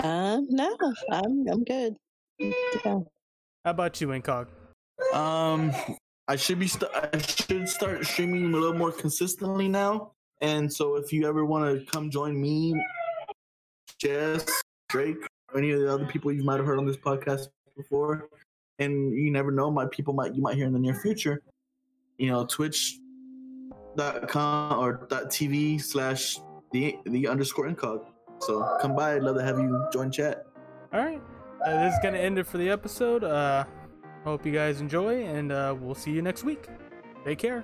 Um. 0.03 0.47
No, 0.49 0.75
I'm 1.11 1.47
I'm 1.49 1.63
good. 1.63 1.95
Yeah. 2.39 2.99
How 3.65 3.71
about 3.71 3.99
you, 3.99 4.07
Incog? 4.07 4.47
Um, 5.13 5.73
I 6.27 6.35
should 6.35 6.59
be. 6.59 6.67
St- 6.67 6.91
I 6.93 7.17
should 7.17 7.67
start 7.67 8.05
streaming 8.05 8.45
a 8.53 8.57
little 8.57 8.73
more 8.73 8.91
consistently 8.91 9.67
now. 9.67 10.11
And 10.41 10.71
so, 10.71 10.95
if 10.95 11.11
you 11.11 11.27
ever 11.27 11.43
want 11.43 11.79
to 11.79 11.85
come 11.91 12.09
join 12.09 12.39
me, 12.39 12.73
Jess, 13.99 14.45
Drake, 14.87 15.17
or 15.53 15.59
any 15.59 15.71
of 15.71 15.79
the 15.79 15.91
other 15.91 16.05
people 16.05 16.31
you 16.31 16.43
might 16.43 16.57
have 16.57 16.65
heard 16.65 16.77
on 16.77 16.85
this 16.85 16.97
podcast 16.97 17.47
before, 17.75 18.29
and 18.79 19.13
you 19.13 19.31
never 19.31 19.51
know, 19.51 19.71
my 19.71 19.85
people 19.87 20.13
might 20.13 20.35
you 20.35 20.41
might 20.41 20.55
hear 20.55 20.67
in 20.67 20.73
the 20.73 20.79
near 20.79 20.95
future. 20.95 21.41
You 22.17 22.27
know, 22.31 22.45
Twitch 22.45 22.99
dot 23.95 24.27
com 24.27 24.79
or 24.79 25.07
tv 25.07 25.81
slash 25.81 26.39
the 26.71 26.97
the 27.05 27.27
underscore 27.27 27.67
incog. 27.67 28.05
So 28.39 28.77
come 28.81 28.95
by. 28.95 29.15
I'd 29.15 29.23
love 29.23 29.35
to 29.37 29.43
have 29.43 29.57
you 29.57 29.85
join 29.91 30.11
chat. 30.11 30.45
All 30.93 30.99
right, 30.99 31.21
uh, 31.65 31.83
this 31.83 31.93
is 31.93 31.99
gonna 32.01 32.17
end 32.17 32.37
it 32.37 32.47
for 32.47 32.57
the 32.57 32.69
episode. 32.69 33.23
Uh, 33.23 33.65
hope 34.23 34.45
you 34.45 34.51
guys 34.51 34.81
enjoy, 34.81 35.23
and 35.23 35.51
uh, 35.51 35.75
we'll 35.79 35.95
see 35.95 36.11
you 36.11 36.21
next 36.21 36.43
week. 36.43 36.67
Take 37.25 37.39
care. 37.39 37.63